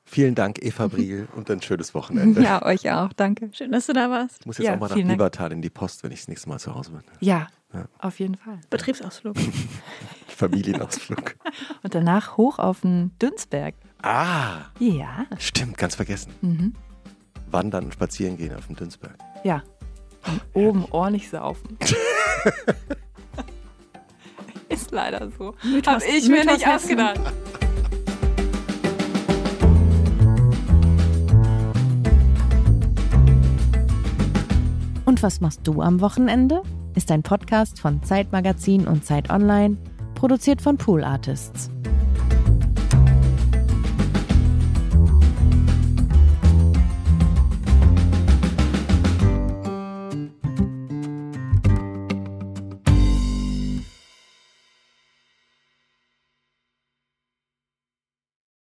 vielen 0.02 0.34
Dank, 0.34 0.64
Eva 0.64 0.86
Briel, 0.86 1.28
und 1.36 1.50
ein 1.50 1.60
schönes 1.60 1.92
Wochenende. 1.94 2.42
Ja, 2.42 2.64
euch 2.64 2.90
auch, 2.90 3.12
danke. 3.12 3.50
Schön, 3.52 3.70
dass 3.70 3.84
du 3.84 3.92
da 3.92 4.08
warst. 4.08 4.38
Ich 4.40 4.46
muss 4.46 4.56
jetzt 4.56 4.66
Ja, 4.68 4.76
auch 4.76 4.80
mal 4.80 4.88
nach. 4.88 4.94
Biebertal 4.96 5.52
in 5.52 5.60
die 5.60 5.68
Post, 5.68 6.02
wenn 6.04 6.10
ich 6.12 6.20
das 6.20 6.28
nächste 6.28 6.48
Mal 6.48 6.58
zu 6.58 6.74
Hause 6.74 6.92
bin. 6.92 7.02
Ja, 7.20 7.48
Ja. 7.74 7.84
auf 7.98 8.18
jeden 8.18 8.34
Fall. 8.36 8.58
Betriebsausflug. 8.70 9.36
Familienausflug. 10.28 11.36
Und 11.82 11.94
danach 11.94 12.38
hoch 12.38 12.58
auf 12.58 12.80
den 12.80 13.10
Dünsberg. 13.20 13.74
ah, 14.02 14.62
Ja. 14.78 15.26
stimmt, 15.38 15.76
ganz 15.76 15.96
vergessen. 15.96 16.32
Mhm. 16.40 16.74
Wandern 17.50 17.84
und 17.84 17.92
spazieren 17.92 18.38
gehen 18.38 18.54
auf 18.56 18.68
dem 18.68 18.76
Dünsberg. 18.76 19.18
Ja. 19.44 19.62
Und 20.26 20.40
oben 20.54 20.84
ordentlich 20.86 21.28
saufen. 21.28 21.76
Ist 24.74 24.90
leider 24.92 25.28
so. 25.38 25.54
Mythos- 25.62 25.86
Hab 25.94 26.02
ich 26.02 26.28
mir 26.28 26.36
Mythos 26.38 26.52
nicht 26.54 26.66
Hessen. 26.66 27.00
ausgedacht. 27.00 27.20
Und 35.04 35.22
was 35.22 35.40
machst 35.40 35.60
du 35.64 35.82
am 35.82 36.00
Wochenende? 36.00 36.62
Ist 36.94 37.10
ein 37.10 37.22
Podcast 37.22 37.80
von 37.80 38.02
Zeitmagazin 38.02 38.86
und 38.86 39.04
Zeit 39.04 39.30
Online, 39.30 39.76
produziert 40.14 40.60
von 40.62 40.76
Pool 40.76 41.02
Artists. 41.04 41.70